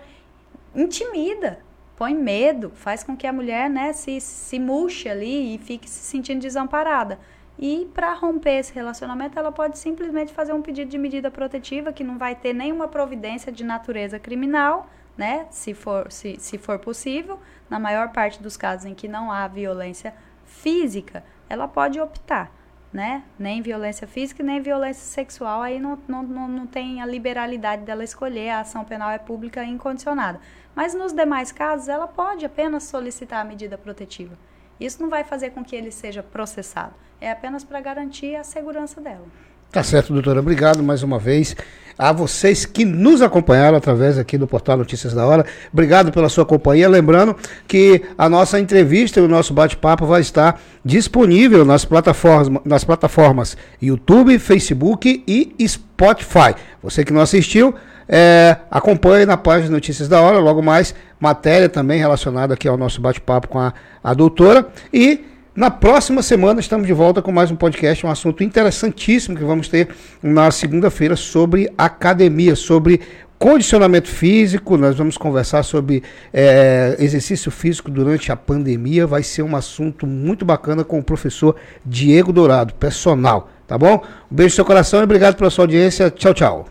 intimida, 0.74 1.60
põe 1.96 2.16
medo, 2.16 2.72
faz 2.74 3.04
com 3.04 3.16
que 3.16 3.28
a 3.28 3.34
mulher 3.34 3.70
né, 3.70 3.94
se, 3.94 4.20
se 4.22 4.58
murche 4.58 5.10
ali 5.10 5.56
e 5.56 5.58
fique 5.58 5.90
se 5.90 6.06
sentindo 6.06 6.42
desamparada. 6.42 7.20
E 7.60 7.88
para 7.94 8.14
romper 8.14 8.60
esse 8.60 8.74
relacionamento, 8.74 9.38
ela 9.38 9.52
pode 9.52 9.78
simplesmente 9.78 10.34
fazer 10.34 10.54
um 10.54 10.62
pedido 10.62 10.90
de 10.90 10.98
medida 10.98 11.30
protetiva 11.30 11.94
que 11.94 12.04
não 12.04 12.18
vai 12.18 12.34
ter 12.34 12.54
nenhuma 12.54 12.88
providência 12.88 13.52
de 13.52 13.64
natureza 13.64 14.18
criminal, 14.18 14.90
né? 15.18 15.48
Se 15.50 15.74
for, 15.74 16.12
se, 16.12 16.38
se 16.40 16.58
for 16.58 16.80
possível, 16.80 17.40
na 17.70 17.80
maior 17.80 18.12
parte 18.12 18.42
dos 18.42 18.58
casos 18.58 18.86
em 18.86 18.94
que 18.94 19.08
não 19.08 19.32
há 19.32 19.48
violência 19.48 20.14
física, 20.46 21.24
ela 21.50 21.68
pode 21.68 22.00
optar, 22.00 22.52
né? 22.92 23.24
Nem 23.38 23.62
violência 23.62 24.08
física 24.08 24.44
nem 24.44 24.62
violência 24.62 25.04
sexual, 25.04 25.62
aí 25.62 25.80
não, 25.80 25.98
não, 26.08 26.24
não, 26.24 26.48
não 26.48 26.68
tem 26.68 27.02
a 27.02 27.06
liberalidade 27.06 27.84
dela 27.84 28.04
escolher, 28.04 28.50
a 28.50 28.60
ação 28.62 28.84
penal 28.84 29.10
é 29.10 29.18
pública 29.18 29.64
e 29.64 29.70
incondicionada. 29.70 30.40
Mas 30.76 30.94
nos 30.94 31.14
demais 31.14 31.52
casos, 31.52 31.88
ela 31.88 32.08
pode 32.08 32.46
apenas 32.46 32.84
solicitar 32.84 33.42
a 33.42 33.48
medida 33.48 33.78
protetiva. 33.78 34.38
Isso 34.80 35.02
não 35.02 35.10
vai 35.10 35.24
fazer 35.24 35.52
com 35.52 35.64
que 35.64 35.76
ele 35.76 35.92
seja 35.92 36.24
processado. 36.24 36.96
É 37.22 37.32
apenas 37.32 37.64
para 37.64 37.80
garantir 37.80 38.36
a 38.36 38.44
segurança 38.44 39.00
dela. 39.00 39.26
Tá 39.74 39.82
certo, 39.82 40.14
doutora. 40.14 40.40
Obrigado 40.40 40.84
mais 40.84 41.02
uma 41.02 41.18
vez 41.18 41.56
a 41.98 42.12
vocês 42.12 42.64
que 42.64 42.86
nos 42.86 43.24
acompanharam 43.24 43.76
através 43.76 44.20
aqui 44.20 44.38
do 44.38 44.46
portal 44.46 44.78
Notícias 44.78 45.16
da 45.16 45.26
Hora. 45.26 45.48
Obrigado 45.74 46.12
pela 46.12 46.30
sua 46.30 46.46
companhia. 46.46 46.88
Lembrando 46.88 47.36
que 47.68 48.04
a 48.16 48.30
nossa 48.30 48.60
entrevista 48.60 49.20
e 49.20 49.24
o 49.24 49.28
nosso 49.28 49.52
bate-papo 49.52 50.06
vai 50.06 50.22
estar 50.22 50.62
disponível 50.86 51.66
nas 51.66 51.86
plataformas, 51.86 52.62
nas 52.64 52.84
plataformas 52.84 53.58
YouTube, 53.82 54.38
Facebook 54.38 55.24
e 55.28 55.56
Spotify. 55.68 56.54
Você 56.84 57.04
que 57.04 57.12
não 57.12 57.22
assistiu, 57.22 57.74
é, 58.08 58.58
acompanhe 58.70 59.26
na 59.26 59.38
página 59.38 59.72
Notícias 59.72 60.08
da 60.08 60.22
Hora, 60.22 60.38
logo 60.38 60.62
mais 60.62 60.94
matéria 61.20 61.68
também 61.68 61.98
relacionada 61.98 62.54
aqui 62.54 62.68
ao 62.68 62.78
nosso 62.78 63.02
bate-papo 63.02 63.48
com 63.48 63.58
a, 63.58 63.74
a 64.04 64.14
doutora. 64.14 64.68
E 64.94 65.33
na 65.56 65.70
próxima 65.70 66.24
semana 66.24 66.60
estamos 66.60 66.88
de 66.88 66.94
volta 66.94 67.22
com 67.22 67.32
mais 67.32 67.52
um 67.52 67.56
podcast, 67.56 68.06
um 68.06 68.10
assunto 68.10 68.44
interessantíssimo 68.44 69.38
que 69.38 69.44
vamos 69.44 69.68
ter 69.68 69.90
na 70.22 70.50
segunda-feira 70.50 71.16
sobre 71.16 71.72
academia, 71.78 72.56
sobre 72.56 73.02
condicionamento 73.38 74.08
físico. 74.08 74.78
Nós 74.78 74.96
vamos 74.96 75.18
conversar 75.18 75.62
sobre 75.64 76.02
é, 76.34 76.96
exercício 76.98 77.52
físico 77.52 77.92
durante 77.92 78.32
a 78.32 78.36
pandemia. 78.36 79.06
Vai 79.06 79.22
ser 79.22 79.44
um 79.44 79.56
assunto 79.56 80.08
muito 80.08 80.44
bacana 80.44 80.84
com 80.84 80.98
o 80.98 81.04
professor 81.04 81.56
Diego 81.86 82.34
Dourado, 82.34 82.74
personal. 82.74 83.50
Tá 83.68 83.78
bom? 83.78 84.04
Um 84.32 84.36
beijo 84.36 84.54
no 84.54 84.56
seu 84.56 84.66
coração 84.66 85.02
e 85.02 85.04
obrigado 85.04 85.36
pela 85.36 85.50
sua 85.50 85.66
audiência. 85.66 86.10
Tchau, 86.10 86.34
tchau. 86.34 86.66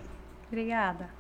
Obrigada. 0.51 1.12